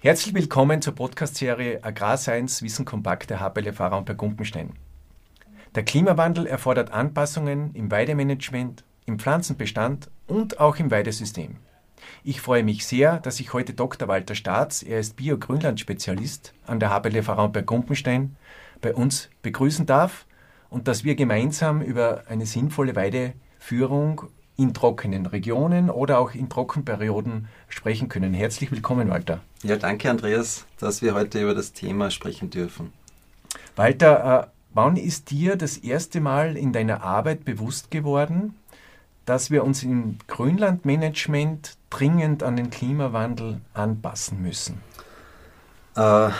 Herzlich 0.00 0.34
willkommen 0.34 0.82
zur 0.82 0.94
Podcast-Serie 0.94 1.82
Agrarscience 1.82 2.60
Wissen 2.62 2.84
kompakt 2.84 3.30
der 3.30 3.40
HPL 3.40 3.72
Fahrer 3.72 3.96
und 3.96 4.04
bei 4.04 4.12
Gumpenstein. 4.12 4.74
Der 5.74 5.84
Klimawandel 5.84 6.46
erfordert 6.46 6.90
Anpassungen 6.90 7.74
im 7.74 7.90
Weidemanagement, 7.90 8.84
im 9.06 9.18
Pflanzenbestand 9.18 10.10
und 10.26 10.60
auch 10.60 10.76
im 10.76 10.90
Weidesystem. 10.90 11.56
Ich 12.24 12.42
freue 12.42 12.62
mich 12.62 12.86
sehr, 12.86 13.20
dass 13.20 13.40
ich 13.40 13.54
heute 13.54 13.72
Dr. 13.72 14.06
Walter 14.06 14.34
Staats, 14.34 14.82
er 14.82 15.00
ist 15.00 15.16
Bio-Grünland-Spezialist 15.16 16.52
an 16.66 16.78
der 16.78 16.90
HPL 16.90 17.26
und 17.30 17.52
bei 17.54 17.62
Gumpenstein, 17.62 18.36
bei 18.82 18.92
uns 18.94 19.30
begrüßen 19.40 19.86
darf 19.86 20.26
und 20.72 20.88
dass 20.88 21.04
wir 21.04 21.14
gemeinsam 21.14 21.82
über 21.82 22.22
eine 22.28 22.46
sinnvolle 22.46 22.96
Weideführung 22.96 24.22
in 24.56 24.72
trockenen 24.72 25.26
Regionen 25.26 25.90
oder 25.90 26.18
auch 26.18 26.34
in 26.34 26.48
Trockenperioden 26.48 27.48
sprechen 27.68 28.08
können. 28.08 28.32
Herzlich 28.32 28.72
willkommen, 28.72 29.10
Walter. 29.10 29.40
Ja, 29.62 29.76
danke, 29.76 30.08
Andreas, 30.08 30.64
dass 30.78 31.02
wir 31.02 31.14
heute 31.14 31.42
über 31.42 31.54
das 31.54 31.72
Thema 31.72 32.10
sprechen 32.10 32.48
dürfen. 32.48 32.92
Walter, 33.76 34.44
äh, 34.44 34.46
wann 34.72 34.96
ist 34.96 35.30
dir 35.30 35.56
das 35.56 35.76
erste 35.76 36.20
Mal 36.20 36.56
in 36.56 36.72
deiner 36.72 37.02
Arbeit 37.02 37.44
bewusst 37.44 37.90
geworden, 37.90 38.54
dass 39.26 39.50
wir 39.50 39.64
uns 39.64 39.82
im 39.82 40.16
Grünlandmanagement 40.26 41.76
dringend 41.90 42.42
an 42.42 42.56
den 42.56 42.70
Klimawandel 42.70 43.60
anpassen 43.74 44.40
müssen? 44.40 44.80
Äh, 45.96 46.30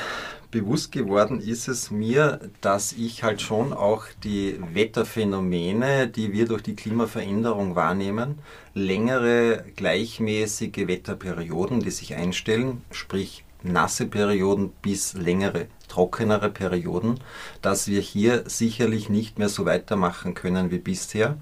bewusst 0.52 0.92
geworden 0.92 1.40
ist 1.40 1.66
es 1.66 1.90
mir, 1.90 2.38
dass 2.60 2.92
ich 2.92 3.24
halt 3.24 3.42
schon 3.42 3.72
auch 3.72 4.04
die 4.22 4.60
Wetterphänomene, 4.72 6.06
die 6.06 6.32
wir 6.32 6.46
durch 6.46 6.62
die 6.62 6.76
Klimaveränderung 6.76 7.74
wahrnehmen, 7.74 8.38
längere 8.74 9.64
gleichmäßige 9.74 10.86
Wetterperioden, 10.86 11.80
die 11.80 11.90
sich 11.90 12.14
einstellen, 12.14 12.82
sprich 12.92 13.44
nasse 13.64 14.06
Perioden 14.06 14.70
bis 14.82 15.14
längere 15.14 15.66
trockenere 15.92 16.48
Perioden, 16.48 17.20
dass 17.60 17.86
wir 17.86 18.00
hier 18.00 18.44
sicherlich 18.46 19.10
nicht 19.10 19.38
mehr 19.38 19.48
so 19.48 19.66
weitermachen 19.66 20.34
können 20.34 20.70
wie 20.70 20.78
bisher 20.78 21.36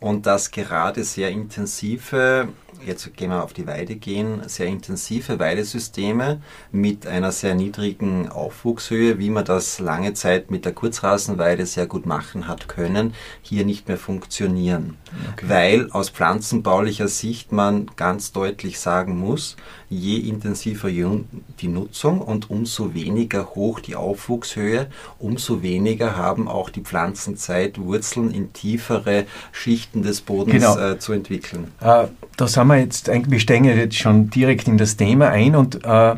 und 0.00 0.26
dass 0.26 0.50
gerade 0.50 1.04
sehr 1.04 1.30
intensive 1.30 2.48
jetzt 2.86 3.14
gehen 3.16 3.30
wir 3.30 3.42
auf 3.42 3.52
die 3.52 3.66
Weide 3.66 3.96
gehen, 3.96 4.42
sehr 4.46 4.66
intensive 4.66 5.38
Weidesysteme 5.38 6.40
mit 6.70 7.06
einer 7.06 7.32
sehr 7.32 7.54
niedrigen 7.54 8.28
Aufwuchshöhe, 8.28 9.18
wie 9.18 9.30
man 9.30 9.44
das 9.44 9.78
lange 9.78 10.14
Zeit 10.14 10.50
mit 10.50 10.64
der 10.64 10.72
Kurzrasenweide 10.72 11.66
sehr 11.66 11.86
gut 11.86 12.06
machen 12.06 12.48
hat 12.48 12.68
können, 12.68 13.14
hier 13.42 13.64
nicht 13.64 13.88
mehr 13.88 13.96
funktionieren. 13.96 14.96
Okay. 15.32 15.48
Weil 15.48 15.90
aus 15.92 16.10
pflanzenbaulicher 16.10 17.08
Sicht 17.08 17.52
man 17.52 17.90
ganz 17.96 18.32
deutlich 18.32 18.80
sagen 18.80 19.18
muss, 19.18 19.56
je 19.88 20.16
intensiver 20.16 20.88
die 20.88 21.68
Nutzung 21.68 22.20
und 22.20 22.50
umso 22.50 22.94
weniger 22.94 23.54
hoch 23.54 23.80
die 23.82 23.96
Aufwuchshöhe, 23.96 24.86
umso 25.18 25.62
weniger 25.62 26.16
haben 26.16 26.48
auch 26.48 26.70
die 26.70 26.80
Pflanzen 26.80 27.36
Zeit, 27.36 27.78
Wurzeln 27.78 28.32
in 28.32 28.52
tiefere 28.52 29.24
Schichten 29.52 30.02
des 30.02 30.20
Bodens 30.20 30.54
genau. 30.54 30.78
äh, 30.78 30.98
zu 30.98 31.12
entwickeln. 31.12 31.72
Äh, 31.80 32.06
da 32.36 32.46
sind 32.46 32.66
wir 32.68 32.78
jetzt, 32.78 33.08
wir 33.08 33.40
steigen 33.40 33.64
jetzt 33.64 33.96
schon 33.96 34.30
direkt 34.30 34.68
in 34.68 34.78
das 34.78 34.96
Thema 34.96 35.28
ein 35.28 35.54
und 35.54 35.84
äh, 35.84 36.14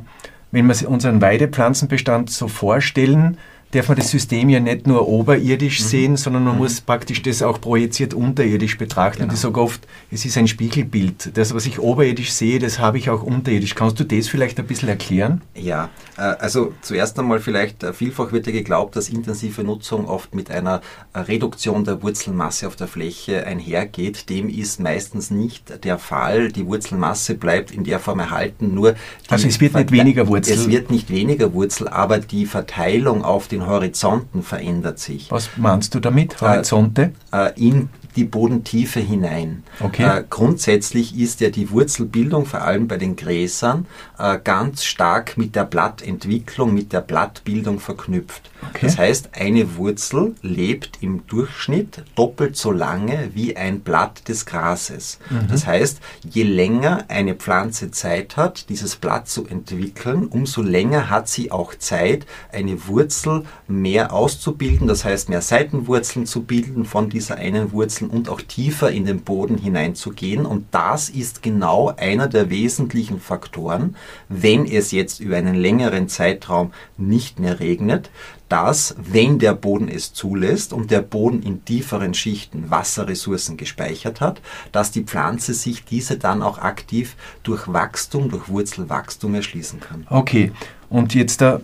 wenn 0.51 0.67
wir 0.69 0.89
unseren 0.89 1.21
Weidepflanzenbestand 1.21 2.31
so 2.31 2.47
vorstellen, 2.47 3.39
darf 3.75 3.89
man 3.89 3.97
das 3.97 4.11
System 4.11 4.49
ja 4.49 4.61
nicht 4.61 4.87
nur 4.87 5.09
oberirdisch 5.09 5.81
mhm. 5.81 5.85
sehen, 5.85 6.17
sondern 6.17 6.45
man 6.45 6.55
mhm. 6.55 6.61
muss 6.61 6.81
praktisch 6.81 7.23
das 7.23 7.43
auch 7.43 7.61
projiziert 7.61 8.15
unterirdisch 8.15 8.79
betrachten. 8.79 9.19
Genau. 9.19 9.31
Und 9.31 9.35
ich 9.35 9.41
sage 9.41 9.61
oft, 9.61 9.87
es 10.11 10.25
ist 10.25 10.37
ein 10.37 10.49
Spiegelbild. 10.49 11.37
Das, 11.37 11.55
was 11.55 11.67
ich 11.67 11.79
oberirdisch 11.79 12.33
sehe, 12.33 12.59
das 12.59 12.79
habe 12.79 12.99
ich 12.99 13.11
auch 13.11 13.23
unterirdisch. 13.23 13.75
Kannst 13.75 13.99
du 14.01 14.05
das 14.05 14.29
vielleicht 14.29 14.59
ein 14.59 14.67
bisschen 14.67 14.89
erklären? 14.89 15.43
Ja, 15.55 15.91
äh, 16.17 16.23
also 16.23 16.73
zuerst 16.83 17.19
einmal 17.19 17.41
vielleicht, 17.41 17.83
äh, 17.83 17.93
vielfach 17.93 18.33
wird 18.33 18.47
ja 18.47 18.53
geglaubt, 18.53 18.97
dass 18.97 19.09
intensive 19.09 19.65
Nutzung 19.65 20.07
oft 20.07 20.35
mit 20.35 20.51
einer 20.51 20.81
äh, 21.13 21.21
Reduktion 21.21 21.85
der 21.85 22.03
Wurzelmasse 22.03 22.67
auf 22.67 22.77
der 22.77 22.89
Fläche 22.89 23.47
einhergeht. 23.47 24.29
Dem 24.29 24.49
ist 24.49 24.81
meistens 24.81 25.31
nicht 25.31 25.85
der 25.85 25.99
Fall. 25.99 26.53
Die 26.53 26.67
Wurzelmasse 26.67 27.35
bleibt 27.35 27.71
in 27.71 27.85
der 27.85 27.99
Form 27.99 28.21
erhalten, 28.21 28.75
nur 28.75 28.95
also 29.29 29.49
es 29.49 29.61
wird 29.61 29.75
nicht 29.75 29.91
weniger 29.91 30.29
Wurzel. 30.29 30.55
Es 30.55 30.69
wird 30.69 30.91
nicht 30.91 31.11
weniger 31.11 31.53
Wurzel, 31.53 31.89
aber 31.89 32.19
die 32.19 32.47
Verteilung 32.47 33.25
auf 33.25 33.49
den 33.49 33.64
Horizonten 33.67 34.43
verändert 34.43 34.99
sich. 34.99 35.31
Was 35.31 35.51
meinst 35.57 35.95
du 35.95 36.01
damit, 36.01 36.41
Horizonte? 36.41 37.13
Äh, 37.33 37.53
in 37.57 37.89
die 38.17 38.25
Bodentiefe 38.25 39.01
hinein. 39.01 39.65
Okay. 39.81 40.05
Äh, 40.05 40.25
grundsätzlich 40.29 41.19
ist 41.19 41.41
ja 41.41 41.51
die 41.51 41.71
Wurzelbildung, 41.71 42.47
vor 42.47 42.63
allem 42.63 42.87
bei 42.87 42.97
den 42.97 43.17
Gräsern, 43.17 43.87
äh, 44.19 44.39
ganz 44.43 44.85
stark 44.85 45.37
mit 45.37 45.57
der 45.57 45.65
Blattentwicklung, 45.65 46.75
mit 46.75 46.93
der 46.93 47.01
Blattbildung 47.01 47.81
verknüpft. 47.81 48.51
Okay. 48.71 48.87
Das 48.87 48.99
heißt, 48.99 49.31
eine 49.35 49.77
Wurzel 49.77 50.35
lebt 50.43 50.99
im 51.01 51.27
Durchschnitt 51.27 52.03
doppelt 52.15 52.57
so 52.57 52.71
lange 52.71 53.31
wie 53.35 53.57
ein 53.57 53.81
Blatt 53.81 54.29
des 54.29 54.47
Grases. 54.47 55.19
Mhm. 55.31 55.49
Das 55.49 55.67
heißt, 55.67 56.01
je 56.29 56.43
länger 56.43 57.05
eine 57.09 57.35
Pflanze 57.35 57.91
Zeit 57.91 58.37
hat, 58.37 58.69
dieses 58.69 58.97
Blatt 58.97 59.29
zu 59.29 59.47
entwickeln, 59.47 60.27
umso 60.27 60.63
länger 60.63 61.11
hat 61.11 61.29
sie 61.29 61.51
auch 61.51 61.75
Zeit, 61.75 62.27
eine 62.53 62.87
Wurzel 62.87 63.45
mehr 63.69 64.13
auszubilden, 64.13 64.87
das 64.87 65.05
heißt 65.05 65.29
mehr 65.29 65.43
Seitenwurzeln 65.43 66.27
zu 66.27 66.43
bilden 66.43 66.85
von 66.85 67.11
dieser 67.11 67.37
einen 67.37 67.73
Wurzel 67.73 68.09
und 68.09 68.29
auch 68.29 68.41
tiefer 68.41 68.91
in 68.91 69.05
den 69.05 69.23
Boden 69.23 69.59
hineinzugehen. 69.59 70.47
Und 70.47 70.67
das 70.71 71.09
ist 71.09 71.43
genau 71.43 71.93
einer 71.97 72.29
der 72.29 72.51
wesentlichen 72.51 73.21
Faktoren, 73.21 73.97
wenn 74.29 74.67
es 74.67 74.93
jetzt 74.93 75.21
über 75.21 75.37
einen 75.37 75.55
längeren 75.55 76.09
Zeitraum 76.09 76.73
nicht 76.97 77.39
mehr 77.39 77.61
regnet, 77.61 78.11
dass, 78.55 78.95
wenn 78.97 79.41
der 79.41 79.53
Boden 79.53 79.89
es 79.89 80.13
zulässt 80.13 80.73
und 80.73 80.93
der 80.93 81.03
Boden 81.03 81.43
in 81.43 81.65
tieferen 81.65 82.15
Schichten 82.15 82.71
Wasserressourcen 82.71 83.57
gespeichert 83.57 84.21
hat, 84.21 84.41
dass 84.71 84.93
die 84.93 85.03
Pflanze 85.03 85.55
sich 85.55 85.85
diese 85.85 86.19
dann 86.19 86.41
auch 86.41 86.59
aktiv 86.59 87.17
durch 87.43 87.67
Wachstum, 87.67 88.31
durch 88.31 88.49
Wurzelwachstum 88.49 89.35
erschließen 89.35 89.81
kann. 89.81 90.07
Okay, 90.09 90.53
und 90.89 91.15
jetzt 91.17 91.41
da 91.41 91.63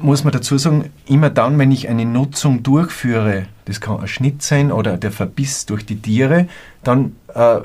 muss 0.00 0.24
man 0.24 0.32
dazu 0.32 0.56
sagen, 0.56 0.88
immer 1.04 1.28
dann, 1.28 1.58
wenn 1.58 1.72
ich 1.72 1.90
eine 1.90 2.06
Nutzung 2.06 2.62
durchführe, 2.62 3.44
das 3.66 3.82
kann 3.82 4.00
ein 4.00 4.08
Schnitt 4.08 4.40
sein 4.40 4.72
oder 4.72 4.96
der 4.96 5.12
Verbiss 5.12 5.66
durch 5.66 5.84
die 5.84 6.00
Tiere, 6.00 6.48
dann 6.82 7.16
äh, 7.34 7.58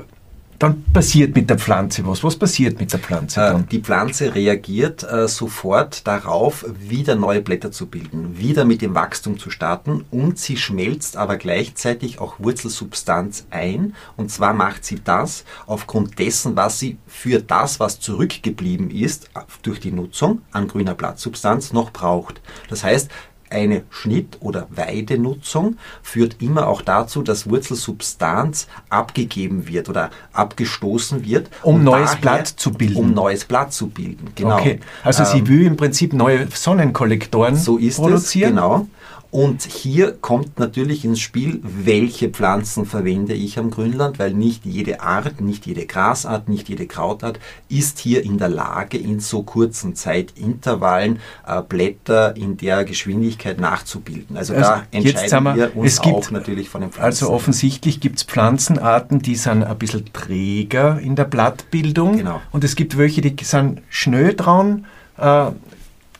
dann 0.58 0.84
passiert 0.92 1.34
mit 1.34 1.50
der 1.50 1.58
Pflanze 1.58 2.06
was. 2.06 2.22
Was 2.24 2.36
passiert 2.36 2.78
mit 2.80 2.92
der 2.92 3.00
Pflanze 3.00 3.40
äh, 3.40 3.52
dann? 3.52 3.68
Die 3.68 3.80
Pflanze 3.80 4.34
reagiert 4.34 5.02
äh, 5.02 5.28
sofort 5.28 6.06
darauf, 6.06 6.64
wieder 6.78 7.14
neue 7.14 7.40
Blätter 7.40 7.72
zu 7.72 7.86
bilden, 7.86 8.38
wieder 8.38 8.64
mit 8.64 8.82
dem 8.82 8.94
Wachstum 8.94 9.38
zu 9.38 9.50
starten 9.50 10.04
und 10.10 10.38
sie 10.38 10.56
schmelzt 10.56 11.16
aber 11.16 11.36
gleichzeitig 11.36 12.20
auch 12.20 12.38
Wurzelsubstanz 12.38 13.46
ein. 13.50 13.94
Und 14.16 14.30
zwar 14.30 14.54
macht 14.54 14.84
sie 14.84 15.00
das 15.02 15.44
aufgrund 15.66 16.18
dessen, 16.18 16.56
was 16.56 16.78
sie 16.78 16.98
für 17.06 17.40
das, 17.40 17.80
was 17.80 18.00
zurückgeblieben 18.00 18.90
ist, 18.90 19.30
durch 19.62 19.80
die 19.80 19.92
Nutzung 19.92 20.42
an 20.52 20.68
grüner 20.68 20.94
Blattsubstanz 20.94 21.72
noch 21.72 21.90
braucht. 21.90 22.40
Das 22.68 22.84
heißt, 22.84 23.10
eine 23.50 23.82
Schnitt- 23.90 24.38
oder 24.40 24.66
Weidenutzung 24.70 25.76
führt 26.02 26.42
immer 26.42 26.68
auch 26.68 26.82
dazu, 26.82 27.22
dass 27.22 27.48
Wurzelsubstanz 27.48 28.66
abgegeben 28.88 29.68
wird 29.68 29.88
oder 29.88 30.10
abgestoßen 30.32 31.24
wird. 31.24 31.50
Um 31.62 31.84
neues 31.84 32.10
daher, 32.10 32.20
Blatt 32.20 32.46
zu 32.48 32.72
bilden. 32.72 32.96
Um 32.96 33.14
neues 33.14 33.44
Blatt 33.44 33.72
zu 33.72 33.88
bilden, 33.88 34.28
genau. 34.34 34.58
Okay. 34.58 34.80
Also 35.02 35.22
ähm, 35.22 35.28
sie 35.32 35.48
will 35.48 35.66
im 35.66 35.76
Prinzip 35.76 36.12
neue 36.12 36.48
Sonnenkollektoren 36.48 37.56
so 37.56 37.78
ist 37.78 37.96
produzieren. 37.96 38.50
Es, 38.50 38.56
genau. 38.56 38.88
Und 39.36 39.64
hier 39.64 40.12
kommt 40.12 40.58
natürlich 40.58 41.04
ins 41.04 41.20
Spiel, 41.20 41.60
welche 41.62 42.30
Pflanzen 42.30 42.86
verwende 42.86 43.34
ich 43.34 43.58
am 43.58 43.70
Grünland, 43.70 44.18
weil 44.18 44.32
nicht 44.32 44.64
jede 44.64 45.02
Art, 45.02 45.42
nicht 45.42 45.66
jede 45.66 45.84
Grasart, 45.84 46.48
nicht 46.48 46.70
jede 46.70 46.86
Krautart 46.86 47.38
ist 47.68 47.98
hier 47.98 48.24
in 48.24 48.38
der 48.38 48.48
Lage, 48.48 48.96
in 48.96 49.20
so 49.20 49.42
kurzen 49.42 49.94
Zeitintervallen 49.94 51.18
äh, 51.46 51.60
Blätter 51.60 52.34
in 52.34 52.56
der 52.56 52.86
Geschwindigkeit 52.86 53.60
nachzubilden. 53.60 54.38
Also, 54.38 54.54
also 54.54 54.70
da 54.70 54.86
entscheiden 54.90 55.44
wir, 55.44 55.54
wir 55.54 55.76
uns 55.76 56.00
gibt, 56.00 56.14
auch 56.14 56.30
natürlich 56.30 56.70
von 56.70 56.80
den 56.80 56.90
Pflanzen. 56.90 57.26
Also 57.26 57.30
offensichtlich 57.30 58.00
gibt 58.00 58.16
es 58.16 58.22
Pflanzenarten, 58.22 59.18
die 59.20 59.36
sind 59.36 59.64
ein 59.64 59.76
bisschen 59.76 60.10
träger 60.14 60.98
in 60.98 61.14
der 61.14 61.24
Blattbildung. 61.24 62.16
Genau. 62.16 62.40
Und 62.52 62.64
es 62.64 62.74
gibt 62.74 62.96
welche, 62.96 63.20
die 63.20 63.36
sind 63.44 63.82
schnell 63.90 64.32
dran. 64.32 64.86
Äh, 65.18 65.50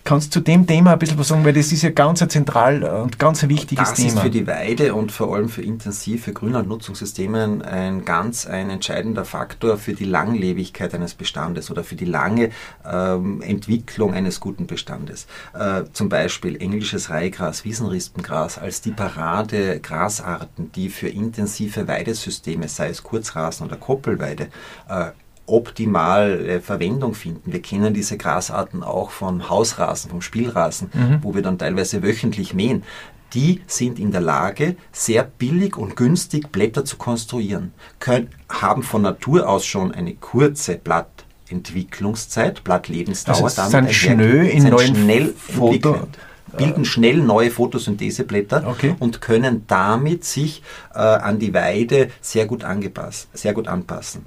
Kannst 0.06 0.28
du 0.28 0.38
zu 0.38 0.40
dem 0.40 0.68
Thema 0.68 0.92
ein 0.92 1.00
bisschen 1.00 1.18
was 1.18 1.26
sagen, 1.26 1.44
weil 1.44 1.52
das 1.52 1.72
ist 1.72 1.82
ja 1.82 1.90
ganz 1.90 2.22
ein 2.22 2.30
zentral 2.30 2.84
und 2.84 3.18
ganz 3.18 3.42
ein 3.42 3.48
wichtiges 3.48 3.88
das 3.88 3.96
Thema. 3.96 4.08
Das 4.08 4.14
ist 4.14 4.22
für 4.22 4.30
die 4.30 4.46
Weide 4.46 4.94
und 4.94 5.10
vor 5.10 5.34
allem 5.34 5.48
für 5.48 5.62
intensive 5.62 6.32
Grünlandnutzungssysteme 6.32 7.64
ein 7.64 8.04
ganz 8.04 8.46
ein 8.46 8.70
entscheidender 8.70 9.24
Faktor 9.24 9.78
für 9.78 9.94
die 9.94 10.04
Langlebigkeit 10.04 10.94
eines 10.94 11.14
Bestandes 11.14 11.72
oder 11.72 11.82
für 11.82 11.96
die 11.96 12.04
lange 12.04 12.50
ähm, 12.88 13.42
Entwicklung 13.42 14.14
eines 14.14 14.38
guten 14.38 14.68
Bestandes. 14.68 15.26
Äh, 15.58 15.82
zum 15.92 16.08
Beispiel 16.08 16.54
englisches 16.62 17.10
Reihgras, 17.10 17.64
Wiesenrispengras 17.64 18.58
als 18.58 18.82
die 18.82 18.92
Parade 18.92 19.80
Grasarten, 19.80 20.70
die 20.70 20.88
für 20.88 21.08
intensive 21.08 21.88
Weidesysteme, 21.88 22.68
sei 22.68 22.90
es 22.90 23.02
Kurzrasen 23.02 23.66
oder 23.66 23.76
Koppelweide, 23.76 24.50
äh, 24.88 25.06
optimal 25.46 26.46
äh, 26.46 26.60
Verwendung 26.60 27.14
finden. 27.14 27.52
Wir 27.52 27.62
kennen 27.62 27.94
diese 27.94 28.16
Grasarten 28.16 28.82
auch 28.82 29.10
vom 29.10 29.48
Hausrasen, 29.48 30.10
vom 30.10 30.22
Spielrasen, 30.22 30.90
mhm. 30.93 31.19
wo 31.22 31.34
wir 31.34 31.43
dann 31.43 31.58
teilweise 31.58 32.02
wöchentlich 32.02 32.54
mähen. 32.54 32.82
Die 33.34 33.62
sind 33.66 33.98
in 33.98 34.12
der 34.12 34.20
Lage, 34.20 34.76
sehr 34.93 35.25
billig 35.25 35.76
und 35.76 35.96
günstig 35.96 36.52
Blätter 36.52 36.84
zu 36.84 36.96
konstruieren, 36.96 37.72
können, 37.98 38.28
haben 38.48 38.82
von 38.82 39.02
Natur 39.02 39.48
aus 39.48 39.66
schon 39.66 39.93
eine 39.93 40.14
kurze 40.14 40.76
Blattentwicklungszeit, 40.76 42.62
Blattlebensdauer. 42.62 43.44
Also 43.44 43.62
es 43.62 43.70
sind 43.70 43.92
schnell 43.92 44.46
in 44.46 44.69
neuen 44.69 44.94
schnell 44.94 45.34
Foto 45.37 46.06
bilden 46.56 46.84
schnell 46.84 47.19
neue 47.19 47.50
Photosyntheseblätter 47.50 48.66
okay. 48.66 48.94
und 48.99 49.20
können 49.20 49.64
damit 49.66 50.25
sich 50.25 50.62
äh, 50.94 50.99
an 50.99 51.38
die 51.38 51.54
Weide 51.54 52.10
sehr 52.20 52.46
gut, 52.46 52.64
angepasst, 52.64 53.28
sehr 53.34 53.52
gut 53.52 53.69
anpassen. 53.69 54.25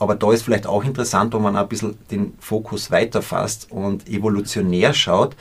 Aber 0.00 0.14
da 0.16 0.32
ist 0.32 0.42
vielleicht 0.42 0.66
auch 0.66 0.82
interessant, 0.82 1.34
wenn 1.34 1.42
man 1.42 1.56
ein 1.56 1.68
bisschen 1.68 1.98
den 2.10 2.32
Fokus 2.40 2.90
weiterfasst 2.90 3.70
und 3.70 4.08
evolutionär 4.08 4.94
schaut, 4.94 5.36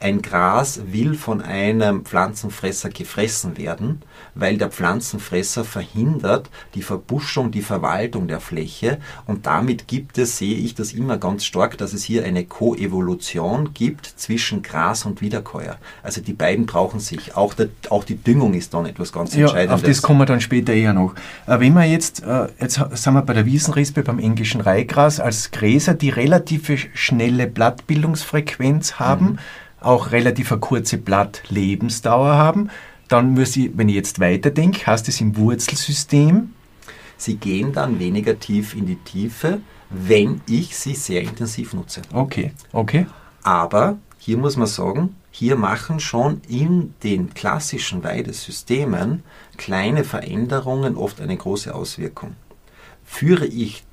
ein 0.00 0.22
Gras 0.22 0.80
will 0.92 1.14
von 1.14 1.42
einem 1.42 2.04
Pflanzenfresser 2.04 2.88
gefressen 2.90 3.56
werden, 3.56 4.02
weil 4.34 4.56
der 4.56 4.70
Pflanzenfresser 4.70 5.64
verhindert 5.64 6.50
die 6.74 6.82
Verbuschung, 6.82 7.50
die 7.50 7.62
Verwaltung 7.62 8.28
der 8.28 8.40
Fläche 8.40 8.98
und 9.26 9.46
damit 9.46 9.88
gibt 9.88 10.18
es, 10.18 10.38
sehe 10.38 10.56
ich 10.56 10.74
das 10.74 10.92
immer 10.92 11.18
ganz 11.18 11.44
stark, 11.44 11.78
dass 11.78 11.92
es 11.92 12.04
hier 12.04 12.24
eine 12.24 12.44
Koevolution 12.44 13.74
gibt 13.74 14.06
zwischen 14.06 14.62
Gras 14.62 15.04
und 15.04 15.20
Wiederkäuer. 15.20 15.78
Also 16.02 16.20
die 16.20 16.32
beiden 16.32 16.66
brauchen 16.66 17.00
sich. 17.00 17.36
Auch, 17.36 17.54
der, 17.54 17.68
auch 17.90 18.04
die 18.04 18.16
Düngung 18.16 18.54
ist 18.54 18.74
dann 18.74 18.86
etwas 18.86 19.12
ganz 19.12 19.34
ja, 19.34 19.42
Entscheidendes. 19.42 19.82
Auf 19.82 19.82
das 19.82 20.02
kommen 20.02 20.20
wir 20.20 20.26
dann 20.26 20.40
später 20.40 20.72
eher 20.72 20.92
noch. 20.92 21.14
Äh, 21.46 21.60
wenn 21.60 21.74
wir 21.74 21.84
jetzt, 21.84 22.22
äh, 22.22 22.48
jetzt 22.60 22.80
sind 22.92 23.14
wir 23.14 23.22
bei 23.22 23.34
der 23.34 23.46
Wiesenrispe, 23.46 24.02
beim 24.02 24.18
englischen 24.18 24.60
Reihgras, 24.60 25.18
als 25.18 25.50
Gräser, 25.50 25.94
die 25.94 26.10
relative 26.10 26.76
schnelle 26.94 27.46
Blattbildungsfrequenz 27.46 28.94
haben, 28.94 29.24
mhm 29.24 29.38
auch 29.80 30.12
relativ 30.12 30.52
eine 30.52 30.60
kurze 30.60 30.98
Blattlebensdauer 30.98 32.34
haben, 32.34 32.70
dann 33.08 33.34
muss 33.34 33.56
ich, 33.56 33.70
wenn 33.74 33.88
ich 33.88 33.94
jetzt 33.94 34.20
weiterdenke, 34.20 34.86
heißt 34.86 35.08
es 35.08 35.20
im 35.20 35.36
Wurzelsystem. 35.36 36.54
Sie 37.16 37.36
gehen 37.36 37.72
dann 37.72 37.98
weniger 37.98 38.38
tief 38.38 38.74
in 38.74 38.86
die 38.86 38.96
Tiefe, 38.96 39.60
wenn 39.90 40.40
ich 40.46 40.76
sie 40.76 40.94
sehr 40.94 41.22
intensiv 41.22 41.72
nutze. 41.72 42.02
Okay, 42.12 42.52
okay. 42.72 43.06
Aber 43.42 43.98
hier 44.18 44.36
muss 44.36 44.56
man 44.56 44.66
sagen, 44.66 45.16
hier 45.30 45.56
machen 45.56 46.00
schon 46.00 46.42
in 46.48 46.94
den 47.02 47.32
klassischen 47.32 48.04
Weidesystemen 48.04 49.22
kleine 49.56 50.04
Veränderungen 50.04 50.96
oft 50.96 51.20
eine 51.20 51.36
große 51.36 51.74
Auswirkung. 51.74 52.36
Führe 53.04 53.46
ich 53.46 53.84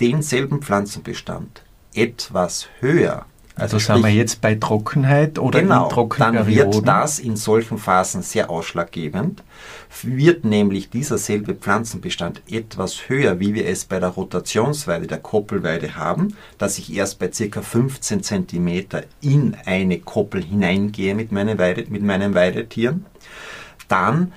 denselben 0.00 0.62
Pflanzenbestand 0.62 1.62
etwas 1.94 2.68
höher 2.80 3.26
also, 3.58 3.76
also 3.76 3.94
sind 3.94 4.04
wir 4.04 4.10
jetzt 4.10 4.42
bei 4.42 4.54
Trockenheit 4.54 5.38
oder 5.38 5.62
genau, 5.62 5.84
in 5.84 5.90
Trockenperioden? 5.90 6.72
Dann 6.72 6.74
wird 6.74 6.86
das 6.86 7.18
in 7.18 7.36
solchen 7.36 7.78
Phasen 7.78 8.20
sehr 8.20 8.50
ausschlaggebend. 8.50 9.42
Wird 10.02 10.44
nämlich 10.44 10.90
dieser 10.90 11.16
selbe 11.16 11.54
Pflanzenbestand 11.54 12.42
etwas 12.50 13.08
höher, 13.08 13.40
wie 13.40 13.54
wir 13.54 13.66
es 13.66 13.86
bei 13.86 13.98
der 13.98 14.10
Rotationsweide, 14.10 15.06
der 15.06 15.20
Koppelweide 15.20 15.96
haben, 15.96 16.36
dass 16.58 16.78
ich 16.78 16.94
erst 16.94 17.18
bei 17.18 17.28
ca. 17.28 17.62
15 17.62 18.22
cm 18.22 18.84
in 19.22 19.56
eine 19.64 20.00
Koppel 20.00 20.44
hineingehe 20.44 21.14
mit, 21.14 21.32
meine 21.32 21.58
Weide, 21.58 21.86
mit 21.88 22.02
meinen 22.02 22.34
Weidetieren, 22.34 23.06
dann 23.88 24.32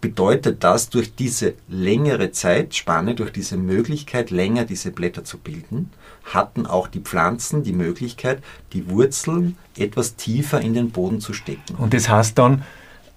bedeutet 0.00 0.62
das 0.62 0.90
durch 0.90 1.14
diese 1.14 1.54
längere 1.68 2.30
Zeitspanne, 2.30 3.14
durch 3.14 3.32
diese 3.32 3.56
Möglichkeit, 3.56 4.30
länger 4.30 4.64
diese 4.64 4.92
Blätter 4.92 5.24
zu 5.24 5.38
bilden, 5.38 5.90
hatten 6.24 6.66
auch 6.66 6.86
die 6.88 7.00
Pflanzen 7.00 7.62
die 7.64 7.72
Möglichkeit, 7.72 8.42
die 8.72 8.88
Wurzeln 8.88 9.56
etwas 9.76 10.16
tiefer 10.16 10.60
in 10.60 10.74
den 10.74 10.90
Boden 10.90 11.20
zu 11.20 11.32
stecken. 11.32 11.74
Und 11.78 11.94
das 11.94 12.08
heißt 12.08 12.38
dann, 12.38 12.62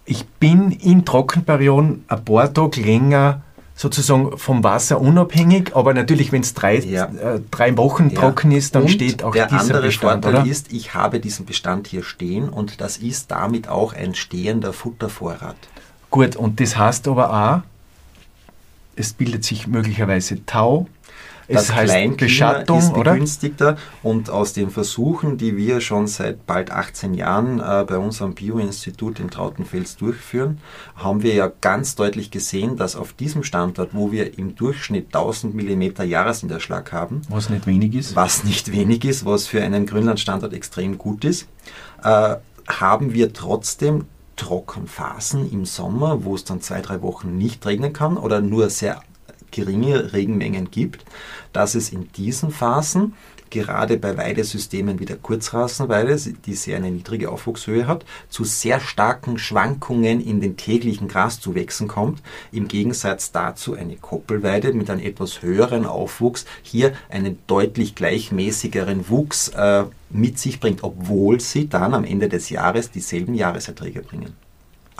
ich 0.06 0.26
bin 0.26 0.72
in 0.72 1.06
Trockenperioden 1.06 2.04
ein 2.08 2.26
paar 2.26 2.52
Tage 2.54 2.82
länger 2.82 3.42
sozusagen 3.76 4.38
vom 4.38 4.64
Wasser 4.64 5.02
unabhängig, 5.02 5.76
aber 5.76 5.94
natürlich, 5.94 6.32
wenn 6.32 6.42
es 6.42 6.54
drei, 6.54 6.78
ja. 6.80 7.06
äh, 7.06 7.42
drei 7.50 7.76
Wochen 7.78 8.10
ja. 8.10 8.20
trocken 8.20 8.52
ist, 8.52 8.76
dann 8.76 8.84
und 8.84 8.90
steht 8.90 9.24
auch 9.24 9.32
der 9.32 9.48
dieser 9.48 9.62
andere 9.62 9.82
Bestand, 9.82 10.24
Vorteil 10.24 10.42
oder? 10.42 10.52
ist, 10.52 10.72
ich 10.72 10.94
habe 10.94 11.20
diesen 11.20 11.46
Bestand 11.46 11.88
hier 11.88 12.04
stehen 12.04 12.50
und 12.50 12.82
das 12.82 12.98
ist 12.98 13.32
damit 13.32 13.70
auch 13.70 13.94
ein 13.94 14.14
stehender 14.14 14.74
Futtervorrat. 14.74 15.56
Gut, 16.12 16.36
und 16.36 16.60
das 16.60 16.78
heißt 16.78 17.08
aber 17.08 17.34
auch, 17.34 17.62
es 18.96 19.14
bildet 19.14 19.44
sich 19.44 19.66
möglicherweise 19.68 20.46
Tau, 20.46 20.88
das 21.48 21.64
es 21.64 21.76
heißt 21.76 22.18
Beschattung, 22.18 22.80
ist 22.80 22.94
begünstigter. 22.94 23.78
Und 24.04 24.30
aus 24.30 24.54
den 24.54 24.70
Versuchen, 24.70 25.38
die 25.38 25.58
wir 25.58 25.82
schon 25.82 26.08
seit 26.08 26.46
bald 26.46 26.72
18 26.72 27.14
Jahren 27.14 27.60
äh, 27.60 27.86
bei 27.88 27.98
unserem 27.98 28.34
Bioinstitut 28.34 29.20
in 29.20 29.30
Trautenfels 29.30 29.98
durchführen, 29.98 30.60
haben 30.96 31.24
wir 31.24 31.34
ja 31.34 31.52
ganz 31.62 31.96
deutlich 31.96 32.32
gesehen, 32.32 32.78
dass 32.78 32.96
auf 32.96 33.14
diesem 33.14 33.44
Standort, 33.44 33.90
wo 33.94 34.12
wir 34.12 34.38
im 34.38 34.56
Durchschnitt 34.56 35.08
1000 35.08 35.54
mm 35.54 36.04
Jahresniederschlag 36.04 36.92
haben, 36.92 37.22
was 37.30 37.50
nicht 37.50 37.68
wenig 37.68 37.96
ist, 37.96 38.16
was 38.16 38.44
nicht 38.44 38.72
wenig 38.72 39.04
ist, 39.04 39.26
was 39.26 39.48
für 39.48 39.62
einen 39.62 39.86
Grünlandstandort 39.86 40.54
extrem 40.54 40.98
gut 40.98 41.26
ist, 41.26 41.48
äh, 42.04 42.36
haben 42.68 43.14
wir 43.14 43.34
trotzdem 43.34 44.06
Trockenphasen 44.42 45.52
im 45.52 45.66
Sommer, 45.66 46.24
wo 46.26 46.34
es 46.34 46.44
dann 46.44 46.62
zwei, 46.62 46.82
drei 46.82 47.04
Wochen 47.04 47.38
nicht 47.38 47.64
regnen 47.64 47.94
kann 47.94 48.18
oder 48.18 48.42
nur 48.42 48.72
sehr 48.72 49.04
geringe 49.52 50.14
Regenmengen 50.14 50.72
gibt, 50.72 51.06
dass 51.54 51.76
es 51.76 51.92
in 51.92 52.12
diesen 52.14 52.50
Phasen 52.50 53.14
gerade 53.52 53.98
bei 53.98 54.18
Weidesystemen 54.18 55.00
wie 55.00 55.06
der 55.06 55.18
Kurzrasenweide, 55.18 56.18
die 56.46 56.56
sehr 56.56 56.78
eine 56.78 56.90
niedrige 56.90 57.30
Aufwuchshöhe 57.30 57.86
hat, 57.86 58.06
zu 58.30 58.44
sehr 58.44 58.80
starken 58.80 59.38
Schwankungen 59.38 60.20
in 60.20 60.42
den 60.42 60.58
täglichen 60.58 61.08
Graszuwächsen 61.08 61.88
kommt. 61.88 62.24
Im 62.52 62.68
Gegensatz 62.68 63.32
dazu 63.32 63.76
eine 63.76 63.98
Koppelweide 63.98 64.74
mit 64.74 64.90
einem 64.90 65.02
etwas 65.02 65.44
höheren 65.44 65.86
Aufwuchs 65.86 66.46
hier 66.64 66.94
einen 67.10 67.38
deutlich 67.46 67.94
gleichmäßigeren 67.94 69.10
Wuchs 69.10 69.50
äh, 69.50 69.84
mit 70.10 70.40
sich 70.40 70.60
bringt, 70.60 70.84
obwohl 70.84 71.40
sie 71.40 71.70
dann 71.70 71.94
am 71.94 72.04
Ende 72.04 72.30
des 72.30 72.50
Jahres 72.50 72.90
dieselben 72.90 73.36
Jahreserträge 73.36 74.02
bringen. 74.02 74.34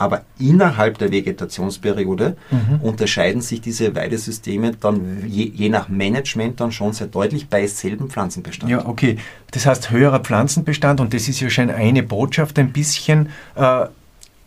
Aber 0.02 0.24
innerhalb 0.40 0.98
der 0.98 1.12
Vegetationsperiode 1.12 2.36
mhm. 2.50 2.82
unterscheiden 2.82 3.44
sich 3.44 3.62
diese 3.62 3.94
Weidesysteme 3.94 4.72
dann 4.72 5.28
je, 5.28 5.44
je, 5.44 5.70
nach 5.70 5.90
Management 5.90 6.60
dann 6.60 6.72
schon 6.72 6.92
sehr 6.92 7.06
deutlich 7.06 7.50
bei 7.50 7.68
selben 7.68 8.10
Pflanzenbestand. 8.10 8.72
Ja, 8.72 8.88
okay. 8.88 9.20
Das 9.52 9.68
heißt 9.68 9.92
höherer 9.92 10.20
Pflanzenbestand 10.20 11.02
und 11.02 11.14
das 11.14 11.28
ist 11.28 11.40
ja 11.40 11.52
schon 11.52 11.70
eine 11.70 12.02
Botschaft, 12.02 12.58
ein 12.58 12.74
bisschen 12.74 13.30
äh, 13.54 13.86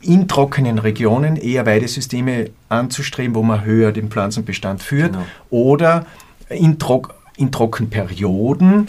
in 0.02 0.26
trockenen 0.26 0.80
Regionen 0.80 1.36
eher 1.36 1.66
Weidesysteme 1.66 2.50
anzustreben, 2.68 3.36
wo 3.36 3.44
man 3.44 3.64
höher 3.64 3.92
den 3.92 4.08
Pflanzenbestand 4.10 4.82
führt 4.82 5.12
genau. 5.12 5.24
oder 5.50 6.04
in, 6.48 6.80
Trock 6.80 7.14
in 7.36 7.52
Trockenperioden 7.52 8.88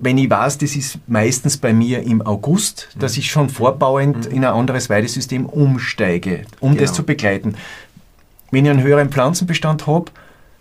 wenn 0.00 0.18
ich 0.18 0.30
weiß, 0.30 0.58
das 0.58 0.76
ist 0.76 0.98
meistens 1.06 1.56
bei 1.56 1.72
mir 1.72 2.02
im 2.02 2.22
August, 2.22 2.88
dass 2.98 3.16
ich 3.16 3.30
schon 3.30 3.48
vorbauend 3.48 4.28
mhm. 4.28 4.36
in 4.36 4.44
ein 4.44 4.52
anderes 4.52 4.90
Weidesystem 4.90 5.46
umsteige, 5.46 6.42
um 6.60 6.72
genau. 6.72 6.82
das 6.82 6.92
zu 6.92 7.04
begleiten. 7.04 7.54
Wenn 8.50 8.64
ich 8.64 8.70
einen 8.70 8.82
höheren 8.82 9.10
Pflanzenbestand 9.10 9.86
habe, 9.86 10.10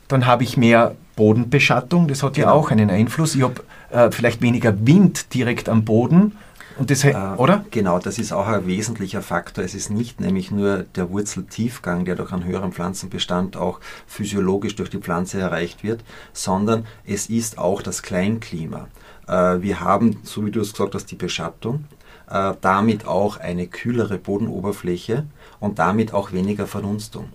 dann 0.08 0.25
habe 0.25 0.44
ich 0.44 0.58
mehr 0.58 0.96
Bodenbeschattung, 1.15 2.08
das 2.08 2.24
hat 2.24 2.34
genau. 2.34 2.48
ja 2.48 2.53
auch 2.53 2.72
einen 2.72 2.89
Einfluss. 2.89 3.36
Ich 3.36 3.44
habe 3.44 3.63
äh, 3.91 4.12
vielleicht 4.12 4.41
weniger 4.41 4.86
Wind 4.86 5.34
direkt 5.34 5.70
am 5.70 5.86
Boden. 5.86 6.38
Und 6.77 6.91
das, 6.91 7.03
äh, 7.03 7.15
oder? 7.38 7.65
Genau, 7.72 7.98
das 8.00 8.20
ist 8.20 8.32
auch 8.32 8.48
ein 8.48 8.67
wesentlicher 8.67 9.22
Faktor. 9.22 9.63
Es 9.63 9.74
ist 9.74 9.89
nicht 9.89 10.22
nämlich 10.22 10.51
nur 10.51 10.86
der 10.96 11.10
Wurzeltiefgang, 11.10 12.06
der 12.06 12.15
durch 12.15 12.32
einen 12.32 12.44
höheren 12.44 12.72
Pflanzenbestand 12.72 13.58
auch 13.58 13.79
physiologisch 14.06 14.75
durch 14.75 14.89
die 14.89 15.00
Pflanze 15.00 15.39
erreicht 15.39 15.84
wird, 15.84 16.03
sondern 16.34 16.86
es 17.06 17.27
ist 17.27 17.58
auch 17.58 17.82
das 17.82 18.03
Kleinklima. 18.03 18.88
Äh, 19.27 19.62
wir 19.62 19.79
haben, 19.81 20.17
so 20.24 20.46
wie 20.46 20.51
du 20.51 20.62
es 20.62 20.72
gesagt 20.72 20.96
hast, 20.96 21.05
die 21.12 21.15
Beschattung, 21.15 21.86
äh, 22.29 22.53
damit 22.62 23.05
auch 23.07 23.38
eine 23.38 23.67
kühlere 23.67 24.17
Bodenoberfläche 24.17 25.25
und 25.60 25.79
damit 25.79 26.13
auch 26.13 26.31
weniger 26.31 26.67
Verdunstung. 26.67 27.29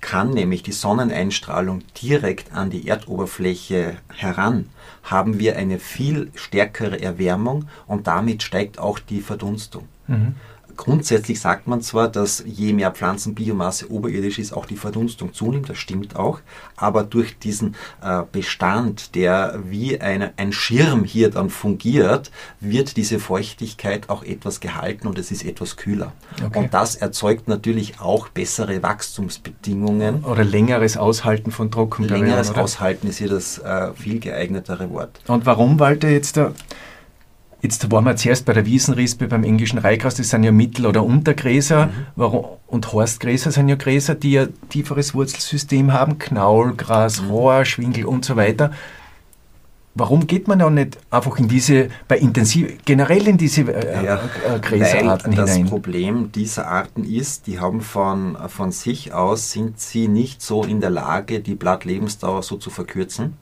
kann 0.00 0.30
nämlich 0.30 0.64
die 0.64 0.72
Sonneneinstrahlung 0.72 1.84
direkt 2.02 2.52
an 2.52 2.70
die 2.70 2.88
Erdoberfläche 2.88 3.98
heran, 4.12 4.68
haben 5.04 5.38
wir 5.38 5.56
eine 5.56 5.78
viel 5.78 6.32
stärkere 6.34 7.00
Erwärmung 7.00 7.66
und 7.86 8.08
damit 8.08 8.42
steigt 8.42 8.80
auch 8.80 8.98
die 8.98 9.20
Verdunstung. 9.20 9.86
Mhm. 10.08 10.34
Grundsätzlich 10.76 11.40
sagt 11.40 11.66
man 11.66 11.80
zwar, 11.82 12.08
dass 12.08 12.42
je 12.46 12.72
mehr 12.72 12.90
Pflanzenbiomasse 12.90 13.90
oberirdisch 13.90 14.38
ist, 14.38 14.52
auch 14.52 14.66
die 14.66 14.76
Verdunstung 14.76 15.32
zunimmt, 15.32 15.68
das 15.68 15.78
stimmt 15.78 16.16
auch, 16.16 16.40
aber 16.76 17.04
durch 17.04 17.38
diesen 17.38 17.76
äh, 18.02 18.22
Bestand, 18.30 19.14
der 19.14 19.60
wie 19.68 20.00
eine, 20.00 20.32
ein 20.36 20.52
Schirm 20.52 21.04
hier 21.04 21.30
dann 21.30 21.50
fungiert, 21.50 22.30
wird 22.60 22.96
diese 22.96 23.18
Feuchtigkeit 23.18 24.08
auch 24.08 24.22
etwas 24.22 24.60
gehalten 24.60 25.06
und 25.06 25.18
es 25.18 25.30
ist 25.30 25.44
etwas 25.44 25.76
kühler. 25.76 26.12
Okay. 26.44 26.58
Und 26.58 26.74
das 26.74 26.96
erzeugt 26.96 27.48
natürlich 27.48 28.00
auch 28.00 28.28
bessere 28.28 28.82
Wachstumsbedingungen. 28.82 30.24
Oder 30.24 30.44
längeres 30.44 30.96
Aushalten 30.96 31.50
von 31.50 31.70
Trockenperioden. 31.70 32.26
Längeres 32.26 32.50
oder? 32.50 32.62
Aushalten 32.62 33.08
ist 33.08 33.18
hier 33.18 33.28
das 33.28 33.58
äh, 33.58 33.92
viel 33.94 34.20
geeignetere 34.20 34.90
Wort. 34.90 35.20
Und 35.26 35.46
warum, 35.46 35.78
Walter, 35.78 36.08
jetzt 36.08 36.36
da 36.36 36.52
Jetzt 37.62 37.88
waren 37.92 38.04
wir 38.04 38.16
zuerst 38.16 38.44
bei 38.44 38.52
der 38.52 38.66
Wiesenrispe 38.66 39.28
beim 39.28 39.44
englischen 39.44 39.78
Reihgras, 39.78 40.16
das 40.16 40.30
sind 40.30 40.42
ja 40.42 40.50
Mittel- 40.50 40.84
oder 40.84 41.04
Untergräser 41.04 41.90
mhm. 42.16 42.24
und 42.66 42.92
Horstgräser 42.92 43.52
sind 43.52 43.68
ja 43.68 43.76
Gräser, 43.76 44.16
die 44.16 44.32
ja 44.32 44.46
tieferes 44.68 45.14
Wurzelsystem 45.14 45.92
haben, 45.92 46.18
Knaulgras, 46.18 47.22
mhm. 47.22 47.30
Rohr, 47.30 47.64
Schwingel 47.64 48.04
und 48.04 48.24
so 48.24 48.34
weiter. 48.34 48.72
Warum 49.94 50.26
geht 50.26 50.48
man 50.48 50.58
da 50.58 50.70
nicht 50.70 50.98
einfach 51.10 51.38
in 51.38 51.46
diese, 51.46 51.88
bei 52.08 52.18
intensiv, 52.18 52.78
generell 52.84 53.28
in 53.28 53.36
diese 53.36 53.60
äh, 53.72 54.06
ja, 54.06 54.16
äh, 54.16 54.58
Gräserarten 54.58 55.36
weil 55.36 55.44
hinein? 55.46 55.62
Das 55.62 55.70
Problem 55.70 56.32
dieser 56.32 56.66
Arten 56.66 57.04
ist, 57.04 57.46
die 57.46 57.60
haben 57.60 57.80
von, 57.80 58.36
von 58.48 58.72
sich 58.72 59.12
aus, 59.12 59.52
sind 59.52 59.78
sie 59.78 60.08
nicht 60.08 60.42
so 60.42 60.64
in 60.64 60.80
der 60.80 60.90
Lage, 60.90 61.40
die 61.40 61.54
Blattlebensdauer 61.54 62.42
so 62.42 62.56
zu 62.56 62.70
verkürzen. 62.70 63.36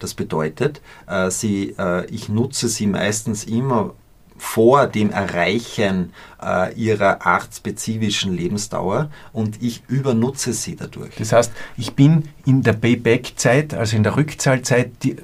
Das 0.00 0.14
bedeutet, 0.14 0.80
äh, 1.06 1.30
sie, 1.30 1.76
äh, 1.78 2.06
ich 2.06 2.28
nutze 2.28 2.68
sie 2.68 2.86
meistens 2.86 3.44
immer 3.44 3.94
vor 4.40 4.86
dem 4.86 5.10
Erreichen 5.10 6.12
äh, 6.42 6.74
ihrer 6.74 7.26
artspezifischen 7.26 8.34
Lebensdauer 8.34 9.10
und 9.34 9.62
ich 9.62 9.82
übernutze 9.86 10.54
sie 10.54 10.76
dadurch. 10.76 11.14
Das 11.16 11.32
heißt, 11.32 11.52
ich 11.76 11.94
bin 11.94 12.30
in 12.46 12.62
der 12.62 12.72
Payback-Zeit, 12.72 13.74
also 13.74 13.96
in 13.96 14.02
der 14.02 14.16
Rückzahlzeit, 14.16 14.92
die, 15.02 15.16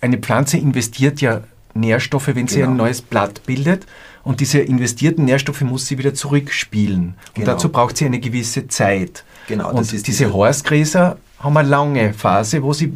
eine 0.00 0.16
Pflanze 0.18 0.56
investiert 0.56 1.20
ja 1.20 1.42
Nährstoffe, 1.74 2.28
wenn 2.28 2.48
sie 2.48 2.60
genau. 2.60 2.70
ein 2.70 2.76
neues 2.76 3.02
Blatt 3.02 3.44
bildet. 3.44 3.86
Und 4.22 4.40
diese 4.40 4.60
investierten 4.60 5.26
Nährstoffe 5.26 5.60
muss 5.60 5.86
sie 5.86 5.98
wieder 5.98 6.14
zurückspielen. 6.14 7.14
Und 7.28 7.34
genau. 7.34 7.46
dazu 7.52 7.68
braucht 7.68 7.98
sie 7.98 8.06
eine 8.06 8.20
gewisse 8.20 8.68
Zeit. 8.68 9.24
Genau, 9.48 9.70
und 9.70 9.90
diese, 9.90 10.02
diese 10.02 10.32
Horstgräser 10.32 11.18
haben 11.38 11.56
eine 11.56 11.68
lange 11.68 12.14
Phase, 12.14 12.62
wo 12.62 12.72
sie 12.72 12.94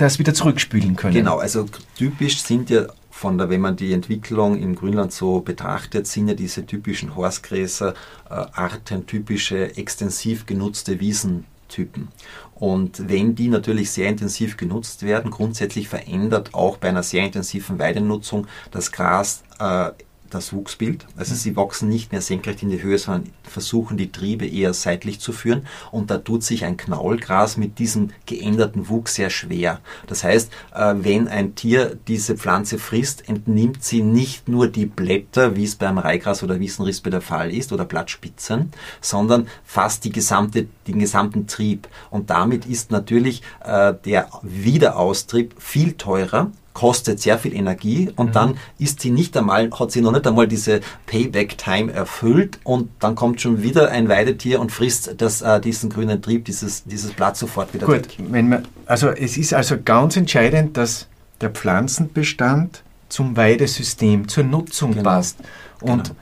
das 0.00 0.18
wieder 0.18 0.34
zurückspülen 0.34 0.96
können. 0.96 1.14
Genau, 1.14 1.38
also 1.38 1.66
typisch 1.96 2.42
sind 2.42 2.70
ja 2.70 2.86
von 3.10 3.36
der, 3.36 3.50
wenn 3.50 3.60
man 3.60 3.76
die 3.76 3.92
Entwicklung 3.92 4.56
im 4.58 4.74
Grünland 4.74 5.12
so 5.12 5.40
betrachtet, 5.40 6.06
sind 6.06 6.28
ja 6.28 6.34
diese 6.34 6.64
typischen 6.64 7.16
Horstgräser 7.16 7.92
äh, 8.30 8.34
artentypische, 8.34 9.76
extensiv 9.76 10.46
genutzte 10.46 11.00
Wiesentypen. 11.00 12.08
Und 12.54 13.08
wenn 13.08 13.34
die 13.34 13.48
natürlich 13.48 13.90
sehr 13.90 14.08
intensiv 14.08 14.56
genutzt 14.56 15.02
werden, 15.02 15.30
grundsätzlich 15.30 15.88
verändert 15.88 16.54
auch 16.54 16.78
bei 16.78 16.88
einer 16.88 17.02
sehr 17.02 17.24
intensiven 17.24 17.78
Weidenutzung 17.78 18.46
das 18.70 18.92
Gras 18.92 19.42
äh, 19.58 19.90
das 20.34 20.52
Wuchsbild. 20.52 21.06
Also 21.16 21.34
sie 21.34 21.56
wachsen 21.56 21.88
nicht 21.88 22.12
mehr 22.12 22.20
senkrecht 22.20 22.62
in 22.62 22.70
die 22.70 22.82
Höhe, 22.82 22.98
sondern 22.98 23.32
versuchen 23.42 23.96
die 23.96 24.12
Triebe 24.12 24.46
eher 24.46 24.72
seitlich 24.74 25.20
zu 25.20 25.32
führen. 25.32 25.66
Und 25.90 26.10
da 26.10 26.18
tut 26.18 26.42
sich 26.42 26.64
ein 26.64 26.76
Knaulgras 26.76 27.56
mit 27.56 27.78
diesem 27.78 28.10
geänderten 28.26 28.88
Wuchs 28.88 29.14
sehr 29.14 29.30
schwer. 29.30 29.80
Das 30.06 30.24
heißt, 30.24 30.50
äh, 30.74 30.94
wenn 30.98 31.28
ein 31.28 31.54
Tier 31.54 31.98
diese 32.08 32.36
Pflanze 32.36 32.78
frisst, 32.78 33.28
entnimmt 33.28 33.84
sie 33.84 34.02
nicht 34.02 34.48
nur 34.48 34.68
die 34.68 34.86
Blätter, 34.86 35.56
wie 35.56 35.64
es 35.64 35.76
beim 35.76 35.98
Reigras 35.98 36.42
oder 36.42 36.60
Wiesenrispe 36.60 37.10
der 37.10 37.20
Fall 37.20 37.52
ist, 37.52 37.72
oder 37.72 37.84
Blattspitzen, 37.84 38.72
sondern 39.00 39.48
fast 39.64 40.04
die 40.04 40.12
gesamte, 40.12 40.66
den 40.86 40.98
gesamten 40.98 41.46
Trieb. 41.46 41.88
Und 42.10 42.30
damit 42.30 42.66
ist 42.66 42.90
natürlich 42.90 43.42
äh, 43.64 43.94
der 44.04 44.28
Wiederaustrieb 44.42 45.54
viel 45.58 45.94
teurer 45.94 46.50
kostet 46.72 47.20
sehr 47.20 47.38
viel 47.38 47.54
Energie 47.54 48.10
und 48.16 48.28
mhm. 48.28 48.32
dann 48.32 48.58
ist 48.78 49.00
sie 49.00 49.10
nicht 49.10 49.36
einmal, 49.36 49.70
hat 49.70 49.90
sie 49.90 50.00
noch 50.00 50.12
nicht 50.12 50.26
einmal 50.26 50.46
diese 50.46 50.80
Payback-Time 51.06 51.92
erfüllt 51.92 52.58
und 52.64 52.90
dann 53.00 53.14
kommt 53.14 53.40
schon 53.40 53.62
wieder 53.62 53.90
ein 53.90 54.08
Weidetier 54.08 54.60
und 54.60 54.70
frisst 54.70 55.14
das, 55.18 55.42
äh, 55.42 55.60
diesen 55.60 55.90
grünen 55.90 56.22
Trieb, 56.22 56.44
dieses, 56.44 56.84
dieses 56.84 57.12
Blatt 57.12 57.36
sofort 57.36 57.74
wieder 57.74 57.86
Gut, 57.86 57.96
weg. 57.96 58.16
Wenn 58.18 58.48
man, 58.48 58.68
also 58.86 59.08
es 59.08 59.36
ist 59.36 59.52
also 59.52 59.76
ganz 59.84 60.16
entscheidend, 60.16 60.76
dass 60.76 61.08
der 61.40 61.50
Pflanzenbestand 61.50 62.82
zum 63.08 63.36
Weidesystem, 63.36 64.28
zur 64.28 64.44
Nutzung 64.44 64.92
genau. 64.92 65.02
passt. 65.02 65.38
Und 65.80 66.04
genau. 66.04 66.16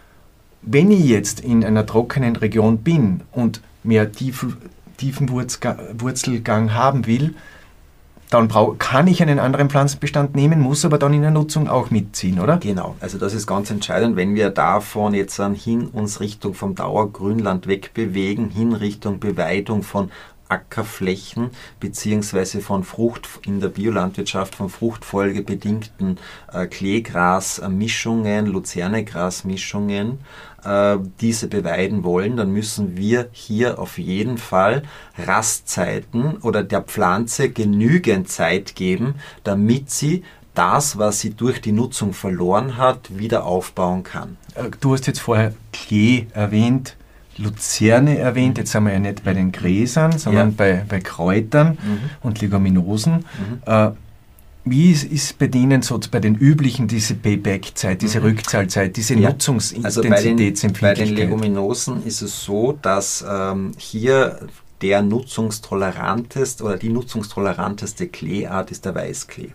wenn 0.62 0.90
ich 0.90 1.05
jetzt 1.05 1.40
in 1.40 1.64
einer 1.64 1.85
trockenen 1.85 2.37
Region 2.37 2.78
bin 2.78 3.21
und 3.33 3.61
mehr 3.85 4.11
tief, 4.11 4.47
tiefen 4.97 5.28
Wurzelgang 5.31 6.75
haben 6.75 7.07
will, 7.07 7.35
dann 8.30 8.50
kann 8.78 9.06
ich 9.06 9.23
einen 9.23 9.38
anderen 9.38 9.70
Pflanzenbestand 9.70 10.37
nehmen, 10.37 10.61
muss 10.61 10.85
aber 10.85 10.99
dann 10.99 11.14
in 11.14 11.23
der 11.23 11.30
Nutzung 11.30 11.68
auch 11.68 11.90
mitziehen, 11.90 12.40
oder? 12.40 12.58
Genau, 12.58 12.94
also 13.00 13.18
das 13.18 13.35
ist 13.35 13.47
ganz 13.47 13.70
entscheidend, 13.70 14.16
wenn 14.16 14.35
wir 14.35 14.50
davon 14.50 15.14
jetzt 15.14 15.40
hin 15.54 15.88
uns 15.88 16.20
Richtung 16.20 16.54
vom 16.54 16.75
Dauergrünland 16.75 17.66
wegbewegen, 17.66 18.50
hin 18.50 18.75
Richtung 18.75 19.18
Beweidung 19.18 19.82
von 19.82 20.11
Ackerflächen 20.49 21.50
beziehungsweise 21.78 22.61
von 22.61 22.85
Frucht 22.85 23.28
in 23.44 23.61
der 23.61 23.68
Biolandwirtschaft 23.68 24.54
von 24.54 24.68
fruchtfolgebedingten 24.68 26.18
äh, 26.52 26.66
Kleegrasmischungen, 26.66 28.47
Luzernegrasmischungen 28.47 30.20
äh, 30.64 30.96
diese 31.20 31.48
beweiden 31.48 32.04
wollen, 32.04 32.36
dann 32.36 32.52
müssen 32.52 32.96
wir 32.96 33.28
hier 33.32 33.78
auf 33.78 33.98
jeden 33.98 34.38
Fall 34.38 34.82
Rastzeiten 35.16 36.36
oder 36.38 36.62
der 36.62 36.82
Pflanze 36.82 37.50
genügend 37.50 38.28
Zeit 38.28 38.74
geben, 38.74 39.14
damit 39.44 39.90
sie 39.90 40.24
das, 40.54 40.98
was 40.98 41.20
sie 41.20 41.30
durch 41.30 41.60
die 41.60 41.72
Nutzung 41.72 42.12
verloren 42.12 42.76
hat, 42.76 43.16
wieder 43.16 43.44
aufbauen 43.44 44.02
kann. 44.02 44.36
Äh, 44.54 44.70
du 44.80 44.92
hast 44.92 45.06
jetzt 45.06 45.20
vorher 45.20 45.54
Klee 45.72 46.26
erwähnt. 46.32 46.96
Luzerne 47.36 48.18
erwähnt, 48.18 48.58
jetzt 48.58 48.72
sind 48.72 48.82
wir 48.82 48.92
ja 48.92 48.98
nicht 48.98 49.22
bei 49.22 49.32
den 49.32 49.52
Gräsern, 49.52 50.18
sondern 50.18 50.48
ja. 50.48 50.54
bei, 50.56 50.84
bei 50.88 50.98
Kräutern 50.98 51.78
mhm. 51.80 52.00
und 52.20 52.40
Leguminosen. 52.40 53.12
Mhm. 53.14 53.62
Äh, 53.64 53.90
wie 54.64 54.92
ist, 54.92 55.04
ist 55.04 55.38
bei 55.38 55.46
denen 55.46 55.82
so 55.82 55.98
bei 56.10 56.20
den 56.20 56.34
üblichen 56.34 56.88
diese 56.88 57.14
Payback-Zeit, 57.14 58.02
diese 58.02 58.20
mhm. 58.20 58.26
Rückzahlzeit, 58.26 58.96
diese 58.96 59.14
ja. 59.14 59.30
Nutzungsintensitätsempfindlichkeit? 59.30 60.74
Also 60.74 60.74
bei 60.82 60.94
den, 60.94 61.08
bei 61.08 61.16
den 61.22 61.30
Leguminosen 61.30 62.04
ist 62.04 62.22
es 62.22 62.44
so, 62.44 62.78
dass 62.80 63.24
ähm, 63.28 63.72
hier 63.78 64.40
der 64.82 65.02
nutzungstoleranteste 65.02 66.62
oder 66.64 66.76
die 66.76 66.90
nutzungstoleranteste 66.90 68.08
Kleeart 68.08 68.70
ist 68.70 68.84
der 68.84 68.94
Weißklee 68.94 69.52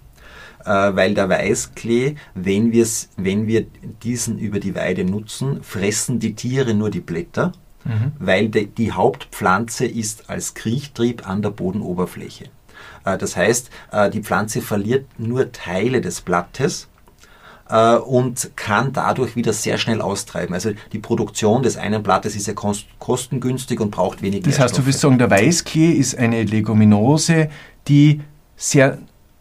äh, 0.65 0.95
weil 0.95 1.13
der 1.13 1.29
Weißklee, 1.29 2.15
wenn, 2.36 2.74
wenn 2.74 3.48
wir 3.48 3.65
diesen 4.03 4.38
über 4.38 4.60
die 4.60 4.75
Weide 4.75 5.03
nutzen, 5.03 5.63
fressen 5.63 6.19
die 6.19 6.36
Tiere 6.36 6.74
nur 6.74 6.89
die 6.89 7.01
Blätter, 7.01 7.51
mhm. 7.86 8.13
weil 8.19 8.50
de, 8.50 8.65
die 8.65 8.91
Hauptpflanze 8.91 9.86
ist 9.86 10.29
als 10.29 10.53
Kriechtrieb 10.53 11.27
an 11.27 11.41
der 11.41 11.50
Bodenoberfläche. 11.50 12.45
Äh, 13.05 13.17
das 13.17 13.36
heißt, 13.36 13.69
äh, 13.91 14.10
die 14.10 14.22
Pflanze 14.22 14.62
verliert 14.62 15.05
nur 15.17 15.51
Teile 15.51 16.01
des 16.01 16.22
Blattes 16.22 16.88
äh, 17.69 17.95
und 17.95 18.51
kann 18.55 18.93
dadurch 18.93 19.36
wieder 19.36 19.53
sehr 19.53 19.77
schnell 19.77 20.01
austreiben. 20.01 20.53
Also 20.53 20.72
die 20.91 21.00
Produktion 21.00 21.63
des 21.63 21.77
einen 21.77 22.03
Blattes 22.03 22.36
ist 22.36 22.48
ja 22.48 22.53
kostengünstig 23.00 23.79
und 23.79 23.91
braucht 23.91 24.22
wenig 24.22 24.43
Das 24.43 24.60
heißt, 24.60 24.77
du 24.77 24.86
willst 24.86 25.00
sagen, 25.00 25.17
der 25.17 25.29
Weißklee 25.29 25.91
ist 25.91 26.17
eine 26.17 26.43
Leguminose, 26.43 27.50
die 27.88 28.22
sehr 28.55 29.00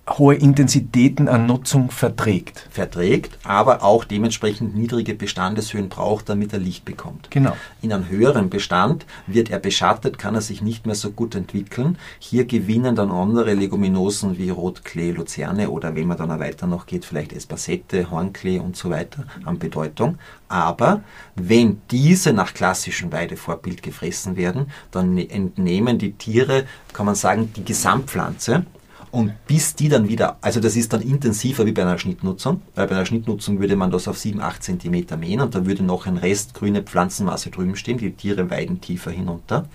hohe 0.09 0.35
Intensitäten 0.35 1.29
an 1.29 1.47
Nutzung 1.47 1.91
verträgt. 1.91 2.67
Verträgt, 2.71 3.39
aber 3.45 3.85
auch 3.85 4.05
dementsprechend 4.05 4.75
niedrige 4.75 5.15
Bestandeshöhen 5.15 5.89
braucht, 5.89 6.29
damit 6.29 6.53
er 6.53 6.59
Licht 6.59 6.85
bekommt. 6.85 7.31
Genau. 7.31 7.57
In 7.83 7.93
einem 7.93 8.09
höheren 8.09 8.51
Bestand 8.51 9.07
wird 9.29 9.51
er 9.51 9.61
beschattet, 9.61 10.19
kann 10.19 10.35
er 10.35 10.41
sich 10.41 10.61
nicht 10.61 10.87
mehr 10.87 10.97
so 10.97 11.13
gut 11.13 11.37
entwickeln. 11.37 11.99
Hier 12.19 12.47
gewinnen 12.47 12.97
dann 12.97 13.13
andere 13.13 13.55
Leguminosen 13.55 14.39
wie 14.39 14.51
Rotklee, 14.51 15.13
Luzerne 15.13 15.71
oder 15.71 15.95
wenn 15.95 16.09
man 16.09 16.19
dann 16.19 16.41
weiter 16.41 16.67
noch 16.67 16.87
geht, 16.87 17.05
vielleicht 17.05 17.33
Espasette, 17.33 18.11
Hornklee 18.11 18.59
und 18.59 18.77
so 18.77 18.91
weiter 18.91 19.25
an 19.45 19.61
Bedeutung. 19.61 20.19
Aber 20.49 21.03
wenn 21.37 21.81
diese 21.93 22.33
nach 22.33 22.55
klassischem 22.55 23.13
Weidevorbild 23.13 23.83
gefressen 23.83 24.37
werden, 24.37 24.67
dann 24.91 25.17
entnehmen 25.17 25.99
die 25.99 26.13
Tiere, 26.13 26.65
kann 26.93 27.07
man 27.07 27.15
sagen, 27.15 27.53
die 27.55 27.65
Gesamtpflanze 27.65 28.67
und 29.13 29.33
bis 29.47 29.77
die 29.77 29.89
dann 29.89 30.09
wieder, 30.09 30.39
also 30.41 30.59
das 30.59 30.75
ist 30.75 30.93
dann 30.93 31.03
intensiver 31.03 31.67
wie 31.67 31.73
bei 31.73 31.83
einer 31.83 31.99
Schnittnutzung, 31.99 32.63
weil 32.75 32.89
bei 32.89 32.97
einer 32.97 33.07
Schnittnutzung 33.07 33.61
würde 33.61 33.77
man 33.77 33.91
das 33.91 34.09
auf 34.09 34.19
7, 34.19 34.41
8 34.41 34.63
cm 34.63 35.07
mähen 35.21 35.41
und 35.41 35.55
da 35.55 35.67
würde 35.67 35.85
noch 35.85 36.07
ein 36.07 36.17
Rest 36.17 36.55
grüne 36.55 36.83
Pflanzenmasse 36.83 37.51
drüben 37.51 37.77
stehen, 37.77 37.99
die 37.99 38.13
Tiere 38.13 38.51
weiden 38.51 38.81
tiefer 38.81 39.11
hinunter. 39.11 39.67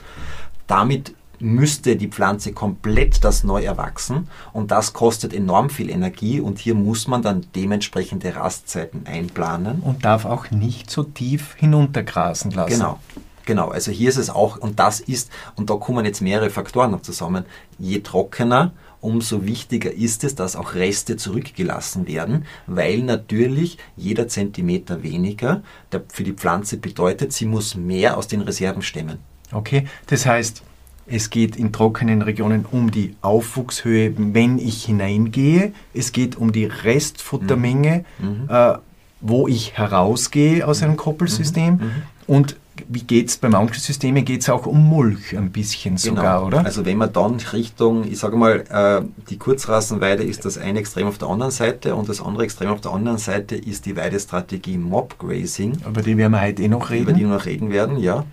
Damit 0.66 1.14
müsste 1.40 1.96
die 1.96 2.08
Pflanze 2.08 2.52
komplett 2.52 3.24
das 3.24 3.44
neu 3.44 3.64
erwachsen 3.64 4.28
und 4.54 4.72
das 4.72 4.94
kostet 4.94 5.34
enorm 5.34 5.70
viel 5.70 5.92
Energie 5.92 6.42
und 6.42 6.58
hier 6.58 6.74
muss 6.74 7.08
man 7.08 7.22
dann 7.22 7.46
dementsprechende 7.56 8.36
Rastzeiten 8.36 9.06
einplanen. 9.06 9.82
Und 9.82 10.04
darf 10.04 10.26
auch 10.26 10.50
nicht 10.50 10.90
so 10.90 11.04
tief 11.04 11.54
hinuntergrasen 11.56 12.52
lassen. 12.52 12.72
Genau. 12.72 13.00
Genau, 13.46 13.70
also 13.70 13.92
hier 13.92 14.10
ist 14.10 14.18
es 14.18 14.30
auch, 14.30 14.58
und 14.58 14.78
das 14.78 15.00
ist, 15.00 15.32
und 15.56 15.70
da 15.70 15.76
kommen 15.76 16.04
jetzt 16.04 16.22
mehrere 16.22 16.50
Faktoren 16.50 16.92
noch 16.92 17.02
zusammen, 17.02 17.46
je 17.80 18.00
trockener, 18.00 18.74
umso 19.08 19.46
wichtiger 19.46 19.94
ist 19.94 20.26
es, 20.26 20.36
dass 20.36 20.58
auch 20.58 20.76
Reste 20.76 21.16
zurückgelassen 21.16 22.10
werden, 22.10 22.44
weil 22.68 23.00
natürlich 23.00 23.78
jeder 23.96 24.28
Zentimeter 24.28 25.02
weniger 25.02 25.64
für 26.12 26.26
die 26.26 26.34
Pflanze 26.34 26.76
bedeutet, 26.76 27.32
sie 27.32 27.46
muss 27.46 27.76
mehr 27.76 28.18
aus 28.18 28.28
den 28.28 28.42
Reserven 28.42 28.82
stemmen. 28.82 29.20
Okay, 29.54 29.88
das 30.08 30.26
heißt, 30.26 30.62
es 31.06 31.30
geht 31.30 31.56
in 31.56 31.72
trockenen 31.72 32.22
Regionen 32.22 32.66
um 32.70 32.92
die 32.92 33.16
Aufwuchshöhe, 33.22 34.14
wenn 34.18 34.58
ich 34.60 34.84
hineingehe. 34.84 35.72
Es 35.94 36.12
geht 36.12 36.36
um 36.36 36.52
die 36.52 36.66
Restfuttermenge, 36.66 38.04
mhm. 38.20 38.50
äh, 38.50 38.74
wo 39.22 39.48
ich 39.48 39.78
herausgehe 39.78 40.68
aus 40.68 40.84
einem 40.84 40.94
mhm. 40.94 40.98
Koppelsystem. 40.98 41.74
Mhm. 41.76 41.92
Und 42.28 42.58
wie 42.88 43.04
geht 43.04 43.30
es 43.30 43.38
bei 43.38 43.50
manchen 43.50 43.80
Systemen? 43.80 44.26
Geht 44.26 44.42
es 44.42 44.50
auch 44.50 44.66
um 44.66 44.88
Mulch 44.88 45.38
ein 45.38 45.52
bisschen 45.52 45.96
genau. 45.96 46.16
sogar, 46.16 46.46
oder? 46.46 46.66
Also 46.66 46.86
wenn 46.86 46.98
man 46.98 47.12
dann 47.12 47.38
Richtung, 47.54 48.04
ich 48.06 48.20
sage 48.20 48.38
mal, 48.38 48.64
äh, 48.70 49.06
die 49.30 49.38
Kurzrasenweide 49.38 50.24
ist 50.24 50.46
das 50.46 50.58
eine 50.58 50.80
Extrem 50.80 51.08
auf 51.08 51.18
der 51.18 51.30
anderen 51.30 51.52
Seite 51.52 51.96
und 51.96 52.10
das 52.10 52.22
andere 52.22 52.44
Extrem 52.44 52.70
auf 52.70 52.82
der 52.82 52.92
anderen 52.92 53.18
Seite 53.18 53.56
ist 53.56 53.86
die 53.86 53.96
Weidestrategie 53.96 54.78
Mob 54.78 55.18
Grazing. 55.20 55.74
Über 55.88 56.02
die 56.02 56.18
werden 56.18 56.32
wir 56.32 56.42
heute 56.42 56.64
eh 56.64 56.68
noch 56.68 56.90
reden. 56.90 57.04
Über 57.04 57.14
die 57.14 57.22
wir 57.22 57.30
noch 57.30 57.46
reden 57.46 57.70
werden, 57.70 57.98
ja. 57.98 58.26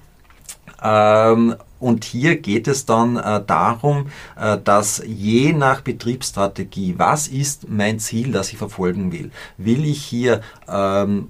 Ähm, 0.83 1.55
und 1.81 2.05
hier 2.05 2.37
geht 2.37 2.69
es 2.69 2.87
dann 2.87 3.17
äh, 3.17 3.43
darum, 3.47 4.07
äh, 4.41 4.59
dass 4.63 5.03
je 5.07 5.53
nach 5.53 5.81
Betriebsstrategie, 5.81 6.95
was 6.99 7.29
ist 7.29 7.69
mein 7.69 7.99
Ziel, 7.99 8.33
das 8.33 8.53
ich 8.53 8.59
verfolgen 8.59 9.13
will? 9.13 9.31
Will 9.59 9.85
ich 9.85 10.03
hier 10.03 10.41
ähm, 10.69 11.29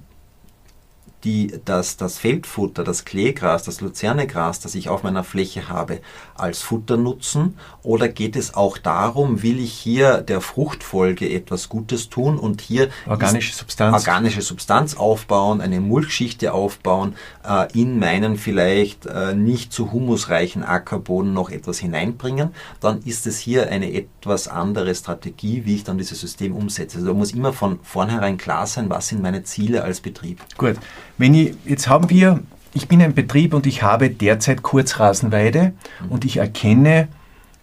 die, 1.25 1.59
das, 1.65 1.97
das 1.97 2.17
Feldfutter, 2.19 2.83
das 2.83 3.03
Kleegras, 3.03 3.63
das 3.63 3.81
Luzernegras, 3.81 4.59
das 4.59 4.75
ich 4.75 4.89
auf 4.89 5.03
meiner 5.03 5.23
Fläche 5.23 5.67
habe, 5.67 5.99
als 6.35 6.61
Futter 6.61 6.97
nutzen? 6.97 7.57
Oder 7.83 8.07
geht 8.07 8.35
es 8.35 8.53
auch 8.53 8.77
darum, 8.77 9.41
will 9.41 9.59
ich 9.59 9.73
hier 9.73 10.21
der 10.21 10.39
Fruchtfolge 10.39 11.29
etwas 11.29 11.67
Gutes 11.67 12.09
tun 12.09 12.37
und 12.37 12.61
hier 12.61 12.89
organische 13.07 13.55
Substanz, 13.55 13.95
organische 13.95 14.41
Substanz 14.41 14.95
aufbauen, 14.95 15.61
eine 15.61 15.81
Mulchschichte 15.81 16.53
aufbauen, 16.53 17.15
äh, 17.47 17.67
in 17.73 17.99
meinen 17.99 18.37
vielleicht 18.37 19.07
äh, 19.07 19.33
nicht 19.33 19.73
zu 19.73 19.91
humusreichen 19.91 20.63
Ackerboden 20.63 21.33
noch 21.33 21.49
etwas 21.49 21.79
hineinbringen? 21.79 22.51
Dann 22.79 23.01
ist 23.01 23.25
es 23.25 23.39
hier 23.39 23.69
eine 23.69 23.91
etwas 23.91 24.47
andere 24.47 24.93
Strategie, 24.93 25.63
wie 25.65 25.75
ich 25.75 25.83
dann 25.83 25.97
dieses 25.97 26.21
System 26.21 26.55
umsetze. 26.55 26.97
Also 26.97 27.07
da 27.07 27.13
muss 27.13 27.31
immer 27.31 27.51
von 27.51 27.79
vornherein 27.81 28.37
klar 28.37 28.67
sein, 28.67 28.89
was 28.89 29.07
sind 29.07 29.21
meine 29.21 29.43
Ziele 29.43 29.83
als 29.83 30.01
Betrieb. 30.01 30.41
Gut. 30.57 30.75
Wenn 31.17 31.33
ich, 31.33 31.55
jetzt 31.65 31.87
haben 31.87 32.09
wir, 32.09 32.41
ich 32.73 32.87
bin 32.87 33.01
ein 33.01 33.13
Betrieb 33.13 33.53
und 33.53 33.65
ich 33.65 33.83
habe 33.83 34.09
derzeit 34.09 34.61
Kurzrasenweide 34.61 35.73
mhm. 36.03 36.11
und 36.11 36.25
ich 36.25 36.37
erkenne, 36.37 37.07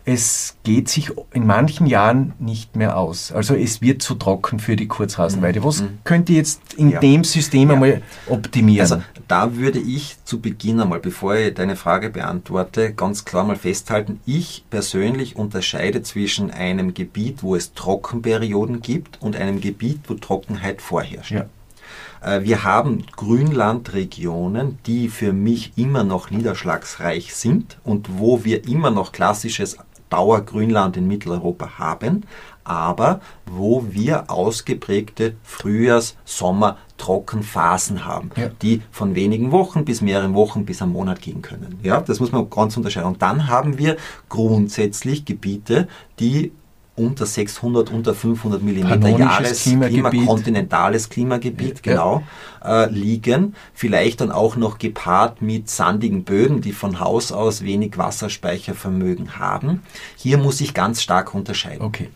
es 0.04 0.56
geht 0.64 0.88
sich 0.88 1.12
in 1.32 1.46
manchen 1.46 1.86
Jahren 1.86 2.32
nicht 2.40 2.74
mehr 2.74 2.96
aus. 2.96 3.30
Also 3.30 3.54
es 3.54 3.80
wird 3.82 4.02
zu 4.02 4.16
trocken 4.16 4.58
für 4.58 4.74
die 4.74 4.88
Kurzrasenweide. 4.88 5.62
Was 5.62 5.82
mhm. 5.82 5.98
könnt 6.02 6.28
ihr 6.28 6.36
jetzt 6.36 6.60
in 6.76 6.90
ja. 6.90 7.00
dem 7.00 7.22
System 7.22 7.68
ja. 7.68 7.74
einmal 7.74 8.02
optimieren? 8.28 8.80
Also 8.80 9.02
da 9.28 9.54
würde 9.56 9.78
ich 9.78 10.16
zu 10.24 10.40
Beginn 10.40 10.80
einmal, 10.80 10.98
bevor 10.98 11.36
ich 11.36 11.54
deine 11.54 11.76
Frage 11.76 12.10
beantworte, 12.10 12.92
ganz 12.92 13.24
klar 13.24 13.44
mal 13.44 13.56
festhalten, 13.56 14.20
ich 14.26 14.64
persönlich 14.70 15.36
unterscheide 15.36 16.02
zwischen 16.02 16.50
einem 16.50 16.94
Gebiet, 16.94 17.42
wo 17.42 17.54
es 17.54 17.72
Trockenperioden 17.74 18.82
gibt 18.82 19.22
und 19.22 19.36
einem 19.36 19.60
Gebiet, 19.60 20.00
wo 20.08 20.14
Trockenheit 20.14 20.82
vorherrscht. 20.82 21.30
Ja. 21.30 21.46
Äh, 22.20 22.42
wir 22.42 22.64
haben 22.64 23.04
Grünlandregionen, 23.16 24.78
die 24.86 25.08
für 25.08 25.32
mich 25.32 25.72
immer 25.76 26.04
noch 26.04 26.30
niederschlagsreich 26.30 27.34
sind 27.34 27.78
und 27.84 28.18
wo 28.18 28.44
wir 28.44 28.66
immer 28.68 28.90
noch 28.90 29.12
klassisches 29.12 29.78
Dauergrünland 30.12 30.98
in 30.98 31.08
Mitteleuropa 31.08 31.78
haben, 31.78 32.24
aber 32.64 33.20
wo 33.46 33.86
wir 33.90 34.30
ausgeprägte 34.30 35.36
Frühjahrs-, 35.42 36.16
Sommer-, 36.24 36.76
Trockenphasen 36.98 38.04
haben, 38.04 38.30
ja. 38.36 38.48
die 38.60 38.82
von 38.92 39.14
wenigen 39.14 39.50
Wochen 39.50 39.84
bis 39.84 40.02
mehreren 40.02 40.34
Wochen 40.34 40.64
bis 40.64 40.82
einem 40.82 40.92
Monat 40.92 41.20
gehen 41.20 41.42
können. 41.42 41.80
Ja, 41.82 42.00
das 42.00 42.20
muss 42.20 42.30
man 42.30 42.48
ganz 42.48 42.76
unterscheiden. 42.76 43.08
Und 43.08 43.22
dann 43.22 43.48
haben 43.48 43.78
wir 43.78 43.96
grundsätzlich 44.28 45.24
Gebiete, 45.24 45.88
die 46.20 46.52
unter 46.94 47.24
600, 47.24 47.90
unter 47.90 48.14
500 48.14 48.62
Millimeter 48.62 49.08
Jahresklima, 49.08 50.10
kontinentales 50.26 51.08
Klimagebiet, 51.08 51.84
ja. 51.86 51.92
genau, 51.92 52.22
äh, 52.62 52.90
liegen. 52.90 53.54
Vielleicht 53.72 54.20
dann 54.20 54.30
auch 54.30 54.56
noch 54.56 54.78
gepaart 54.78 55.40
mit 55.40 55.70
sandigen 55.70 56.24
Böden, 56.24 56.60
die 56.60 56.72
von 56.72 57.00
Haus 57.00 57.32
aus 57.32 57.62
wenig 57.62 57.96
Wasserspeichervermögen 57.96 59.38
haben. 59.38 59.82
Hier 60.16 60.36
muss 60.36 60.60
ich 60.60 60.74
ganz 60.74 61.02
stark 61.02 61.34
unterscheiden. 61.34 61.82
Okay. 61.82 62.10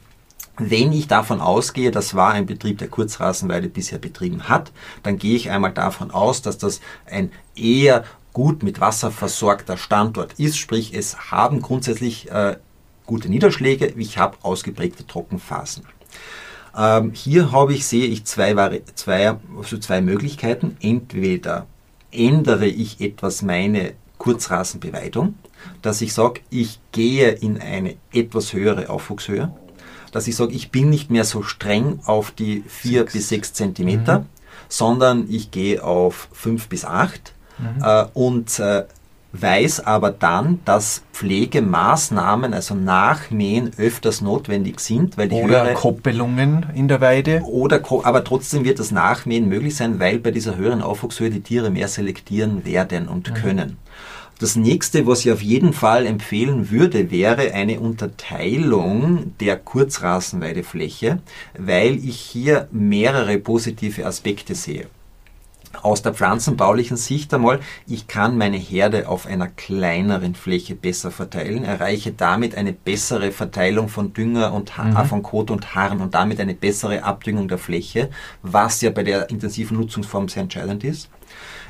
Wenn 0.59 0.93
ich 0.93 1.07
davon 1.07 1.41
ausgehe, 1.41 1.91
das 1.91 2.15
war 2.15 2.33
ein 2.33 2.47
Betrieb, 2.47 2.79
der 2.79 2.89
Kurzrasenweide 2.89 3.69
bisher 3.69 3.99
betrieben 3.99 4.49
hat, 4.49 4.73
dann 5.03 5.19
gehe 5.19 5.37
ich 5.37 5.51
einmal 5.51 5.73
davon 5.73 6.11
aus, 6.11 6.41
dass 6.41 6.57
das 6.57 6.81
ein 7.07 7.31
eher 7.55 8.05
gut 8.33 8.63
mit 8.63 8.81
Wasser 8.81 9.11
versorgter 9.11 9.79
Standort 9.79 10.35
ist, 10.35 10.59
sprich 10.59 10.93
es 10.95 11.31
haben 11.31 11.63
grundsätzlich 11.63 12.31
äh, 12.31 12.57
gute 13.07 13.29
Niederschläge, 13.29 13.87
ich 13.97 14.19
habe 14.19 14.37
ausgeprägte 14.43 15.07
Trockenphasen. 15.07 15.85
Ähm, 16.77 17.13
hier 17.15 17.53
habe 17.53 17.73
ich, 17.73 17.87
sehe 17.87 18.07
ich 18.07 18.25
zwei, 18.25 18.83
zwei, 18.95 19.37
also 19.57 19.79
zwei 19.79 20.01
Möglichkeiten. 20.01 20.77
Entweder 20.81 21.67
ändere 22.13 22.67
ich 22.67 23.01
etwas 23.01 23.43
meine 23.43 23.95
Kurzrasenbeweidung, 24.19 25.35
dass 25.83 26.01
ich 26.01 26.13
sage, 26.13 26.41
ich 26.51 26.81
gehe 26.93 27.31
in 27.31 27.61
eine 27.61 27.97
etwas 28.13 28.53
höhere 28.53 28.91
Aufwuchshöhe, 28.91 29.53
dass 30.13 30.27
ich 30.27 30.37
sage, 30.37 30.53
ich 30.53 30.71
bin 30.71 30.91
nicht 30.91 31.11
mehr 31.11 31.25
so 31.25 31.43
streng 31.43 32.01
auf 32.05 32.31
die 32.31 32.63
4 32.67 33.05
bis 33.05 33.29
6 33.29 33.53
Zentimeter, 33.53 34.21
mhm. 34.21 34.27
sondern 34.69 35.27
ich 35.31 35.51
gehe 35.51 35.83
auf 35.83 36.29
5 36.33 36.69
bis 36.69 36.85
8 36.85 37.33
mhm. 37.59 37.83
äh, 37.83 38.05
und 38.15 38.59
äh, 38.59 38.85
weiß 39.33 39.81
aber 39.87 40.11
dann, 40.11 40.61
dass 40.65 41.03
Pflegemaßnahmen, 41.13 42.55
also 42.55 42.75
Nachmähen, 42.75 43.71
öfters 43.77 44.21
notwendig 44.21 44.81
sind, 44.81 45.19
weil 45.19 45.29
die 45.29 45.37
oder 45.37 45.65
höhere 45.65 45.75
Koppelungen 45.75 46.67
in 46.75 46.89
der 46.89 47.01
Weide. 47.01 47.43
Oder, 47.43 47.81
aber 48.05 48.25
trotzdem 48.25 48.65
wird 48.65 48.79
das 48.79 48.91
Nachmähen 48.91 49.49
möglich 49.49 49.77
sein, 49.77 49.99
weil 49.99 50.19
bei 50.19 50.31
dieser 50.31 50.57
höheren 50.57 50.83
Aufwuchshöhe 50.83 51.31
die 51.31 51.41
Tiere 51.41 51.71
mehr 51.71 51.89
selektieren 51.89 52.65
werden 52.65 53.09
und 53.09 53.31
mhm. 53.31 53.35
können. 53.35 53.77
Das 54.39 54.55
nächste, 54.55 55.07
was 55.07 55.25
ich 55.25 55.33
auf 55.33 55.41
jeden 55.41 55.73
Fall 55.73 56.05
empfehlen 56.05 56.71
würde, 56.71 57.11
wäre 57.11 57.55
eine 57.55 57.81
Unterteilung 57.81 59.33
der 59.41 59.57
Kurzrasenweidefläche, 59.57 61.21
weil 61.59 61.97
ich 62.05 62.21
hier 62.21 62.69
mehrere 62.71 63.39
positive 63.39 64.05
Aspekte 64.05 64.55
sehe 64.55 64.89
aus 65.83 66.03
der 66.03 66.15
pflanzenbaulichen 66.15 66.97
Sicht 66.97 67.33
einmal, 67.35 67.61
ich 67.87 68.07
kann 68.07 68.39
meine 68.39 68.57
Herde 68.57 69.09
auf 69.09 69.27
einer 69.27 69.49
kleineren 69.49 70.35
Fläche 70.35 70.75
besser 70.75 71.11
verteilen, 71.11 71.65
erreiche 71.65 72.13
damit 72.13 72.55
eine 72.55 72.73
bessere 72.73 73.33
Verteilung 73.33 73.89
von 73.89 74.13
Dünger 74.13 74.53
und 74.53 74.73
mhm. 74.77 75.05
von 75.07 75.23
Kot 75.23 75.51
und 75.51 75.75
Harn 75.75 76.01
und 76.01 76.15
damit 76.15 76.41
eine 76.41 76.55
bessere 76.55 77.03
Abdüngung 77.03 77.49
der 77.49 77.59
Fläche, 77.59 78.11
was 78.43 78.81
ja 78.81 78.91
bei 78.91 79.03
der 79.03 79.31
intensiven 79.31 79.77
Nutzungsform 79.77 80.29
sehr 80.29 80.43
entscheidend 80.43 80.85
ist. 80.85 81.11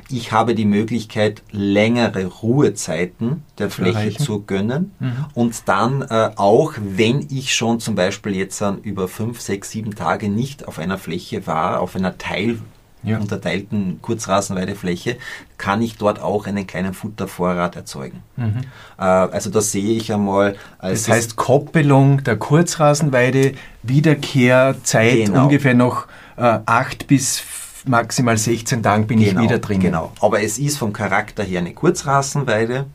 Ich 0.08 0.30
habe 0.30 0.54
die 0.54 0.66
Möglichkeit, 0.66 1.42
längere 1.50 2.26
Ruhezeiten 2.26 3.42
der 3.58 3.70
Fläche 3.70 3.98
erreichen. 3.98 4.22
zu 4.22 4.42
gönnen 4.42 4.92
mhm. 5.00 5.24
und 5.34 5.68
dann 5.68 6.02
äh, 6.02 6.30
auch, 6.36 6.74
wenn 6.78 7.26
ich 7.28 7.54
schon 7.54 7.80
zum 7.80 7.96
Beispiel 7.96 8.36
jetzt 8.36 8.62
an 8.62 8.78
über 8.82 9.08
fünf, 9.08 9.40
sechs, 9.40 9.70
sieben 9.70 9.96
Tage 9.96 10.28
nicht 10.28 10.68
auf 10.68 10.78
einer 10.78 10.98
Fläche 10.98 11.46
war, 11.48 11.80
auf 11.80 11.96
einer 11.96 12.18
Teil 12.18 12.60
ja. 13.06 13.18
unterteilten 13.18 14.00
Kurzrasenweidefläche, 14.02 15.16
kann 15.56 15.80
ich 15.80 15.96
dort 15.96 16.20
auch 16.20 16.46
einen 16.46 16.66
kleinen 16.66 16.92
Futtervorrat 16.92 17.76
erzeugen. 17.76 18.22
Mhm. 18.36 18.60
Äh, 18.98 19.02
also 19.02 19.50
das 19.50 19.72
sehe 19.72 19.96
ich 19.96 20.12
einmal 20.12 20.56
als... 20.78 21.04
Das 21.04 21.14
heißt 21.14 21.36
Koppelung 21.36 22.22
der 22.24 22.36
Kurzrasenweide, 22.36 23.54
Wiederkehrzeit 23.82 25.26
genau. 25.26 25.44
ungefähr 25.44 25.74
noch 25.74 26.06
äh, 26.36 26.58
acht 26.66 27.06
bis 27.06 27.42
maximal 27.86 28.36
16 28.36 28.82
Tagen 28.82 29.06
bin 29.06 29.20
genau, 29.20 29.40
ich 29.40 29.48
wieder 29.48 29.58
drin. 29.58 29.80
Genau, 29.80 30.12
aber 30.20 30.42
es 30.42 30.58
ist 30.58 30.78
vom 30.78 30.92
Charakter 30.92 31.42
her 31.42 31.60
eine 31.60 31.72
Kurzrasenweide. 31.72 32.86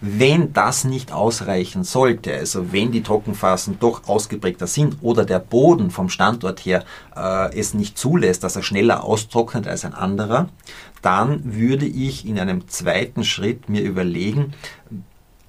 Wenn 0.00 0.52
das 0.52 0.84
nicht 0.84 1.12
ausreichen 1.12 1.84
sollte, 1.84 2.34
also 2.34 2.72
wenn 2.72 2.92
die 2.92 3.02
Trockenphasen 3.02 3.78
doch 3.78 4.08
ausgeprägter 4.08 4.66
sind 4.66 4.98
oder 5.02 5.24
der 5.24 5.38
Boden 5.38 5.90
vom 5.90 6.08
Standort 6.08 6.60
her 6.60 6.84
äh, 7.14 7.58
es 7.58 7.74
nicht 7.74 7.98
zulässt, 7.98 8.44
dass 8.44 8.56
er 8.56 8.62
schneller 8.62 9.04
austrocknet 9.04 9.66
als 9.66 9.84
ein 9.84 9.94
anderer, 9.94 10.48
dann 11.02 11.54
würde 11.54 11.86
ich 11.86 12.26
in 12.26 12.38
einem 12.38 12.68
zweiten 12.68 13.24
Schritt 13.24 13.68
mir 13.68 13.82
überlegen, 13.82 14.54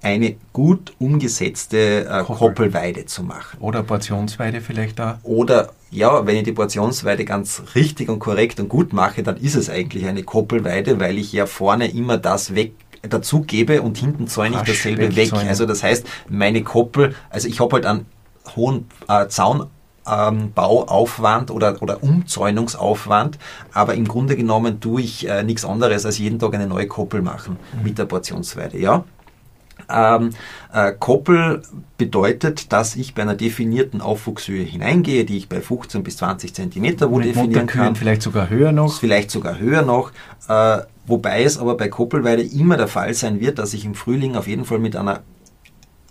eine 0.02 0.36
gut 0.54 0.94
umgesetzte 1.00 2.06
äh, 2.06 2.24
Koppel. 2.24 2.36
Koppelweide 2.36 3.06
zu 3.06 3.24
machen. 3.24 3.58
Oder 3.60 3.84
Portionsweide 3.84 4.62
vielleicht 4.62 5.00
da. 5.00 5.20
Oder 5.24 5.74
ja, 5.90 6.26
wenn 6.26 6.36
ich 6.36 6.44
die 6.44 6.52
Portionsweide 6.52 7.26
ganz 7.26 7.64
richtig 7.76 8.10
und 8.10 8.20
korrekt 8.20 8.60
und 8.60 8.70
gut 8.70 8.94
mache, 8.94 9.24
dann 9.24 9.38
ist 9.38 9.56
es 9.56 9.70
eigentlich 9.70 10.06
eine 10.06 10.24
Koppelweide, 10.24 11.00
weil 11.00 11.18
ich 11.18 11.32
ja 11.32 11.46
vorne 11.46 11.88
immer 11.90 12.18
das 12.18 12.56
weg 12.56 12.74
dazu 13.14 13.42
gebe 13.42 13.82
und 13.82 13.98
hinten 13.98 14.28
zäune 14.28 14.58
ich 14.58 14.62
dasselbe 14.64 15.16
weg. 15.16 15.34
Also 15.34 15.66
das 15.66 15.84
heißt, 15.84 16.08
meine 16.30 16.64
Koppel, 16.64 17.16
also 17.30 17.48
ich 17.48 17.60
habe 17.60 17.74
halt 17.76 17.86
einen 17.86 18.06
hohen 18.56 18.86
äh, 19.08 19.28
Zaun 19.28 19.68
ähm, 20.10 20.52
Bauaufwand 20.54 21.52
oder, 21.52 21.82
oder 21.82 22.02
Umzäunungsaufwand, 22.02 23.38
aber 23.74 23.96
im 23.96 24.08
Grunde 24.08 24.36
genommen 24.36 24.80
tue 24.80 25.02
ich 25.02 25.28
äh, 25.28 25.44
nichts 25.44 25.66
anderes 25.66 26.06
als 26.06 26.18
jeden 26.18 26.40
Tag 26.40 26.54
eine 26.54 26.68
neue 26.68 26.88
Koppel 26.88 27.22
machen 27.22 27.58
mhm. 27.78 27.84
mit 27.84 27.98
der 27.98 28.06
Portionsweide. 28.06 28.78
Ja? 28.80 29.04
Ähm, 29.90 30.32
äh, 30.74 30.92
Koppel 30.98 31.62
bedeutet, 31.98 32.72
dass 32.74 32.96
ich 32.96 33.14
bei 33.16 33.22
einer 33.22 33.36
definierten 33.36 34.02
Aufwuchshöhe 34.02 34.64
hineingehe, 34.64 35.24
die 35.24 35.38
ich 35.38 35.50
bei 35.50 35.62
15 35.62 36.04
bis 36.04 36.18
20 36.18 36.54
Zentimeter 36.54 37.12
wo 37.12 37.20
definieren 37.20 37.68
kann. 37.68 37.96
Vielleicht 37.96 38.22
sogar 38.22 38.50
höher 38.50 38.72
noch. 38.72 39.00
Vielleicht 39.00 39.32
sogar 39.32 39.60
höher 39.60 39.84
noch. 39.84 40.12
Äh, 40.50 40.80
wobei 41.08 41.44
es 41.44 41.58
aber 41.58 41.76
bei 41.76 41.88
Koppelweide 41.90 42.44
immer 42.44 42.78
der 42.78 42.88
Fall 42.88 43.14
sein 43.14 43.40
wird, 43.40 43.58
dass 43.58 43.74
ich 43.74 43.86
im 43.86 43.96
Frühling 43.96 44.36
auf 44.36 44.48
jeden 44.48 44.66
Fall 44.66 44.80
mit 44.80 44.96
einer 44.96 45.24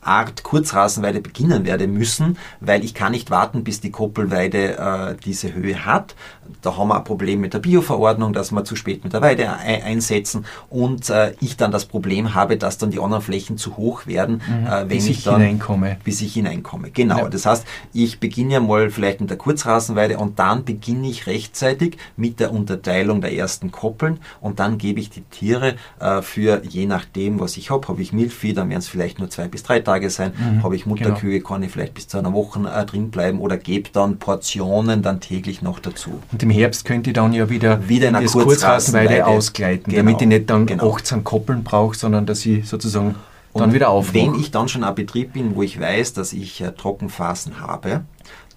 Art 0.06 0.42
Kurzrasenweide 0.42 1.20
beginnen 1.20 1.64
werde 1.64 1.86
müssen, 1.86 2.38
weil 2.60 2.84
ich 2.84 2.94
kann 2.94 3.12
nicht 3.12 3.30
warten, 3.30 3.64
bis 3.64 3.80
die 3.80 3.90
Koppelweide 3.90 4.78
äh, 4.78 5.16
diese 5.24 5.52
Höhe 5.52 5.84
hat. 5.84 6.14
Da 6.62 6.76
haben 6.76 6.88
wir 6.88 6.96
ein 6.96 7.04
Problem 7.04 7.40
mit 7.40 7.54
der 7.54 7.58
Bioverordnung, 7.58 8.32
dass 8.32 8.52
wir 8.52 8.64
zu 8.64 8.76
spät 8.76 9.02
mit 9.02 9.12
der 9.12 9.20
Weide 9.20 9.52
einsetzen 9.52 10.44
und 10.70 11.10
äh, 11.10 11.34
ich 11.40 11.56
dann 11.56 11.72
das 11.72 11.86
Problem 11.86 12.34
habe, 12.34 12.56
dass 12.56 12.78
dann 12.78 12.90
die 12.90 13.00
anderen 13.00 13.22
Flächen 13.22 13.58
zu 13.58 13.76
hoch 13.76 14.06
werden, 14.06 14.42
mhm, 14.46 14.66
äh, 14.66 14.70
wenn 14.80 14.88
bis 14.88 15.08
ich, 15.08 15.24
dann 15.24 15.40
hineinkomme. 15.40 15.96
bis 16.04 16.20
ich 16.20 16.34
hineinkomme. 16.34 16.90
Genau. 16.90 17.18
Ja. 17.18 17.28
Das 17.28 17.46
heißt, 17.46 17.64
ich 17.92 18.20
beginne 18.20 18.54
ja 18.54 18.60
mal 18.60 18.90
vielleicht 18.90 19.20
mit 19.20 19.30
der 19.30 19.38
Kurzrasenweide 19.38 20.18
und 20.18 20.38
dann 20.38 20.64
beginne 20.64 21.08
ich 21.08 21.26
rechtzeitig 21.26 21.98
mit 22.16 22.40
der 22.40 22.52
Unterteilung 22.52 23.20
der 23.20 23.34
ersten 23.34 23.72
Koppeln 23.72 24.18
und 24.40 24.60
dann 24.60 24.78
gebe 24.78 25.00
ich 25.00 25.10
die 25.10 25.22
Tiere 25.22 25.74
äh, 25.98 26.22
für 26.22 26.62
je 26.64 26.86
nachdem, 26.86 27.40
was 27.40 27.56
ich 27.56 27.70
habe. 27.70 27.88
Habe 27.88 28.02
ich 28.02 28.12
Milchvieh, 28.12 28.52
dann 28.52 28.68
werden 28.68 28.80
es 28.80 28.88
vielleicht 28.88 29.18
nur 29.18 29.30
zwei 29.30 29.48
bis 29.48 29.62
drei 29.62 29.80
Tage 29.80 29.95
Tage 29.96 30.10
sein. 30.10 30.32
Mhm, 30.36 30.62
Habe 30.62 30.76
ich 30.76 30.86
Mutterkühe, 30.86 31.38
genau. 31.38 31.48
kann 31.48 31.62
ich 31.62 31.70
vielleicht 31.72 31.94
bis 31.94 32.08
zu 32.08 32.18
einer 32.18 32.32
Woche 32.32 32.60
äh, 32.68 32.84
drin 32.84 33.10
bleiben 33.10 33.40
oder 33.40 33.56
gebe 33.56 33.90
dann 33.92 34.18
Portionen 34.18 35.02
dann 35.02 35.20
täglich 35.20 35.62
noch 35.62 35.78
dazu. 35.78 36.20
Und 36.32 36.42
im 36.42 36.50
Herbst 36.50 36.84
könnte 36.84 37.10
ich 37.10 37.14
dann 37.14 37.32
ja 37.32 37.48
wieder, 37.48 37.88
wieder 37.88 38.08
in 38.08 38.14
das 38.14 38.32
Kurzrasenweide 38.32 39.26
ausgleiten, 39.26 39.92
genau, 39.92 39.96
damit 39.96 40.22
ich 40.22 40.28
nicht 40.28 40.50
dann 40.50 40.66
genau. 40.66 40.94
18 40.94 41.24
Koppeln 41.24 41.64
brauche, 41.64 41.96
sondern 41.96 42.26
dass 42.26 42.44
ich 42.44 42.68
sozusagen 42.68 43.14
und 43.52 43.60
dann 43.60 43.72
wieder 43.72 43.88
aufmache. 43.88 44.14
Wenn 44.14 44.34
ich 44.34 44.50
dann 44.50 44.68
schon 44.68 44.84
ein 44.84 44.94
Betrieb 44.94 45.32
bin, 45.32 45.56
wo 45.56 45.62
ich 45.62 45.80
weiß, 45.80 46.12
dass 46.12 46.32
ich 46.32 46.60
äh, 46.60 46.72
Trockenphasen 46.72 47.60
habe, 47.60 48.02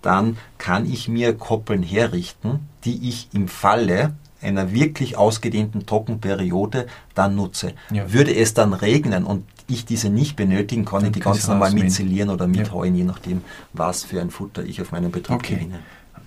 dann 0.02 0.38
kann 0.58 0.86
ich 0.86 1.08
mir 1.08 1.34
Koppeln 1.34 1.84
herrichten, 1.84 2.68
die 2.86 3.08
ich 3.08 3.30
im 3.34 3.48
Falle 3.48 4.14
einer 4.42 4.74
wirklich 4.74 5.18
ausgedehnten 5.18 5.86
Trockenperiode 5.86 6.88
dann 7.14 7.36
nutze. 7.36 7.74
Ja. 7.92 8.12
Würde 8.12 8.34
es 8.34 8.54
dann 8.54 8.74
regnen 8.74 9.26
und 9.26 9.44
ich 9.70 9.86
diese 9.86 10.10
nicht 10.10 10.36
benötigen, 10.36 10.86
kann 10.86 11.06
ich 11.06 11.12
die 11.12 11.20
ganz 11.20 11.48
normal 11.48 11.72
mitzelieren 11.72 12.30
oder 12.30 12.48
mithauen, 12.48 12.94
ja. 12.94 13.00
je 13.00 13.04
nachdem, 13.06 13.42
was 13.74 14.04
für 14.04 14.22
ein 14.22 14.30
Futter 14.30 14.64
ich 14.64 14.82
auf 14.82 14.92
meinem 14.92 15.12
Betrieb 15.12 15.38
okay. 15.38 15.56
gewinne. 15.56 15.80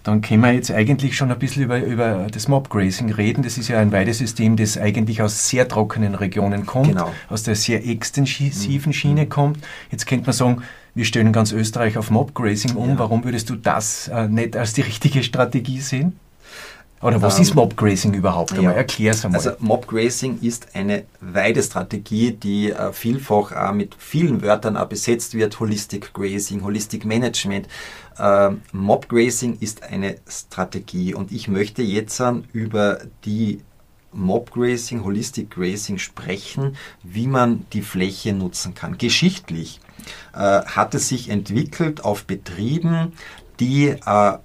Dann 0.02 0.20
können 0.20 0.42
wir 0.42 0.52
jetzt 0.52 0.70
eigentlich 0.72 1.16
schon 1.16 1.31
ein 1.31 1.38
bisschen 1.38 1.62
über, 1.62 1.81
über 1.81 2.26
das 2.31 2.48
Mobgrazing 2.48 3.12
reden. 3.12 3.44
Das 3.44 3.57
ist 3.57 3.68
ja 3.68 3.78
ein 3.78 3.92
Weidesystem, 3.92 4.57
das 4.57 4.76
eigentlich 4.76 5.22
aus 5.22 5.48
sehr 5.48 5.68
trockenen 5.68 6.16
Regionen 6.16 6.66
kommt, 6.66 6.88
genau. 6.88 7.12
aus 7.28 7.44
der 7.44 7.55
sehr 7.55 7.87
extensiven 7.87 8.90
mhm. 8.90 8.92
Schiene 8.92 9.26
kommt. 9.26 9.59
Jetzt 9.92 10.07
könnte 10.07 10.26
man 10.26 10.33
sagen, 10.33 10.62
wir 10.94 11.05
stellen 11.05 11.33
ganz 11.33 11.52
Österreich 11.52 11.98
auf 11.98 12.11
Mobgrazing 12.11 12.74
um. 12.74 12.90
Ja. 12.90 12.98
Warum 12.98 13.24
würdest 13.24 13.48
du 13.48 13.57
das 13.57 14.09
äh, 14.09 14.26
nicht 14.28 14.57
als 14.57 14.72
die 14.72 14.83
richtige 14.83 15.22
Strategie 15.22 15.81
sehen? 15.81 16.18
Oder 17.02 17.20
was 17.20 17.36
ähm, 17.36 17.42
ist 17.42 17.54
Mobgrazing 17.54 18.14
überhaupt? 18.14 18.56
Ja. 18.56 18.70
Erklär 18.70 19.10
es 19.10 19.24
einmal. 19.24 19.40
Also 19.40 19.52
Mobgrazing 19.58 20.38
ist 20.40 20.74
eine 20.74 21.04
Weidestrategie, 21.20 22.32
die 22.32 22.70
äh, 22.70 22.92
vielfach 22.92 23.52
auch 23.52 23.72
mit 23.72 23.96
vielen 23.98 24.40
Wörtern 24.40 24.76
auch 24.76 24.86
besetzt 24.86 25.34
wird. 25.34 25.58
Holistic 25.58 26.14
Grazing, 26.14 26.62
Holistic 26.62 27.04
Management. 27.04 27.66
Äh, 28.18 28.50
Mobgrazing 28.72 29.58
ist 29.58 29.82
eine 29.82 30.16
Strategie 30.28 31.14
und 31.14 31.32
ich 31.32 31.48
möchte 31.48 31.82
jetzt 31.82 32.20
äh, 32.20 32.32
über 32.52 33.00
die 33.24 33.60
Mobgrazing, 34.12 35.04
Holistic 35.04 35.50
Grazing 35.50 35.98
sprechen, 35.98 36.76
wie 37.02 37.26
man 37.26 37.66
die 37.72 37.82
Fläche 37.82 38.32
nutzen 38.32 38.74
kann. 38.74 38.98
Geschichtlich 38.98 39.80
äh, 40.34 40.38
hat 40.38 40.94
es 40.94 41.08
sich 41.08 41.30
entwickelt 41.30 42.04
auf 42.04 42.24
Betrieben, 42.24 43.14
die 43.58 43.88
äh, 43.88 44.38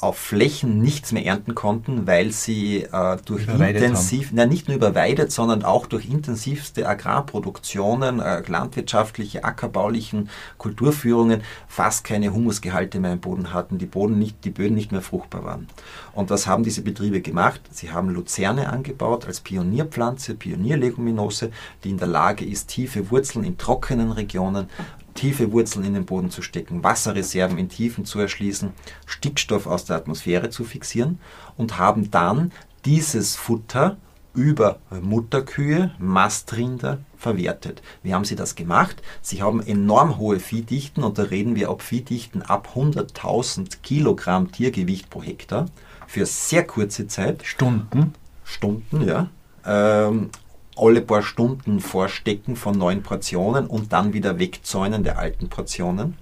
auf 0.00 0.18
Flächen 0.18 0.80
nichts 0.80 1.12
mehr 1.12 1.24
ernten 1.24 1.54
konnten, 1.54 2.06
weil 2.06 2.30
sie 2.30 2.82
äh, 2.82 3.16
durch 3.24 3.46
intensiv, 3.48 4.30
na, 4.32 4.46
nicht 4.46 4.68
nur 4.68 4.76
überweidet, 4.76 5.32
sondern 5.32 5.64
auch 5.64 5.86
durch 5.86 6.08
intensivste 6.08 6.88
Agrarproduktionen, 6.88 8.20
äh, 8.20 8.42
landwirtschaftliche, 8.46 9.44
ackerbaulichen 9.44 10.28
Kulturführungen 10.58 11.42
fast 11.68 12.04
keine 12.04 12.32
Humusgehalte 12.32 13.00
mehr 13.00 13.12
im 13.12 13.20
Boden 13.20 13.52
hatten, 13.52 13.78
die, 13.78 13.86
Boden 13.86 14.18
nicht, 14.18 14.44
die 14.44 14.50
Böden 14.50 14.74
nicht 14.74 14.92
mehr 14.92 15.02
fruchtbar 15.02 15.44
waren. 15.44 15.68
Und 16.12 16.30
was 16.30 16.46
haben 16.46 16.64
diese 16.64 16.82
Betriebe 16.82 17.20
gemacht? 17.20 17.60
Sie 17.70 17.90
haben 17.90 18.10
Luzerne 18.10 18.70
angebaut 18.70 19.26
als 19.26 19.40
Pionierpflanze, 19.40 20.34
Pionierleguminose, 20.34 21.50
die 21.82 21.90
in 21.90 21.98
der 21.98 22.08
Lage 22.08 22.44
ist, 22.44 22.68
tiefe 22.68 23.10
Wurzeln 23.10 23.44
in 23.44 23.58
trockenen 23.58 24.12
Regionen 24.12 24.68
tiefe 25.14 25.52
Wurzeln 25.52 25.84
in 25.84 25.94
den 25.94 26.04
Boden 26.04 26.30
zu 26.30 26.42
stecken, 26.42 26.82
Wasserreserven 26.82 27.58
in 27.58 27.68
Tiefen 27.68 28.04
zu 28.04 28.18
erschließen, 28.18 28.72
Stickstoff 29.06 29.66
aus 29.66 29.84
der 29.84 29.96
Atmosphäre 29.96 30.50
zu 30.50 30.64
fixieren 30.64 31.18
und 31.56 31.78
haben 31.78 32.10
dann 32.10 32.52
dieses 32.84 33.36
Futter 33.36 33.96
über 34.34 34.80
Mutterkühe, 34.90 35.92
Mastrinder 35.98 36.98
verwertet. 37.16 37.82
Wie 38.02 38.12
haben 38.12 38.24
sie 38.24 38.36
das 38.36 38.56
gemacht? 38.56 39.00
Sie 39.22 39.42
haben 39.42 39.62
enorm 39.62 40.18
hohe 40.18 40.40
Viehdichten 40.40 41.04
und 41.04 41.18
da 41.18 41.22
reden 41.22 41.54
wir 41.54 41.70
ab 41.70 41.82
Viehdichten 41.82 42.42
ab 42.42 42.70
100.000 42.74 43.78
Kilogramm 43.82 44.50
Tiergewicht 44.50 45.08
pro 45.08 45.22
Hektar 45.22 45.66
für 46.06 46.26
sehr 46.26 46.66
kurze 46.66 47.06
Zeit. 47.06 47.44
Stunden? 47.44 48.14
Stunden, 48.44 49.06
ja. 49.06 49.28
Ähm, 49.64 50.30
alle 50.76 51.00
paar 51.00 51.22
Stunden 51.22 51.80
vorstecken 51.80 52.56
von 52.56 52.76
neuen 52.76 53.02
Portionen 53.02 53.66
und 53.66 53.92
dann 53.92 54.12
wieder 54.12 54.38
wegzäunen 54.38 55.04
der 55.04 55.18
alten 55.18 55.48
Portionen. 55.48 56.16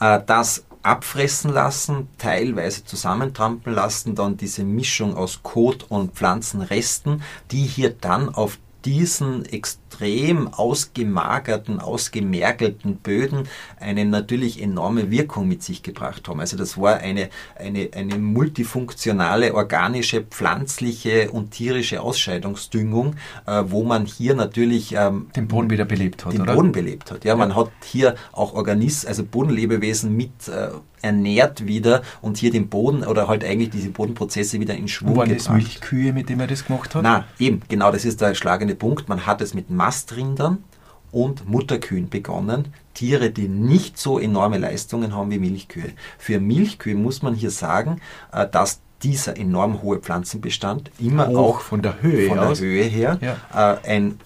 Äh, 0.00 0.20
das 0.26 0.64
abfressen 0.82 1.52
lassen, 1.52 2.08
teilweise 2.16 2.84
zusammentrampeln 2.84 3.76
lassen, 3.76 4.14
dann 4.14 4.36
diese 4.36 4.64
Mischung 4.64 5.14
aus 5.14 5.42
Kot 5.42 5.84
und 5.88 6.14
Pflanzenresten, 6.14 7.22
die 7.50 7.64
hier 7.64 7.90
dann 7.90 8.28
auf 8.34 8.58
diesen 8.84 9.44
extrem 9.44 10.48
ausgemagerten, 10.48 11.80
ausgemergelten 11.80 12.96
Böden 12.96 13.48
eine 13.78 14.04
natürlich 14.04 14.62
enorme 14.62 15.10
Wirkung 15.10 15.48
mit 15.48 15.62
sich 15.62 15.82
gebracht 15.82 16.28
haben. 16.28 16.40
Also 16.40 16.56
das 16.56 16.78
war 16.78 16.98
eine, 16.98 17.28
eine, 17.56 17.90
eine 17.94 18.18
multifunktionale, 18.18 19.54
organische, 19.54 20.22
pflanzliche 20.22 21.30
und 21.30 21.50
tierische 21.50 22.00
Ausscheidungsdüngung, 22.00 23.16
äh, 23.46 23.64
wo 23.66 23.82
man 23.84 24.06
hier 24.06 24.34
natürlich 24.34 24.94
ähm, 24.94 25.28
den 25.36 25.48
Boden 25.48 25.70
wieder 25.70 25.84
belebt 25.84 26.24
hat. 26.24 26.32
Den 26.32 26.42
oder? 26.42 26.54
Boden 26.54 26.72
belebt 26.72 27.10
hat. 27.10 27.24
Ja, 27.24 27.32
ja, 27.32 27.36
man 27.36 27.54
hat 27.54 27.70
hier 27.84 28.14
auch 28.32 28.54
Organismen, 28.54 29.08
also 29.08 29.24
Bodenlebewesen 29.24 30.16
mit 30.16 30.48
äh, 30.48 30.68
ernährt 31.02 31.66
wieder 31.66 32.02
und 32.20 32.36
hier 32.36 32.50
den 32.50 32.68
Boden 32.68 33.04
oder 33.04 33.28
halt 33.28 33.44
eigentlich 33.44 33.70
diese 33.70 33.90
Bodenprozesse 33.90 34.60
wieder 34.60 34.74
in 34.74 34.88
Schwung 34.88 35.16
Waren 35.16 35.28
gebracht. 35.28 35.46
das 35.46 35.54
Milchkühe, 35.54 36.12
mit 36.12 36.28
denen 36.28 36.40
er 36.40 36.46
das 36.46 36.64
gemacht 36.64 36.94
hat? 36.94 37.02
Na, 37.02 37.24
eben, 37.38 37.62
genau, 37.68 37.90
das 37.90 38.04
ist 38.04 38.20
der 38.20 38.34
schlagende 38.34 38.69
Punkt. 38.74 39.08
Man 39.08 39.26
hat 39.26 39.40
es 39.40 39.54
mit 39.54 39.70
Mastrindern 39.70 40.64
und 41.12 41.48
Mutterkühen 41.48 42.08
begonnen. 42.08 42.72
Tiere, 42.94 43.30
die 43.30 43.48
nicht 43.48 43.98
so 43.98 44.18
enorme 44.18 44.58
Leistungen 44.58 45.14
haben 45.14 45.30
wie 45.30 45.38
Milchkühe. 45.38 45.92
Für 46.18 46.40
Milchkühe 46.40 46.94
muss 46.94 47.22
man 47.22 47.34
hier 47.34 47.50
sagen, 47.50 48.00
äh, 48.32 48.46
dass 48.48 48.80
dieser 49.02 49.36
enorm 49.36 49.82
hohe 49.82 49.98
Pflanzenbestand 49.98 50.90
immer 50.98 51.28
Hoch 51.28 51.38
auch 51.38 51.60
von 51.60 51.82
der 51.82 52.02
Höhe, 52.02 52.28
von 52.28 52.38
der 52.38 52.58
Höhe 52.58 52.84
her 52.84 53.18
ja. 53.20 53.72
Äh, 53.82 53.88
ein 53.88 54.20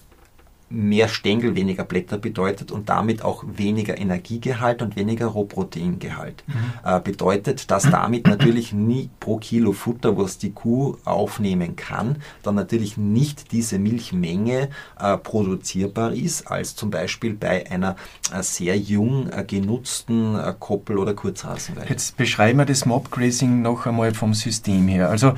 mehr 0.75 1.07
Stängel, 1.07 1.55
weniger 1.55 1.85
Blätter 1.85 2.17
bedeutet 2.17 2.71
und 2.71 2.89
damit 2.89 3.23
auch 3.23 3.43
weniger 3.47 3.97
Energiegehalt 3.97 4.81
und 4.81 4.95
weniger 4.95 5.27
Rohproteingehalt. 5.27 6.43
Mhm. 6.47 6.53
Äh, 6.83 6.99
bedeutet, 6.99 7.71
dass 7.71 7.83
damit 7.89 8.27
natürlich 8.27 8.73
nie 8.73 9.09
pro 9.19 9.37
Kilo 9.37 9.71
Futter, 9.71 10.17
was 10.17 10.37
die 10.37 10.51
Kuh 10.51 10.97
aufnehmen 11.05 11.75
kann, 11.75 12.17
dann 12.43 12.55
natürlich 12.55 12.97
nicht 12.97 13.51
diese 13.53 13.79
Milchmenge 13.79 14.69
äh, 14.99 15.17
produzierbar 15.17 16.13
ist, 16.13 16.51
als 16.51 16.75
zum 16.75 16.91
Beispiel 16.91 17.33
bei 17.33 17.69
einer 17.71 17.95
äh, 18.33 18.43
sehr 18.43 18.77
jung 18.77 19.29
äh, 19.29 19.45
genutzten 19.45 20.35
äh, 20.35 20.53
Koppel- 20.59 20.97
oder 20.97 21.13
Kurzhasenweide. 21.13 21.89
Jetzt 21.89 22.17
beschreiben 22.17 22.59
wir 22.59 22.65
das 22.65 22.85
Mobgrazing 22.85 23.61
noch 23.61 23.85
einmal 23.85 24.13
vom 24.13 24.33
System 24.33 24.89
her. 24.89 25.09
Also 25.09 25.33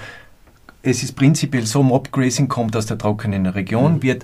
es 0.81 1.03
ist 1.03 1.13
prinzipiell 1.13 1.65
so, 1.65 1.83
Mobgrazing 1.83 2.47
kommt 2.47 2.75
aus 2.75 2.87
der 2.87 2.97
trockenen 2.97 3.45
Region, 3.45 3.95
mhm. 3.95 4.03
wird 4.03 4.23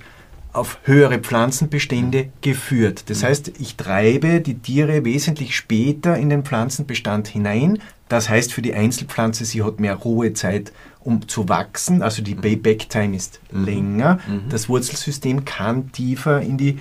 auf 0.54 0.78
höhere 0.84 1.18
Pflanzenbestände 1.18 2.30
geführt. 2.42 3.10
Das 3.10 3.24
heißt, 3.24 3.54
ich 3.60 3.76
treibe 3.76 4.40
die 4.40 4.60
Tiere 4.60 5.04
wesentlich 5.04 5.56
später 5.56 6.16
in 6.16 6.30
den 6.30 6.44
Pflanzenbestand 6.44 7.28
hinein. 7.28 7.80
Das 8.08 8.30
heißt 8.30 8.54
für 8.54 8.62
die 8.62 8.76
Einzelpflanze, 8.76 9.46
sie 9.46 9.64
hat 9.64 9.80
mehr 9.80 9.96
Ruhezeit, 9.96 10.72
um 11.00 11.28
zu 11.28 11.50
wachsen. 11.50 12.04
Also 12.04 12.22
die 12.22 12.36
Payback-Time 12.36 13.16
ist 13.16 13.40
länger. 13.52 14.20
Mhm. 14.28 14.50
Das 14.50 14.70
Wurzelsystem 14.70 15.44
kann 15.44 15.92
tiefer 15.92 16.42
in 16.42 16.58
die 16.58 16.80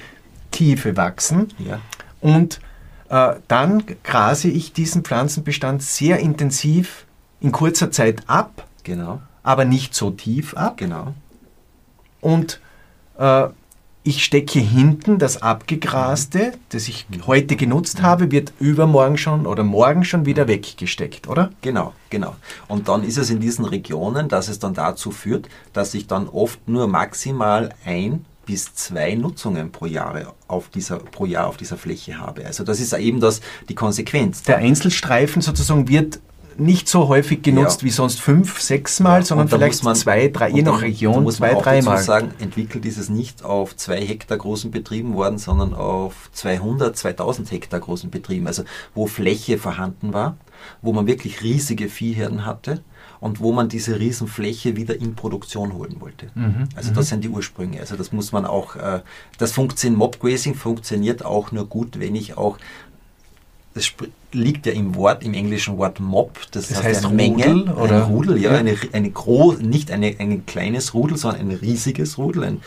Tiefe 0.51 0.97
wachsen. 0.99 1.49
Ja. 1.59 1.81
Und 2.21 2.61
äh, 3.09 3.37
dann 3.49 3.85
grase 4.05 4.49
ich 4.49 4.75
diesen 4.75 5.03
Pflanzenbestand 5.03 5.83
sehr 5.83 6.19
intensiv 6.19 7.07
in 7.41 7.53
kurzer 7.53 7.91
Zeit 7.91 8.23
ab. 8.27 8.69
Genau. 8.85 9.23
Aber 9.43 9.65
nicht 9.65 9.95
so 9.95 10.11
tief 10.11 10.55
ab. 10.55 10.77
Genau. 10.77 11.15
Und 12.21 12.61
äh, 13.19 13.49
ich 14.05 14.25
stecke 14.25 14.59
hinten 14.59 15.19
das 15.19 15.43
Abgegraste, 15.43 16.53
das 16.71 16.89
ich 16.89 17.07
heute 17.27 17.55
genutzt 17.57 18.03
habe, 18.03 18.33
wird 18.33 18.53
übermorgen 18.59 19.17
schon 19.17 19.47
oder 19.47 19.63
morgen 19.63 20.05
schon 20.05 20.27
wieder 20.27 20.49
weggesteckt, 20.49 21.29
oder? 21.29 21.51
Genau, 21.61 21.93
genau. 22.11 22.35
Und 22.67 22.89
dann 22.89 23.05
ist 23.05 23.17
es 23.17 23.31
in 23.31 23.39
diesen 23.39 23.65
Regionen, 23.65 24.29
dass 24.29 24.49
es 24.49 24.59
dann 24.59 24.75
dazu 24.75 25.13
führt, 25.13 25.49
dass 25.73 25.95
ich 25.95 26.09
dann 26.09 26.29
oft 26.29 26.69
nur 26.69 26.89
maximal 26.89 27.71
ein 27.85 28.25
bis 28.45 28.75
zwei 28.75 29.15
Nutzungen 29.15 29.71
pro 29.71 29.87
Jahr 29.87 30.35
auf 30.49 30.69
dieser, 30.69 30.99
pro 30.99 31.27
Jahr 31.27 31.47
auf 31.47 31.57
dieser 31.57 31.77
Fläche 31.77 32.19
habe. 32.19 32.45
Also 32.45 32.65
das 32.65 32.81
ist 32.81 32.93
eben 32.93 33.21
das, 33.21 33.41
die 33.69 33.77
Konsequenz. 33.77 34.43
Der 34.43 34.59
Einzelstreifen 34.59 35.43
sozusagen 35.43 35.89
wird 35.89 36.19
nicht 36.59 36.89
so 36.89 37.09
häufig 37.09 37.43
genutzt 37.43 37.83
ja. 37.83 37.87
wie 37.87 37.91
sonst 37.91 38.21
fünf, 38.21 38.61
sechs 38.61 39.01
Mal, 39.01 39.21
ja, 39.21 39.25
sondern 39.25 39.49
vielleicht 39.49 39.83
man, 39.85 39.95
zwei, 39.97 40.29
drei, 40.29 40.51
je 40.51 40.63
nach 40.63 40.83
Region, 40.83 41.23
muss 41.23 41.37
zwei, 41.37 41.55
drei 41.55 41.83
Mal. 41.83 42.03
sagen, 42.03 42.33
entwickelt 42.39 42.85
ist 42.85 42.99
es 42.99 43.09
nicht 43.09 43.45
auf 43.45 43.77
zwei 43.77 44.05
Hektar 44.05 44.39
großen 44.39 44.71
Betrieben 44.71 45.15
worden, 45.15 45.39
sondern 45.39 45.75
auf 45.75 46.31
200, 46.33 46.97
2000 46.97 47.51
Hektar 47.51 47.81
großen 47.81 48.11
Betrieben, 48.11 48.47
also 48.47 48.65
wo 48.95 49.07
Fläche 49.07 49.59
vorhanden 49.59 50.13
war, 50.13 50.37
wo 50.81 50.93
man 50.93 51.07
wirklich 51.07 51.43
riesige 51.43 51.89
Viehherden 51.89 52.47
hatte 52.47 52.83
und 53.21 53.41
wo 53.41 53.53
man 53.53 53.69
diese 53.69 54.01
Riesenfläche 54.01 54.77
wieder 54.77 55.01
in 55.01 55.15
Produktion 55.15 55.75
holen 55.75 56.01
wollte. 56.01 56.31
Mhm. 56.35 56.69
Also 56.75 56.91
das 56.91 57.07
mhm. 57.07 57.11
sind 57.11 57.25
die 57.25 57.29
Ursprünge. 57.29 57.79
Also 57.79 57.97
das 57.97 58.11
muss 58.11 58.33
man 58.33 58.45
auch, 58.45 58.75
äh, 58.75 59.01
das 59.39 59.53
funktioniert, 59.53 59.99
Mobgrazing 59.99 60.57
funktioniert 60.57 61.25
auch 61.25 61.53
nur 61.53 61.67
gut, 61.67 62.01
wenn 62.01 62.17
ich 62.17 62.37
auch 62.37 62.59
das 63.75 63.93
liegt 64.35 64.67
ja 64.67 64.73
im 64.73 64.95
Wort, 64.95 65.23
im 65.25 65.35
englischen 65.35 65.77
Wort 65.79 66.01
Mob, 66.01 66.39
das, 66.51 66.69
das 66.69 66.83
heißt, 66.83 67.05
eine 67.05 67.15
Menge, 67.15 67.75
oder? 67.75 67.97
ein 67.97 68.03
Rudel, 68.03 68.39
ja, 68.39 68.53
ja. 68.53 68.59
Eine, 68.59 68.77
eine 68.93 69.11
groß, 69.11 69.59
nicht 69.61 69.91
eine, 69.91 70.15
ein 70.19 70.47
kleines 70.47 70.95
Rudel, 70.95 71.17
sondern 71.17 71.41
ein 71.43 71.51
riesiges 71.57 72.19
Rudel, 72.19 72.45
ein, 72.45 72.61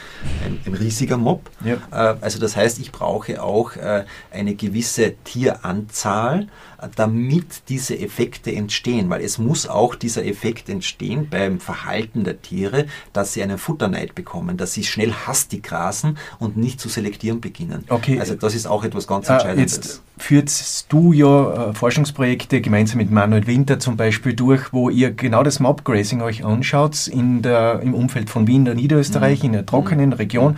ein, 0.46 0.60
ein 0.66 0.74
riesiger 0.74 1.18
Mob. 1.18 1.50
Ja. 1.64 1.76
Äh, 1.92 2.18
also 2.22 2.40
das 2.40 2.56
heißt, 2.56 2.80
ich 2.80 2.92
brauche 2.92 3.42
auch 3.42 3.76
äh, 3.76 4.06
eine 4.32 4.56
gewisse 4.56 5.16
Tieranzahl, 5.24 6.48
damit 6.96 7.70
diese 7.70 7.98
Effekte 7.98 8.52
entstehen, 8.54 9.10
weil 9.10 9.24
es 9.24 9.38
muss 9.38 9.68
auch 9.68 9.96
dieser 9.96 10.26
Effekt 10.26 10.70
entstehen 10.70 11.28
beim 11.30 11.60
Verhalten 11.60 12.24
der 12.24 12.42
Tiere, 12.42 12.86
dass 13.14 13.34
sie 13.34 13.44
einen 13.44 13.58
Futterneid 13.58 14.16
bekommen, 14.16 14.58
dass 14.58 14.74
sie 14.74 14.84
schnell 14.84 15.14
hastig 15.14 15.64
grasen 15.64 16.18
und 16.40 16.58
nicht 16.58 16.80
zu 16.80 16.90
selektieren 16.90 17.42
beginnen. 17.42 17.86
Okay. 17.90 18.20
Also 18.20 18.36
das 18.36 18.56
ist 18.56 18.68
auch 18.68 18.84
etwas 18.84 19.08
ganz 19.08 19.30
ah, 19.30 19.34
Entscheidendes. 19.36 19.76
Jetzt 19.76 20.02
führst 20.18 20.92
du 20.92 21.14
ja 21.14 21.70
äh, 21.70 21.74
Forschungsprojekte 21.74 22.62
gemeinsam 22.62 22.98
mit 22.98 23.12
Manuel 23.12 23.48
Winter 23.48 23.80
zum 23.80 23.98
Beispiel 23.98 24.34
durch, 24.34 24.72
wo 24.72 24.90
ihr 24.90 25.12
genau 25.12 25.44
das 25.44 25.60
Mobgrazing 25.60 26.22
euch 26.22 26.46
anschaut 26.46 27.08
in 27.08 27.42
der, 27.42 27.82
im 27.82 27.94
Umfeld 27.94 28.30
von 28.30 28.48
Wien, 28.48 28.66
der 28.66 28.76
Niederösterreich, 28.76 29.40
mhm. 29.40 29.46
in 29.46 29.54
der 29.54 29.66
trockenen 29.66 30.14
Region. 30.14 30.58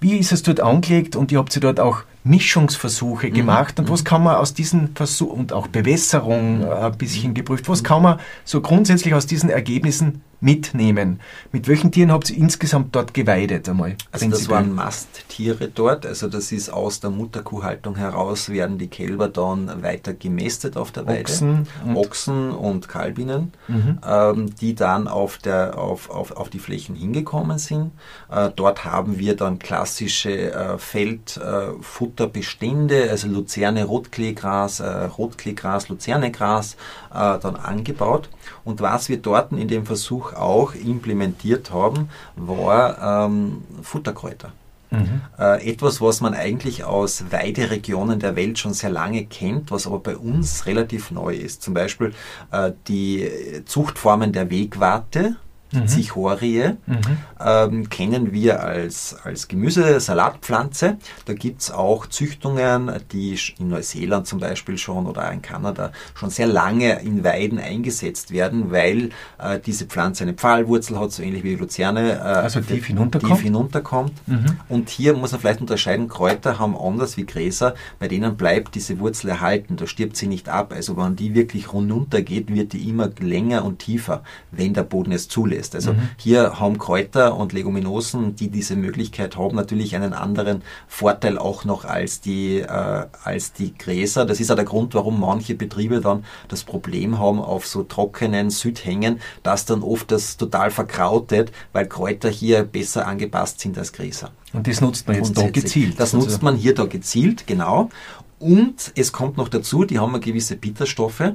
Wie 0.00 0.16
ist 0.16 0.32
es 0.32 0.42
dort 0.42 0.60
angelegt 0.60 1.16
und 1.16 1.32
ihr 1.32 1.38
habt 1.38 1.52
sie 1.52 1.60
dort 1.60 1.80
auch 1.80 2.02
Mischungsversuche 2.24 3.28
mhm. 3.28 3.34
gemacht 3.34 3.78
und 3.78 3.88
was 3.88 4.02
mhm. 4.02 4.04
kann 4.04 4.22
man 4.24 4.36
aus 4.36 4.54
diesen 4.54 4.94
Versuchen 4.94 5.38
und 5.38 5.52
auch 5.52 5.68
Bewässerung 5.68 6.62
äh, 6.62 6.66
ein 6.66 6.98
bisschen 6.98 7.34
geprüft, 7.34 7.68
was 7.68 7.84
kann 7.84 8.02
man 8.02 8.20
so 8.44 8.60
grundsätzlich 8.60 9.14
aus 9.14 9.26
diesen 9.26 9.50
Ergebnissen 9.50 10.22
mitnehmen. 10.40 11.20
Mit 11.52 11.68
welchen 11.68 11.90
Tieren 11.90 12.12
habt 12.12 12.30
ihr 12.30 12.36
insgesamt 12.36 12.94
dort 12.94 13.14
geweidet 13.14 13.68
einmal? 13.68 13.96
Also 14.12 14.30
das 14.30 14.48
waren 14.48 14.72
Masttiere 14.74 15.68
dort, 15.68 16.06
also 16.06 16.28
das 16.28 16.52
ist 16.52 16.70
aus 16.70 17.00
der 17.00 17.10
Mutterkuhhaltung 17.10 17.96
heraus 17.96 18.48
werden 18.48 18.78
die 18.78 18.86
Kälber 18.88 19.28
dann 19.28 19.82
weiter 19.82 20.14
gemästet 20.14 20.76
auf 20.76 20.92
der 20.92 21.06
Weide. 21.06 21.20
Ochsen 21.20 21.66
und, 21.84 21.96
Ochsen 21.96 22.50
und 22.50 22.88
Kalbinnen, 22.88 23.52
mhm. 23.66 23.98
ähm, 24.06 24.54
die 24.56 24.74
dann 24.74 25.08
auf, 25.08 25.38
der, 25.38 25.78
auf, 25.78 26.10
auf, 26.10 26.32
auf 26.32 26.50
die 26.50 26.58
Flächen 26.58 26.94
hingekommen 26.94 27.56
sind. 27.58 27.92
Äh, 28.30 28.50
dort 28.54 28.84
haben 28.84 29.18
wir 29.18 29.34
dann 29.36 29.58
klassische 29.58 30.52
äh, 30.52 30.76
Feldfutterbestände, 30.78 33.06
äh, 33.06 33.10
also 33.10 33.28
Luzerne 33.28 33.84
Rotkleegras, 33.84 34.80
äh, 34.80 35.04
Rotkleegras, 35.04 35.88
Luzernegras 35.88 36.76
äh, 37.12 37.38
dann 37.38 37.56
angebaut. 37.56 38.28
Und 38.64 38.80
was 38.80 39.08
wir 39.08 39.18
dort 39.18 39.52
in 39.52 39.68
dem 39.68 39.86
Versuch 39.86 40.34
auch 40.34 40.74
implementiert 40.74 41.70
haben, 41.70 42.08
war 42.36 43.26
ähm, 43.26 43.62
Futterkräuter. 43.82 44.52
Mhm. 44.90 45.20
Äh, 45.38 45.70
etwas, 45.70 46.00
was 46.00 46.20
man 46.20 46.34
eigentlich 46.34 46.84
aus 46.84 47.24
Weideregionen 47.30 48.20
der 48.20 48.36
Welt 48.36 48.58
schon 48.58 48.72
sehr 48.72 48.90
lange 48.90 49.26
kennt, 49.26 49.70
was 49.70 49.86
aber 49.86 49.98
bei 49.98 50.16
uns 50.16 50.66
relativ 50.66 51.10
neu 51.10 51.34
ist. 51.34 51.62
Zum 51.62 51.74
Beispiel 51.74 52.14
äh, 52.52 52.72
die 52.88 53.30
Zuchtformen 53.66 54.32
der 54.32 54.50
Wegwarte, 54.50 55.36
die 55.72 55.80
mhm. 55.80 55.88
Zichorie 55.88 56.70
mhm. 56.86 56.98
ähm, 57.40 57.90
kennen 57.90 58.32
wir 58.32 58.62
als, 58.62 59.16
als 59.22 59.48
Gemüsesalatpflanze. 59.48 60.96
Da 61.26 61.34
gibt 61.34 61.60
es 61.62 61.70
auch 61.70 62.06
Züchtungen, 62.06 62.90
die 63.12 63.38
in 63.58 63.68
Neuseeland 63.68 64.26
zum 64.26 64.40
Beispiel 64.40 64.78
schon 64.78 65.06
oder 65.06 65.30
in 65.30 65.42
Kanada 65.42 65.92
schon 66.14 66.30
sehr 66.30 66.46
lange 66.46 67.00
in 67.02 67.22
Weiden 67.22 67.58
eingesetzt 67.58 68.30
werden, 68.30 68.70
weil 68.70 69.10
äh, 69.38 69.60
diese 69.64 69.84
Pflanze 69.84 70.24
eine 70.24 70.32
Pfahlwurzel 70.32 70.98
hat, 70.98 71.12
so 71.12 71.22
ähnlich 71.22 71.44
wie 71.44 71.54
Luzerne. 71.54 72.12
Äh, 72.12 72.22
also 72.22 72.60
tief 72.60 72.86
hinunterkommt. 72.86 73.34
Tief 73.34 73.42
hinunterkommt. 73.42 74.12
Mhm. 74.26 74.46
Und 74.68 74.88
hier 74.88 75.14
muss 75.14 75.32
man 75.32 75.40
vielleicht 75.40 75.60
unterscheiden, 75.60 76.08
Kräuter 76.08 76.58
haben 76.58 76.76
anders 76.76 77.16
wie 77.18 77.26
Gräser, 77.26 77.74
bei 77.98 78.08
denen 78.08 78.36
bleibt 78.36 78.74
diese 78.74 78.98
Wurzel 79.00 79.28
erhalten, 79.28 79.76
da 79.76 79.86
stirbt 79.86 80.16
sie 80.16 80.28
nicht 80.28 80.48
ab. 80.48 80.72
Also 80.74 80.96
wenn 80.96 81.14
die 81.14 81.34
wirklich 81.34 81.72
runter 81.72 82.22
geht, 82.22 82.54
wird 82.54 82.72
die 82.72 82.88
immer 82.88 83.10
länger 83.20 83.64
und 83.64 83.80
tiefer, 83.80 84.22
wenn 84.50 84.72
der 84.72 84.82
Boden 84.82 85.12
es 85.12 85.28
zulässt 85.28 85.57
lässt. 85.58 85.74
Also 85.74 85.92
mhm. 85.92 86.08
hier 86.16 86.58
haben 86.60 86.78
Kräuter 86.78 87.36
und 87.36 87.52
Leguminosen, 87.52 88.36
die 88.36 88.48
diese 88.48 88.76
Möglichkeit 88.76 89.36
haben, 89.36 89.56
natürlich 89.56 89.94
einen 89.94 90.12
anderen 90.12 90.62
Vorteil 90.86 91.36
auch 91.38 91.64
noch 91.64 91.84
als 91.84 92.20
die, 92.20 92.60
äh, 92.60 93.06
als 93.24 93.52
die 93.52 93.76
Gräser. 93.76 94.24
Das 94.24 94.40
ist 94.40 94.50
auch 94.50 94.56
der 94.56 94.64
Grund, 94.64 94.94
warum 94.94 95.20
manche 95.20 95.54
Betriebe 95.54 96.00
dann 96.00 96.24
das 96.48 96.64
Problem 96.64 97.18
haben 97.18 97.40
auf 97.40 97.66
so 97.66 97.82
trockenen 97.82 98.50
Südhängen, 98.50 99.20
dass 99.42 99.66
dann 99.66 99.82
oft 99.82 100.10
das 100.10 100.36
total 100.36 100.70
verkrautet, 100.70 101.52
weil 101.72 101.86
Kräuter 101.86 102.30
hier 102.30 102.62
besser 102.62 103.06
angepasst 103.06 103.60
sind 103.60 103.76
als 103.76 103.92
Gräser. 103.92 104.30
Und 104.52 104.66
das 104.66 104.80
nutzt 104.80 105.06
man 105.06 105.16
jetzt 105.16 105.36
da 105.36 105.50
gezielt. 105.50 106.00
Das 106.00 106.12
nutzt 106.12 106.42
man 106.42 106.56
hier 106.56 106.74
da 106.74 106.86
gezielt, 106.86 107.46
genau. 107.46 107.90
Und 108.38 108.92
es 108.94 109.10
kommt 109.12 109.36
noch 109.36 109.48
dazu, 109.48 109.84
die 109.84 109.98
haben 109.98 110.18
gewisse 110.20 110.56
Bitterstoffe 110.56 111.32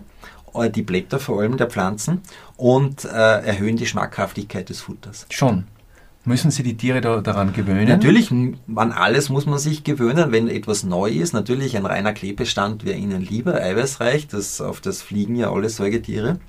die 0.73 0.81
Blätter 0.81 1.19
vor 1.19 1.41
allem 1.41 1.57
der 1.57 1.67
Pflanzen 1.67 2.21
und 2.57 3.05
äh, 3.05 3.09
erhöhen 3.09 3.77
die 3.77 3.85
Schmackhaftigkeit 3.85 4.69
des 4.69 4.81
Futters. 4.81 5.25
Schon. 5.29 5.65
Müssen 6.25 6.51
Sie 6.51 6.63
die 6.63 6.77
Tiere 6.77 7.01
da, 7.01 7.19
daran 7.19 7.51
gewöhnen? 7.51 7.87
Natürlich, 7.87 8.31
an 8.31 8.91
alles 8.93 9.27
muss 9.27 9.45
man 9.45 9.59
sich 9.59 9.83
gewöhnen, 9.83 10.31
wenn 10.31 10.47
etwas 10.47 10.83
neu 10.83 11.09
ist. 11.09 11.33
Natürlich, 11.33 11.75
ein 11.75 11.85
reiner 11.85 12.13
Klebestand 12.13 12.85
wäre 12.85 12.97
Ihnen 12.97 13.21
lieber, 13.21 13.55
eiweißreich, 13.55 14.27
das, 14.27 14.61
auf 14.61 14.79
das 14.79 15.01
fliegen 15.01 15.35
ja 15.35 15.51
alle 15.51 15.67
Säugetiere. 15.67 16.39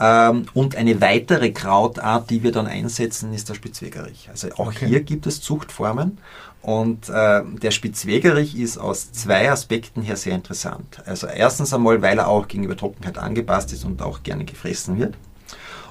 Ähm, 0.00 0.46
und 0.54 0.74
eine 0.74 1.00
weitere 1.00 1.52
Krautart, 1.52 2.28
die 2.30 2.42
wir 2.42 2.50
dann 2.50 2.66
einsetzen, 2.66 3.32
ist 3.32 3.48
der 3.48 3.54
Spitzwegerich. 3.54 4.28
Also 4.30 4.48
auch 4.54 4.68
okay. 4.68 4.86
hier 4.86 5.02
gibt 5.02 5.28
es 5.28 5.40
Zuchtformen 5.40 6.18
und 6.62 7.08
äh, 7.08 7.42
der 7.44 7.70
Spitzwegerich 7.70 8.58
ist 8.58 8.78
aus 8.78 9.12
zwei 9.12 9.50
Aspekten 9.50 10.02
her 10.02 10.16
sehr 10.16 10.34
interessant. 10.34 11.02
Also 11.06 11.28
erstens 11.28 11.72
einmal, 11.72 12.02
weil 12.02 12.18
er 12.18 12.26
auch 12.26 12.48
gegenüber 12.48 12.76
Trockenheit 12.76 13.18
angepasst 13.18 13.72
ist 13.72 13.84
und 13.84 14.02
auch 14.02 14.24
gerne 14.24 14.44
gefressen 14.44 14.98
wird. 14.98 15.14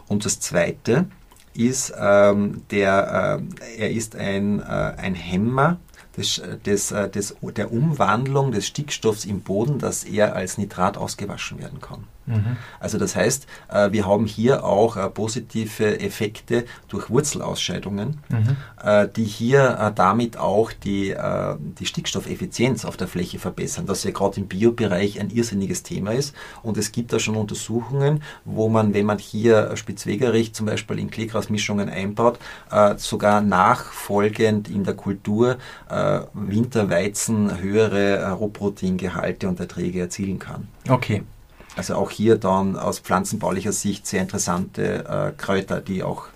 Und 0.07 0.25
das 0.25 0.41
zweite 0.41 1.05
ist, 1.55 1.93
ähm, 1.97 2.63
der, 2.71 3.41
äh, 3.77 3.81
er 3.81 3.91
ist 3.91 4.15
ein, 4.15 4.59
äh, 4.59 4.63
ein 4.63 5.15
Hämmer 5.15 5.77
des, 6.17 6.41
des, 6.65 6.89
des, 6.89 7.35
der 7.55 7.71
Umwandlung 7.71 8.51
des 8.51 8.67
Stickstoffs 8.67 9.25
im 9.25 9.41
Boden, 9.41 9.79
dass 9.79 10.03
er 10.03 10.35
als 10.35 10.57
Nitrat 10.57 10.97
ausgewaschen 10.97 11.59
werden 11.59 11.81
kann. 11.81 12.03
Mhm. 12.25 12.57
Also 12.79 12.97
das 12.97 13.15
heißt, 13.15 13.47
äh, 13.69 13.91
wir 13.91 14.05
haben 14.05 14.25
hier 14.25 14.63
auch 14.63 14.97
äh, 14.97 15.09
positive 15.09 15.99
Effekte 15.99 16.65
durch 16.87 17.09
Wurzelausscheidungen, 17.09 18.19
mhm. 18.29 18.57
Äh, 18.83 19.07
die 19.07 19.23
hier 19.23 19.93
damit 19.95 20.37
auch 20.37 20.71
die, 20.71 21.15
die 21.79 21.85
Stickstoffeffizienz 21.85 22.85
auf 22.85 22.97
der 22.97 23.07
Fläche 23.07 23.39
verbessern, 23.39 23.85
das 23.85 24.03
ja 24.03 24.11
gerade 24.11 24.39
im 24.39 24.47
Biobereich 24.47 25.19
ein 25.19 25.29
irrsinniges 25.29 25.83
Thema 25.83 26.11
ist. 26.11 26.35
Und 26.61 26.77
es 26.77 26.91
gibt 26.91 27.13
da 27.13 27.19
schon 27.19 27.35
Untersuchungen, 27.35 28.21
wo 28.45 28.69
man, 28.69 28.93
wenn 28.93 29.05
man 29.05 29.17
hier 29.17 29.75
Spitzwegerich 29.75 30.53
zum 30.53 30.65
Beispiel 30.65 30.99
in 30.99 31.09
Kleegrasmischungen 31.09 31.89
einbaut, 31.89 32.39
sogar 32.97 33.41
nachfolgend 33.41 34.69
in 34.69 34.83
der 34.83 34.95
Kultur 34.95 35.57
Winterweizen 36.33 37.59
höhere 37.59 38.31
Rohproteingehalte 38.31 39.47
und 39.47 39.59
Erträge 39.59 40.01
erzielen 40.01 40.39
kann. 40.39 40.67
Okay. 40.89 41.23
Also 41.75 41.95
auch 41.95 42.11
hier 42.11 42.37
dann 42.37 42.77
aus 42.77 42.99
pflanzenbaulicher 42.99 43.71
Sicht 43.71 44.05
sehr 44.05 44.21
interessante 44.21 45.05
äh, 45.05 45.31
Kräuter, 45.35 45.81
die 45.81 46.03
auch 46.03 46.27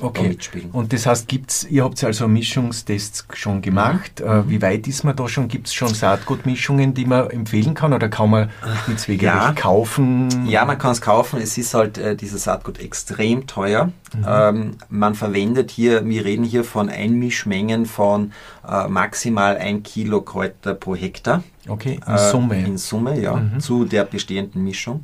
okay. 0.00 0.28
mitspielen. 0.28 0.70
Und 0.70 0.92
das 0.92 1.06
heißt, 1.06 1.28
gibt's, 1.28 1.64
ihr 1.64 1.84
habt 1.84 2.02
also 2.04 2.28
Mischungstests 2.28 3.26
schon 3.34 3.62
gemacht. 3.62 4.20
Mhm. 4.20 4.26
Äh, 4.26 4.48
wie 4.50 4.62
weit 4.62 4.86
ist 4.86 5.04
man 5.04 5.16
da 5.16 5.28
schon? 5.28 5.48
Gibt 5.48 5.68
es 5.68 5.74
schon 5.74 5.94
Saatgutmischungen, 5.94 6.94
die 6.94 7.06
man 7.06 7.30
empfehlen 7.30 7.74
kann 7.74 7.92
oder 7.92 8.08
kann 8.08 8.30
man 8.30 8.50
mit 8.86 9.00
Zwegerich 9.00 9.22
ja. 9.22 9.52
kaufen? 9.52 10.46
Ja, 10.46 10.64
man 10.64 10.78
kann 10.78 10.92
es 10.92 11.00
kaufen. 11.00 11.40
Es 11.40 11.56
ist 11.58 11.74
halt 11.74 11.98
äh, 11.98 12.16
dieses 12.16 12.44
Saatgut 12.44 12.80
extrem 12.80 13.46
teuer. 13.46 13.86
Mhm. 14.16 14.26
Ähm, 14.26 14.70
man 14.88 15.14
verwendet 15.14 15.70
hier, 15.70 16.04
wir 16.06 16.24
reden 16.24 16.44
hier 16.44 16.64
von 16.64 16.88
Einmischmengen 16.88 17.86
von 17.86 18.32
äh, 18.68 18.88
maximal 18.88 19.56
ein 19.56 19.82
Kilo 19.82 20.22
Kräuter 20.22 20.74
pro 20.74 20.94
Hektar. 20.94 21.42
Okay, 21.68 21.98
in 22.06 22.18
Summe. 22.18 22.64
in 22.64 22.78
Summe, 22.78 23.20
ja, 23.20 23.34
mhm. 23.36 23.58
zu 23.58 23.84
der 23.84 24.04
bestehenden 24.04 24.62
Mischung. 24.62 25.02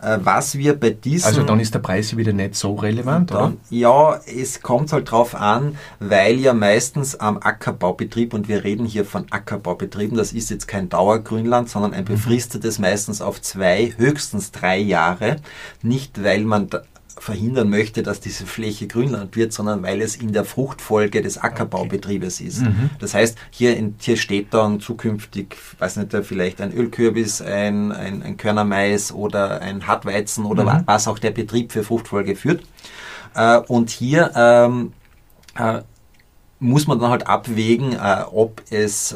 Äh, 0.00 0.18
was 0.22 0.56
wir 0.56 0.78
bei 0.78 0.90
diesem... 0.90 1.26
Also 1.26 1.42
dann 1.42 1.60
ist 1.60 1.74
der 1.74 1.80
Preis 1.80 2.16
wieder 2.16 2.32
nicht 2.32 2.54
so 2.54 2.74
relevant, 2.74 3.30
dann, 3.30 3.52
oder? 3.52 3.56
Ja, 3.70 4.20
es 4.26 4.62
kommt 4.62 4.92
halt 4.92 5.10
drauf 5.10 5.34
an, 5.34 5.76
weil 6.00 6.38
ja 6.38 6.54
meistens 6.54 7.14
am 7.16 7.38
Ackerbaubetrieb, 7.38 8.34
und 8.34 8.48
wir 8.48 8.64
reden 8.64 8.86
hier 8.86 9.04
von 9.04 9.26
Ackerbaubetrieben, 9.30 10.16
das 10.16 10.32
ist 10.32 10.50
jetzt 10.50 10.68
kein 10.68 10.88
Dauergrünland, 10.88 11.68
sondern 11.68 11.94
ein 11.94 12.04
mhm. 12.04 12.08
befristetes, 12.08 12.78
meistens 12.78 13.20
auf 13.20 13.40
zwei, 13.40 13.92
höchstens 13.96 14.52
drei 14.52 14.78
Jahre. 14.78 15.36
Nicht, 15.82 16.22
weil 16.22 16.44
man 16.44 16.68
verhindern 17.18 17.70
möchte, 17.70 18.02
dass 18.02 18.20
diese 18.20 18.46
Fläche 18.46 18.86
Grünland 18.86 19.36
wird, 19.36 19.52
sondern 19.52 19.82
weil 19.82 20.02
es 20.02 20.16
in 20.16 20.32
der 20.32 20.44
Fruchtfolge 20.44 21.22
des 21.22 21.38
Ackerbaubetriebes 21.38 22.40
ist. 22.40 22.62
Mhm. 22.62 22.90
Das 22.98 23.14
heißt, 23.14 23.38
hier, 23.50 23.76
in, 23.76 23.94
hier 23.98 24.16
steht 24.16 24.52
dann 24.52 24.80
zukünftig, 24.80 25.56
weiß 25.78 25.96
nicht, 25.96 26.14
vielleicht 26.22 26.60
ein 26.60 26.72
Ölkürbis, 26.72 27.40
ein, 27.40 27.90
ein, 27.92 28.22
ein 28.22 28.36
Körnermais 28.36 29.12
oder 29.12 29.60
ein 29.62 29.86
Hartweizen 29.86 30.44
oder 30.44 30.64
mhm. 30.64 30.82
was 30.86 31.08
auch 31.08 31.18
der 31.18 31.30
Betrieb 31.30 31.72
für 31.72 31.82
Fruchtfolge 31.82 32.36
führt. 32.36 32.62
Äh, 33.34 33.58
und 33.58 33.90
hier 33.90 34.32
ähm, 34.34 34.92
äh, 35.56 35.80
muss 36.58 36.86
man 36.86 37.00
dann 37.00 37.10
halt 37.10 37.26
abwägen, 37.26 37.92
äh, 37.92 38.24
ob 38.30 38.62
es 38.70 39.14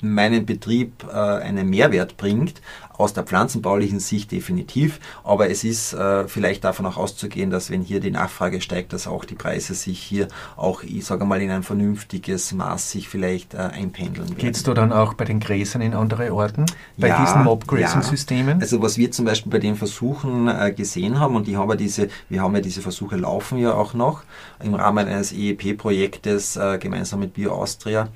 meinen 0.00 0.46
Betrieb 0.46 1.04
äh, 1.08 1.16
einen 1.16 1.68
Mehrwert 1.70 2.16
bringt, 2.16 2.60
aus 2.96 3.12
der 3.12 3.24
pflanzenbaulichen 3.24 3.98
Sicht 3.98 4.30
definitiv, 4.30 5.00
aber 5.24 5.50
es 5.50 5.64
ist 5.64 5.94
äh, 5.94 6.28
vielleicht 6.28 6.62
davon 6.62 6.86
auch 6.86 6.96
auszugehen, 6.96 7.50
dass 7.50 7.70
wenn 7.70 7.82
hier 7.82 7.98
die 7.98 8.12
Nachfrage 8.12 8.60
steigt, 8.60 8.92
dass 8.92 9.08
auch 9.08 9.24
die 9.24 9.34
Preise 9.34 9.74
sich 9.74 9.98
hier 9.98 10.28
auch, 10.56 10.82
ich 10.84 11.04
sage 11.04 11.24
mal, 11.24 11.42
in 11.42 11.50
ein 11.50 11.64
vernünftiges 11.64 12.52
Maß 12.52 12.92
sich 12.92 13.08
vielleicht 13.08 13.54
äh, 13.54 13.58
einpendeln 13.58 14.28
werden. 14.28 14.38
Geht's 14.38 14.62
du 14.62 14.74
dann 14.74 14.92
auch 14.92 15.14
bei 15.14 15.24
den 15.24 15.40
Gräsern 15.40 15.82
in 15.82 15.94
andere 15.94 16.32
Orten, 16.32 16.66
bei 16.96 17.08
ja, 17.08 17.20
diesen 17.20 17.42
Mob-Grazing-Systemen? 17.42 18.58
Ja. 18.58 18.62
Also 18.62 18.80
was 18.80 18.96
wir 18.96 19.10
zum 19.10 19.24
Beispiel 19.24 19.50
bei 19.50 19.58
den 19.58 19.74
Versuchen 19.74 20.46
äh, 20.46 20.72
gesehen 20.72 21.18
haben, 21.18 21.34
und 21.34 21.48
die 21.48 21.56
haben 21.56 21.70
ja 21.70 21.76
diese, 21.76 22.08
wir 22.28 22.42
haben 22.42 22.54
ja 22.54 22.60
diese 22.60 22.80
Versuche 22.80 23.16
laufen 23.16 23.58
ja 23.58 23.74
auch 23.74 23.94
noch 23.94 24.22
im 24.62 24.74
Rahmen 24.74 25.08
eines 25.08 25.32
EEP-Projektes 25.32 26.56
äh, 26.56 26.78
gemeinsam 26.78 27.20
mit 27.20 27.34
Bio 27.34 27.52
Austria, 27.52 28.08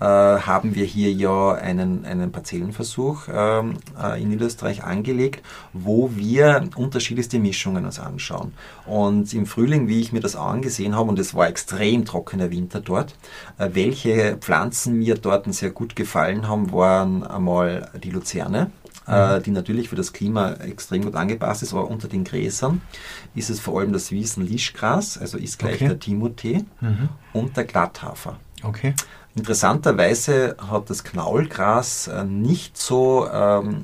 äh, 0.00 0.04
haben 0.04 0.74
wir 0.74 0.84
hier 0.84 1.12
ja 1.12 1.52
einen, 1.52 2.04
einen 2.04 2.32
Parzellenversuch 2.32 3.28
ähm, 3.32 3.74
äh, 4.00 4.20
in 4.22 4.28
Niederösterreich 4.28 4.84
angelegt, 4.84 5.44
wo 5.72 6.10
wir 6.14 6.68
unterschiedlichste 6.76 7.38
Mischungen 7.38 7.84
uns 7.84 7.98
anschauen. 7.98 8.52
Und 8.86 9.32
im 9.34 9.46
Frühling, 9.46 9.88
wie 9.88 10.00
ich 10.00 10.12
mir 10.12 10.20
das 10.20 10.36
angesehen 10.36 10.94
habe, 10.96 11.08
und 11.08 11.18
es 11.18 11.34
war 11.34 11.48
extrem 11.48 12.04
trockener 12.04 12.50
Winter 12.50 12.80
dort, 12.80 13.16
äh, 13.58 13.70
welche 13.72 14.36
Pflanzen 14.38 14.98
mir 14.98 15.14
dort 15.14 15.52
sehr 15.54 15.70
gut 15.70 15.96
gefallen 15.96 16.48
haben, 16.48 16.72
waren 16.72 17.22
einmal 17.26 17.90
die 18.02 18.10
Luzerne, 18.10 18.70
äh, 19.06 19.38
mhm. 19.38 19.42
die 19.42 19.50
natürlich 19.50 19.88
für 19.88 19.96
das 19.96 20.12
Klima 20.12 20.52
extrem 20.54 21.04
gut 21.04 21.14
angepasst 21.14 21.62
ist, 21.62 21.72
aber 21.72 21.88
unter 21.88 22.08
den 22.08 22.24
Gräsern 22.24 22.80
ist 23.34 23.50
es 23.50 23.60
vor 23.60 23.80
allem 23.80 23.92
das 23.92 24.10
Wiesen-Lischgras, 24.10 25.18
also 25.18 25.38
ist 25.38 25.58
gleich 25.58 25.76
okay. 25.76 25.88
der 25.88 25.98
Timothy 25.98 26.64
mhm. 26.80 27.08
und 27.32 27.56
der 27.56 27.64
Glatthafer. 27.64 28.38
Okay. 28.62 28.94
Interessanterweise 29.36 30.56
hat 30.70 30.90
das 30.90 31.02
Knaulgras 31.02 32.06
äh, 32.08 32.24
nicht 32.24 32.78
so 32.78 33.28
ähm, 33.30 33.82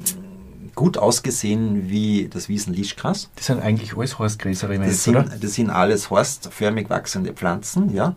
gut 0.74 0.96
ausgesehen 0.96 1.90
wie 1.90 2.28
das 2.28 2.48
Wiesenlischgras. 2.48 3.30
Das 3.34 3.46
sind 3.46 3.60
eigentlich 3.60 3.96
alles 3.96 4.18
Horstgräser, 4.18 4.68
das 4.68 5.04
sind, 5.04 5.16
oder? 5.16 5.24
Das 5.24 5.54
sind 5.54 5.70
alles 5.70 6.10
horstförmig 6.10 6.88
wachsende 6.88 7.32
Pflanzen, 7.32 7.92
ja. 7.94 8.14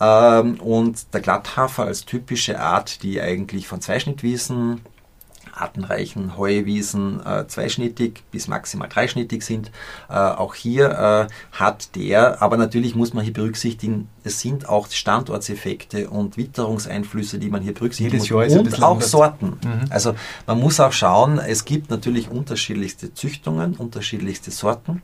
Ähm, 0.00 0.60
und 0.60 1.14
der 1.14 1.20
Glatthafer 1.20 1.84
als 1.84 2.04
typische 2.04 2.60
Art, 2.60 3.02
die 3.02 3.20
eigentlich 3.20 3.68
von 3.68 3.80
Zweischnittwiesen 3.80 4.80
artenreichen 5.56 6.36
Heuwiesen 6.36 7.24
äh, 7.24 7.46
zweischnittig 7.46 8.22
bis 8.30 8.46
maximal 8.48 8.88
dreischnittig 8.88 9.42
sind. 9.42 9.70
Äh, 10.08 10.14
auch 10.14 10.54
hier 10.54 10.90
äh, 10.90 11.32
hat 11.52 11.94
der, 11.96 12.42
aber 12.42 12.56
natürlich 12.56 12.94
muss 12.94 13.14
man 13.14 13.24
hier 13.24 13.32
berücksichtigen, 13.32 14.08
es 14.22 14.40
sind 14.40 14.68
auch 14.68 14.90
Standortseffekte 14.90 16.10
und 16.10 16.36
Witterungseinflüsse, 16.36 17.38
die 17.38 17.48
man 17.48 17.62
hier 17.62 17.74
berücksichtigen 17.74 18.22
Jedes 18.22 18.30
muss. 18.30 18.52
Jahr 18.52 18.60
und 18.60 18.82
auch 18.82 19.00
Sorten. 19.00 19.58
Mhm. 19.64 19.86
Also 19.90 20.14
man 20.46 20.60
muss 20.60 20.80
auch 20.80 20.92
schauen, 20.92 21.38
es 21.38 21.64
gibt 21.64 21.90
natürlich 21.90 22.30
unterschiedlichste 22.30 23.14
Züchtungen, 23.14 23.74
unterschiedlichste 23.74 24.50
Sorten. 24.50 25.02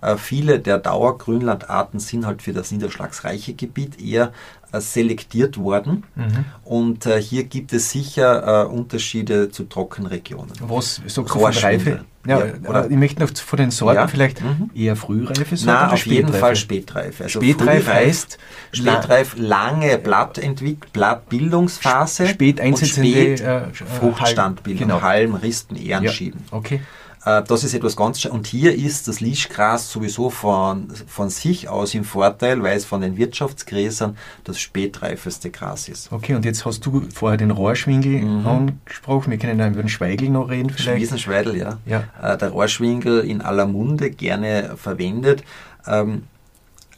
Äh, 0.00 0.16
viele 0.16 0.58
der 0.60 0.78
Dauergrünlandarten 0.78 2.00
sind 2.00 2.26
halt 2.26 2.42
für 2.42 2.52
das 2.52 2.70
niederschlagsreiche 2.72 3.54
Gebiet 3.54 4.00
eher 4.00 4.32
selektiert 4.80 5.58
worden. 5.58 6.04
Mhm. 6.14 6.44
Und 6.64 7.06
äh, 7.06 7.20
hier 7.20 7.44
gibt 7.44 7.72
es 7.72 7.90
sicher 7.90 8.64
äh, 8.64 8.66
Unterschiede 8.66 9.50
zu 9.50 9.64
Trockenregionen. 9.64 10.52
Was 10.60 10.96
sagst 11.06 11.16
du 11.16 11.24
von 11.24 11.52
Reife? 11.52 12.04
Ja, 12.26 12.38
ja, 12.38 12.54
oder 12.66 12.90
ich 12.90 12.96
möchte 12.96 13.20
noch 13.20 13.30
von 13.36 13.56
den 13.58 13.70
Sorten 13.70 13.96
ja. 13.96 14.06
vielleicht 14.06 14.42
mhm. 14.42 14.70
eher 14.74 14.96
frühreife 14.96 15.56
Sorten 15.56 15.80
Nein, 15.80 15.90
auf 15.90 16.06
jeden 16.06 16.32
Fall 16.32 16.56
Spätreife. 16.56 17.24
Also 17.24 17.40
Spätreif 17.40 17.86
heißt 17.86 18.38
Spätreif 18.72 19.34
lange 19.36 19.98
Blattentwick 19.98 20.90
Blattbildungsphase 20.94 22.28
spät 22.28 22.60
einsetzende 22.60 23.10
spät 23.10 23.40
äh, 23.42 23.62
Fruchtstandbildung, 24.00 24.88
genau. 24.88 25.02
Halm, 25.02 25.34
Rispen, 25.34 25.76
Ehrenschieben. 25.76 26.40
Ja. 26.50 26.56
Okay. 26.56 26.80
Äh, 27.24 27.42
das 27.42 27.64
ist 27.64 27.74
etwas 27.74 27.96
ganz 27.96 28.24
Und 28.24 28.46
hier 28.46 28.74
ist 28.74 29.08
das 29.08 29.20
Lischgras 29.20 29.90
sowieso 29.90 30.30
von, 30.30 30.88
von 31.06 31.30
sich 31.30 31.68
aus 31.68 31.94
im 31.94 32.04
Vorteil, 32.04 32.62
weil 32.62 32.76
es 32.76 32.84
von 32.84 33.00
den 33.00 33.16
Wirtschaftsgräsern 33.16 34.16
das 34.44 34.60
spätreifeste 34.60 35.50
Gras 35.50 35.88
ist. 35.88 36.12
Okay, 36.12 36.34
und 36.34 36.44
jetzt 36.44 36.64
hast 36.64 36.84
du 36.86 37.02
vorher 37.12 37.36
den 37.36 37.50
Rohrschwingel 37.50 38.22
mhm. 38.22 38.46
angesprochen. 38.46 39.30
Wir 39.30 39.38
können 39.38 39.58
da 39.58 39.68
über 39.68 39.82
den 39.82 39.88
Schweigel 39.88 40.28
noch 40.30 40.50
reden 40.50 40.70
vielleicht. 40.70 41.00
Wiesenschweidel, 41.00 41.56
ja. 41.56 41.78
ja. 41.86 42.04
Äh, 42.22 42.38
der 42.38 42.50
Rohrschwingel 42.50 43.20
in 43.20 43.40
aller 43.40 43.66
Munde 43.66 44.10
gerne 44.10 44.74
verwendet. 44.76 45.44
Ähm, 45.86 46.24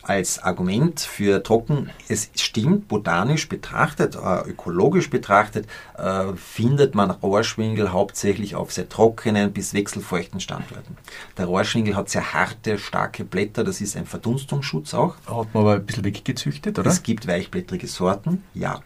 als 0.07 0.38
Argument 0.38 1.01
für 1.01 1.42
trocken. 1.42 1.90
Es 2.09 2.31
stimmt, 2.37 2.87
botanisch 2.87 3.49
betrachtet, 3.49 4.14
äh, 4.14 4.49
ökologisch 4.49 5.11
betrachtet, 5.11 5.66
äh, 5.99 6.33
findet 6.37 6.95
man 6.95 7.11
Rohrschwingel 7.11 7.90
hauptsächlich 7.92 8.55
auf 8.55 8.73
sehr 8.73 8.88
trockenen 8.88 9.53
bis 9.53 9.75
wechselfeuchten 9.75 10.40
Standorten. 10.40 10.97
Der 11.37 11.47
Rohrschwingel 11.47 11.97
hat 11.97 12.09
sehr 12.09 12.33
harte, 12.33 12.79
starke 12.79 13.25
Blätter, 13.25 13.64
das 13.64 13.81
ist 13.81 13.97
ein 13.97 14.07
Verdunstungsschutz 14.07 14.95
auch. 14.95 15.16
Hat 15.27 15.53
man 15.53 15.62
aber 15.62 15.75
ein 15.75 15.87
bisschen 15.87 16.05
weggezüchtet, 16.05 16.79
oder? 16.79 16.88
Es 16.88 17.03
gibt 17.03 17.27
weichblättrige 17.27 17.88
Sorten, 17.88 18.45
ja. 18.55 18.83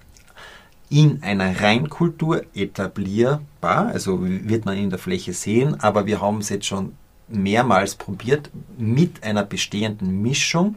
In 0.88 1.22
einer 1.22 1.60
Reinkultur 1.60 2.44
etablierbar, 2.54 3.88
also 3.88 4.18
wird 4.22 4.64
man 4.64 4.76
in 4.76 4.90
der 4.90 4.98
Fläche 4.98 5.34
sehen, 5.34 5.80
aber 5.80 6.06
wir 6.06 6.20
haben 6.20 6.38
es 6.38 6.48
jetzt 6.48 6.66
schon 6.66 6.94
mehrmals 7.28 7.94
probiert 7.94 8.50
mit 8.76 9.22
einer 9.22 9.44
bestehenden 9.44 10.20
Mischung 10.20 10.76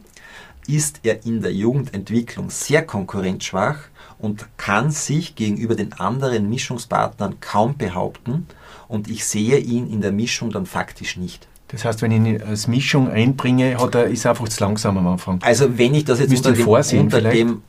ist 0.68 1.00
er 1.02 1.24
in 1.24 1.42
der 1.42 1.52
Jugendentwicklung 1.52 2.50
sehr 2.50 2.84
konkurrenzschwach 2.84 3.78
und 4.18 4.46
kann 4.56 4.90
sich 4.90 5.34
gegenüber 5.34 5.74
den 5.74 5.92
anderen 5.94 6.48
Mischungspartnern 6.48 7.40
kaum 7.40 7.76
behaupten 7.76 8.46
und 8.88 9.08
ich 9.08 9.24
sehe 9.24 9.58
ihn 9.58 9.90
in 9.90 10.00
der 10.00 10.12
Mischung 10.12 10.50
dann 10.50 10.66
faktisch 10.66 11.16
nicht. 11.16 11.48
Das 11.68 11.84
heißt, 11.84 12.02
wenn 12.02 12.12
ich 12.12 12.18
ihn 12.18 12.42
als 12.42 12.68
Mischung 12.68 13.10
einbringe, 13.10 13.78
hat 13.78 13.94
er, 13.94 14.04
ist 14.04 14.24
er 14.24 14.32
einfach 14.32 14.48
zu 14.48 14.62
langsam 14.62 14.98
am 14.98 15.06
Anfang. 15.08 15.40
Also 15.42 15.76
wenn 15.76 15.94
ich 15.94 16.04
das 16.04 16.20
jetzt 16.20 16.32
unter, 16.32 16.52
dem, 16.52 17.00
unter 17.00 17.20
dem, 17.20 17.62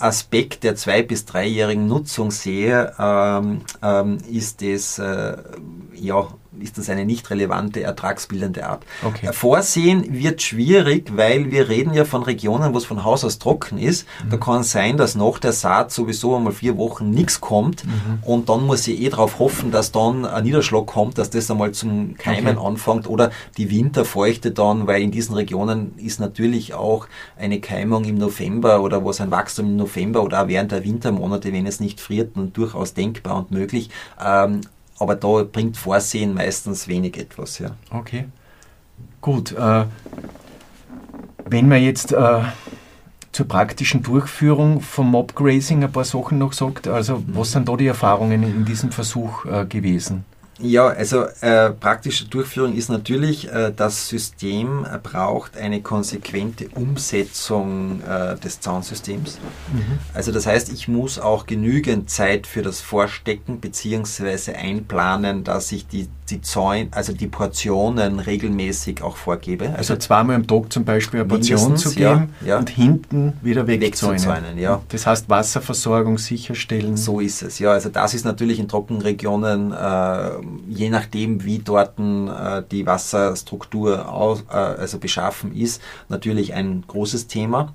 Aspekt 0.00 0.62
der 0.62 0.76
zwei- 0.76 1.02
bis 1.02 1.24
dreijährigen 1.24 1.86
Nutzung 1.86 2.30
sehe, 2.30 2.92
ähm, 2.98 3.62
ähm, 3.82 4.18
ist 4.30 4.62
es 4.62 4.98
äh, 4.98 5.36
ja 5.94 6.28
ist 6.60 6.78
das 6.78 6.88
eine 6.88 7.04
nicht 7.04 7.30
relevante 7.30 7.82
ertragsbildende 7.82 8.66
Art. 8.66 8.84
Okay. 9.04 9.30
Vorsehen 9.32 10.14
wird 10.14 10.42
schwierig, 10.42 11.16
weil 11.16 11.50
wir 11.50 11.68
reden 11.68 11.92
ja 11.94 12.04
von 12.04 12.22
Regionen, 12.22 12.72
wo 12.72 12.78
es 12.78 12.84
von 12.84 13.04
Haus 13.04 13.24
aus 13.24 13.38
trocken 13.38 13.78
ist. 13.78 14.06
Mhm. 14.24 14.30
Da 14.30 14.36
kann 14.38 14.60
es 14.60 14.72
sein, 14.72 14.96
dass 14.96 15.14
nach 15.14 15.38
der 15.38 15.52
Saat 15.52 15.92
sowieso 15.92 16.36
einmal 16.36 16.52
vier 16.52 16.76
Wochen 16.76 17.10
nichts 17.10 17.40
kommt 17.40 17.84
mhm. 17.84 18.18
und 18.22 18.48
dann 18.48 18.66
muss 18.66 18.86
ich 18.88 19.00
eh 19.00 19.08
darauf 19.10 19.38
hoffen, 19.38 19.70
dass 19.70 19.92
dann 19.92 20.24
ein 20.24 20.44
Niederschlag 20.44 20.86
kommt, 20.86 21.18
dass 21.18 21.30
das 21.30 21.50
einmal 21.50 21.72
zum 21.72 22.16
Keimen 22.16 22.56
okay. 22.58 22.66
anfängt 22.66 23.08
oder 23.08 23.30
die 23.56 23.70
Winterfeuchte 23.70 24.50
dann, 24.50 24.86
weil 24.86 25.02
in 25.02 25.10
diesen 25.10 25.34
Regionen 25.34 25.96
ist 25.98 26.20
natürlich 26.20 26.74
auch 26.74 27.08
eine 27.36 27.60
Keimung 27.60 28.04
im 28.04 28.16
November 28.16 28.82
oder 28.82 29.04
was 29.04 29.20
ein 29.20 29.30
Wachstum 29.30 29.66
im 29.66 29.76
November 29.76 30.22
oder 30.22 30.42
auch 30.42 30.48
während 30.48 30.72
der 30.72 30.84
Wintermonate, 30.84 31.52
wenn 31.52 31.66
es 31.66 31.80
nicht 31.80 32.00
friert, 32.00 32.36
und 32.36 32.56
durchaus 32.56 32.94
denkbar 32.94 33.36
und 33.36 33.50
möglich. 33.50 33.90
Ähm, 34.22 34.62
aber 34.98 35.14
da 35.14 35.44
bringt 35.44 35.76
Vorsehen 35.76 36.34
meistens 36.34 36.88
wenig 36.88 37.16
etwas. 37.16 37.58
Ja. 37.58 37.70
Okay. 37.90 38.26
Gut. 39.20 39.52
Äh, 39.52 39.84
wenn 41.46 41.68
man 41.68 41.82
jetzt 41.82 42.12
äh, 42.12 42.42
zur 43.32 43.48
praktischen 43.48 44.02
Durchführung 44.02 44.80
vom 44.80 45.10
Mobgrazing 45.10 45.82
ein 45.84 45.92
paar 45.92 46.04
Sachen 46.04 46.38
noch 46.38 46.52
sagt, 46.52 46.88
also 46.88 47.22
was 47.26 47.52
sind 47.52 47.68
da 47.68 47.76
die 47.76 47.86
Erfahrungen 47.86 48.42
in 48.42 48.64
diesem 48.64 48.92
Versuch 48.92 49.44
äh, 49.44 49.64
gewesen? 49.64 50.24
Ja, 50.58 50.88
also 50.88 51.24
äh, 51.40 51.70
praktische 51.70 52.26
Durchführung 52.26 52.74
ist 52.74 52.88
natürlich, 52.88 53.50
äh, 53.52 53.72
das 53.74 54.08
System 54.08 54.86
braucht 55.02 55.56
eine 55.56 55.82
konsequente 55.82 56.68
Umsetzung 56.74 58.00
äh, 58.02 58.36
des 58.36 58.60
Zaunsystems. 58.60 59.38
Mhm. 59.72 59.98
Also 60.14 60.32
das 60.32 60.46
heißt, 60.46 60.72
ich 60.72 60.88
muss 60.88 61.18
auch 61.18 61.46
genügend 61.46 62.10
Zeit 62.10 62.46
für 62.46 62.62
das 62.62 62.80
Vorstecken 62.80 63.60
bzw. 63.60 64.54
einplanen, 64.54 65.44
dass 65.44 65.70
ich 65.70 65.86
die 65.86 66.08
die 66.30 66.40
Zäun, 66.42 66.88
also 66.90 67.12
die 67.12 67.26
Portionen 67.26 68.20
regelmäßig 68.20 69.02
auch 69.02 69.16
vorgebe. 69.16 69.66
Also, 69.70 69.94
also 69.94 69.96
zweimal 69.96 70.36
am 70.36 70.46
Tag 70.46 70.72
zum 70.72 70.84
Beispiel 70.84 71.20
eine 71.20 71.28
Portion 71.28 71.76
zu 71.76 71.90
geben 71.90 72.34
ja, 72.40 72.48
ja. 72.48 72.58
und 72.58 72.70
hinten 72.70 73.34
wieder 73.42 73.66
wegzäunen. 73.66 74.16
wegzuzäunen. 74.16 74.58
Ja. 74.58 74.82
Das 74.88 75.06
heißt 75.06 75.28
Wasserversorgung 75.28 76.18
sicherstellen. 76.18 76.96
So 76.96 77.20
ist 77.20 77.42
es, 77.42 77.58
ja. 77.58 77.72
Also 77.72 77.88
das 77.88 78.14
ist 78.14 78.24
natürlich 78.24 78.58
in 78.58 78.68
Trockenregionen, 78.68 79.72
äh, 79.72 80.30
je 80.68 80.90
nachdem 80.90 81.44
wie 81.44 81.58
dort 81.58 81.98
äh, 81.98 82.62
die 82.70 82.86
Wasserstruktur 82.86 84.12
aus, 84.12 84.44
äh, 84.50 84.54
also 84.54 84.98
beschaffen 84.98 85.54
ist, 85.54 85.82
natürlich 86.08 86.54
ein 86.54 86.84
großes 86.86 87.26
Thema. 87.26 87.72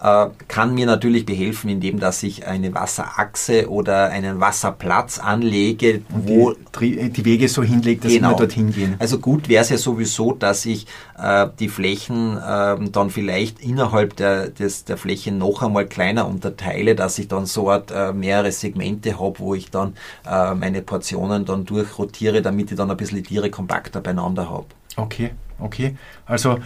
Äh, 0.00 0.28
kann 0.46 0.74
mir 0.74 0.86
natürlich 0.86 1.26
behelfen, 1.26 1.68
indem 1.68 1.98
dass 1.98 2.22
ich 2.22 2.46
eine 2.46 2.72
Wasserachse 2.72 3.68
oder 3.68 4.10
einen 4.10 4.38
Wasserplatz 4.38 5.18
anlege, 5.18 6.02
wo 6.08 6.54
die, 6.80 7.10
die, 7.10 7.24
Wege 7.24 7.48
so 7.48 7.64
hinlegt, 7.64 8.04
dass 8.04 8.12
genau. 8.12 8.30
wir 8.30 8.36
dorthin 8.36 8.70
gehen. 8.72 8.94
Also 9.00 9.18
gut 9.18 9.48
wäre 9.48 9.62
es 9.62 9.70
ja 9.70 9.76
sowieso, 9.76 10.34
dass 10.34 10.66
ich 10.66 10.86
äh, 11.20 11.48
die 11.58 11.68
Flächen 11.68 12.36
äh, 12.36 12.76
dann 12.92 13.10
vielleicht 13.10 13.58
innerhalb 13.58 14.14
der, 14.14 14.50
des, 14.50 14.84
der 14.84 14.98
Fläche 14.98 15.32
noch 15.32 15.62
einmal 15.62 15.86
kleiner 15.86 16.28
unterteile, 16.28 16.94
dass 16.94 17.18
ich 17.18 17.26
dann 17.26 17.46
so 17.46 17.68
Art, 17.68 17.90
äh, 17.90 18.12
mehrere 18.12 18.52
Segmente 18.52 19.18
habe, 19.18 19.40
wo 19.40 19.56
ich 19.56 19.72
dann 19.72 19.94
äh, 20.24 20.54
meine 20.54 20.80
Portionen 20.80 21.44
dann 21.44 21.64
durchrotiere, 21.64 22.40
damit 22.40 22.70
ich 22.70 22.76
dann 22.76 22.88
ein 22.88 22.96
bisschen 22.96 23.16
die 23.16 23.24
Tiere 23.24 23.50
kompakter 23.50 24.00
beieinander 24.00 24.48
habe. 24.48 24.66
Okay, 24.94 25.30
okay. 25.58 25.96
Also 26.24 26.58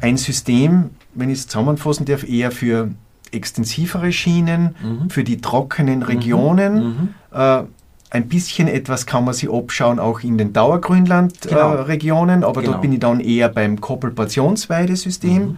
ein 0.00 0.16
System, 0.16 0.90
wenn 1.14 1.30
ich 1.30 1.40
es 1.40 1.46
zusammenfassen 1.48 2.06
darf, 2.06 2.28
eher 2.28 2.50
für 2.50 2.90
extensivere 3.32 4.12
Schienen, 4.12 4.74
mhm. 4.82 5.10
für 5.10 5.24
die 5.24 5.40
trockenen 5.40 6.00
mhm. 6.00 6.04
Regionen. 6.04 6.74
Mhm. 6.74 7.14
Äh, 7.32 7.62
ein 8.10 8.28
bisschen 8.28 8.68
etwas 8.68 9.04
kann 9.04 9.24
man 9.24 9.34
sich 9.34 9.50
abschauen, 9.50 9.98
auch 9.98 10.20
in 10.20 10.38
den 10.38 10.52
Dauergrünland-Regionen, 10.52 12.40
genau. 12.40 12.46
äh, 12.46 12.50
aber 12.50 12.60
genau. 12.60 12.72
dort 12.72 12.82
bin 12.82 12.92
ich 12.92 13.00
dann 13.00 13.20
eher 13.20 13.48
beim 13.48 13.80
Koppelportionsweidesystem. 13.80 15.42
Mhm. 15.42 15.56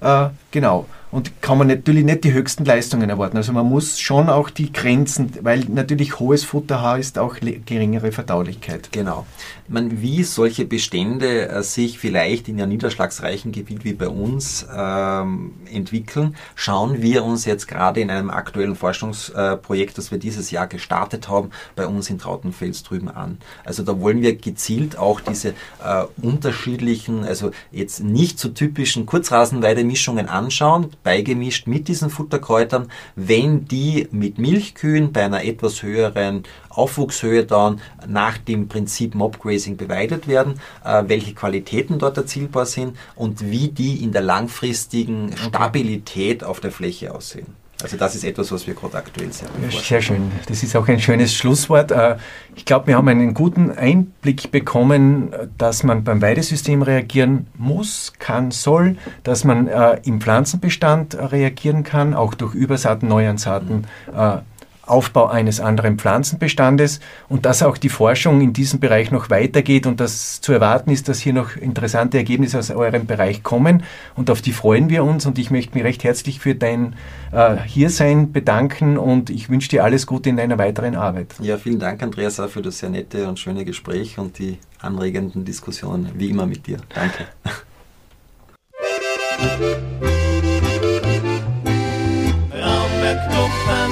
Äh, 0.00 0.28
genau 0.50 0.86
und 1.16 1.40
kann 1.40 1.56
man 1.56 1.68
natürlich 1.68 2.04
nicht 2.04 2.24
die 2.24 2.34
höchsten 2.34 2.66
Leistungen 2.66 3.08
erwarten. 3.08 3.38
Also 3.38 3.50
man 3.54 3.64
muss 3.64 3.98
schon 3.98 4.28
auch 4.28 4.50
die 4.50 4.70
Grenzen, 4.70 5.32
weil 5.40 5.60
natürlich 5.60 6.20
hohes 6.20 6.44
Futter 6.44 6.82
heißt 6.82 7.18
auch 7.18 7.36
geringere 7.40 8.12
Verdaulichkeit. 8.12 8.92
Genau. 8.92 9.24
Man, 9.66 10.02
wie 10.02 10.24
solche 10.24 10.66
Bestände 10.66 11.48
äh, 11.48 11.62
sich 11.62 11.98
vielleicht 11.98 12.48
in 12.48 12.60
einem 12.60 12.68
niederschlagsreichen 12.68 13.50
Gebiet 13.50 13.82
wie 13.82 13.94
bei 13.94 14.08
uns 14.08 14.66
ähm, 14.70 15.54
entwickeln, 15.72 16.36
schauen 16.54 17.00
wir 17.00 17.24
uns 17.24 17.46
jetzt 17.46 17.66
gerade 17.66 18.02
in 18.02 18.10
einem 18.10 18.28
aktuellen 18.28 18.76
Forschungsprojekt, 18.76 19.92
äh, 19.92 19.96
das 19.96 20.10
wir 20.10 20.18
dieses 20.18 20.50
Jahr 20.50 20.66
gestartet 20.66 21.30
haben, 21.30 21.50
bei 21.76 21.86
uns 21.86 22.10
in 22.10 22.18
Trautenfels 22.18 22.82
drüben 22.82 23.08
an. 23.08 23.38
Also 23.64 23.82
da 23.82 23.98
wollen 24.02 24.20
wir 24.20 24.36
gezielt 24.36 24.98
auch 24.98 25.20
diese 25.20 25.54
äh, 25.82 26.04
unterschiedlichen, 26.20 27.24
also 27.24 27.52
jetzt 27.72 28.04
nicht 28.04 28.38
so 28.38 28.50
typischen 28.50 29.06
Kurzrasenweidemischungen 29.06 30.28
anschauen, 30.28 30.90
beigemischt 31.06 31.68
mit 31.68 31.86
diesen 31.86 32.10
Futterkräutern, 32.10 32.90
wenn 33.14 33.64
die 33.64 34.08
mit 34.10 34.38
Milchkühen 34.38 35.12
bei 35.12 35.24
einer 35.24 35.44
etwas 35.44 35.84
höheren 35.84 36.42
Aufwuchshöhe 36.68 37.44
dann 37.44 37.80
nach 38.08 38.38
dem 38.38 38.66
Prinzip 38.66 39.14
Mobgrazing 39.14 39.76
beweidet 39.76 40.26
werden, 40.26 40.60
äh, 40.84 41.04
welche 41.06 41.32
Qualitäten 41.32 42.00
dort 42.00 42.16
erzielbar 42.16 42.66
sind 42.66 42.96
und 43.14 43.52
wie 43.52 43.68
die 43.68 44.02
in 44.02 44.10
der 44.10 44.22
langfristigen 44.22 45.36
Stabilität 45.36 46.42
auf 46.42 46.58
der 46.58 46.72
Fläche 46.72 47.14
aussehen. 47.14 47.54
Also 47.82 47.98
das 47.98 48.14
ist 48.14 48.24
etwas, 48.24 48.50
was 48.52 48.66
wir 48.66 48.74
gerade 48.74 48.96
aktuell 48.96 49.30
sehr 49.32 49.48
ja, 49.62 49.70
Sehr 49.70 50.00
schön. 50.00 50.32
Das 50.48 50.62
ist 50.62 50.74
auch 50.76 50.88
ein 50.88 50.98
schönes 50.98 51.34
Schlusswort. 51.34 51.90
Äh, 51.90 52.16
ich 52.54 52.64
glaube, 52.64 52.86
wir 52.86 52.96
haben 52.96 53.08
einen 53.08 53.34
guten 53.34 53.70
Einblick 53.70 54.50
bekommen, 54.50 55.30
dass 55.58 55.82
man 55.82 56.02
beim 56.02 56.22
Weidesystem 56.22 56.80
reagieren 56.80 57.48
muss, 57.54 58.14
kann, 58.18 58.50
soll, 58.50 58.96
dass 59.24 59.44
man 59.44 59.68
äh, 59.68 60.00
im 60.04 60.22
Pflanzenbestand 60.22 61.16
reagieren 61.18 61.84
kann, 61.84 62.14
auch 62.14 62.32
durch 62.32 62.54
Übersaaten, 62.54 63.08
Neuansaaten, 63.08 63.86
äh, 64.16 64.38
Aufbau 64.86 65.26
eines 65.26 65.60
anderen 65.60 65.98
Pflanzenbestandes 65.98 67.00
und 67.28 67.44
dass 67.44 67.62
auch 67.62 67.76
die 67.76 67.88
Forschung 67.88 68.40
in 68.40 68.52
diesem 68.52 68.80
Bereich 68.80 69.10
noch 69.10 69.30
weitergeht 69.30 69.86
und 69.86 70.00
dass 70.00 70.40
zu 70.40 70.52
erwarten 70.52 70.90
ist, 70.90 71.08
dass 71.08 71.18
hier 71.18 71.32
noch 71.32 71.56
interessante 71.56 72.18
Ergebnisse 72.18 72.58
aus 72.58 72.70
eurem 72.70 73.06
Bereich 73.06 73.42
kommen 73.42 73.82
und 74.14 74.30
auf 74.30 74.42
die 74.42 74.52
freuen 74.52 74.88
wir 74.88 75.04
uns 75.04 75.26
und 75.26 75.38
ich 75.38 75.50
möchte 75.50 75.74
mich 75.74 75.84
recht 75.84 76.04
herzlich 76.04 76.40
für 76.40 76.54
dein 76.54 76.94
äh, 77.32 77.56
Hiersein 77.66 78.32
bedanken 78.32 78.96
und 78.96 79.30
ich 79.30 79.48
wünsche 79.48 79.68
dir 79.68 79.84
alles 79.84 80.06
Gute 80.06 80.30
in 80.30 80.36
deiner 80.36 80.58
weiteren 80.58 80.94
Arbeit. 80.94 81.34
Ja, 81.40 81.58
vielen 81.58 81.78
Dank 81.78 82.02
Andreas 82.02 82.40
auch 82.40 82.48
für 82.48 82.62
das 82.62 82.78
sehr 82.78 82.90
nette 82.90 83.28
und 83.28 83.38
schöne 83.38 83.64
Gespräch 83.64 84.18
und 84.18 84.38
die 84.38 84.58
anregenden 84.80 85.44
Diskussionen, 85.44 86.10
wie 86.14 86.30
immer 86.30 86.46
mit 86.46 86.66
dir. 86.66 86.78
Danke. 86.94 87.26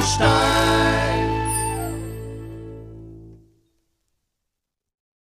Frankenstein. 0.04 1.23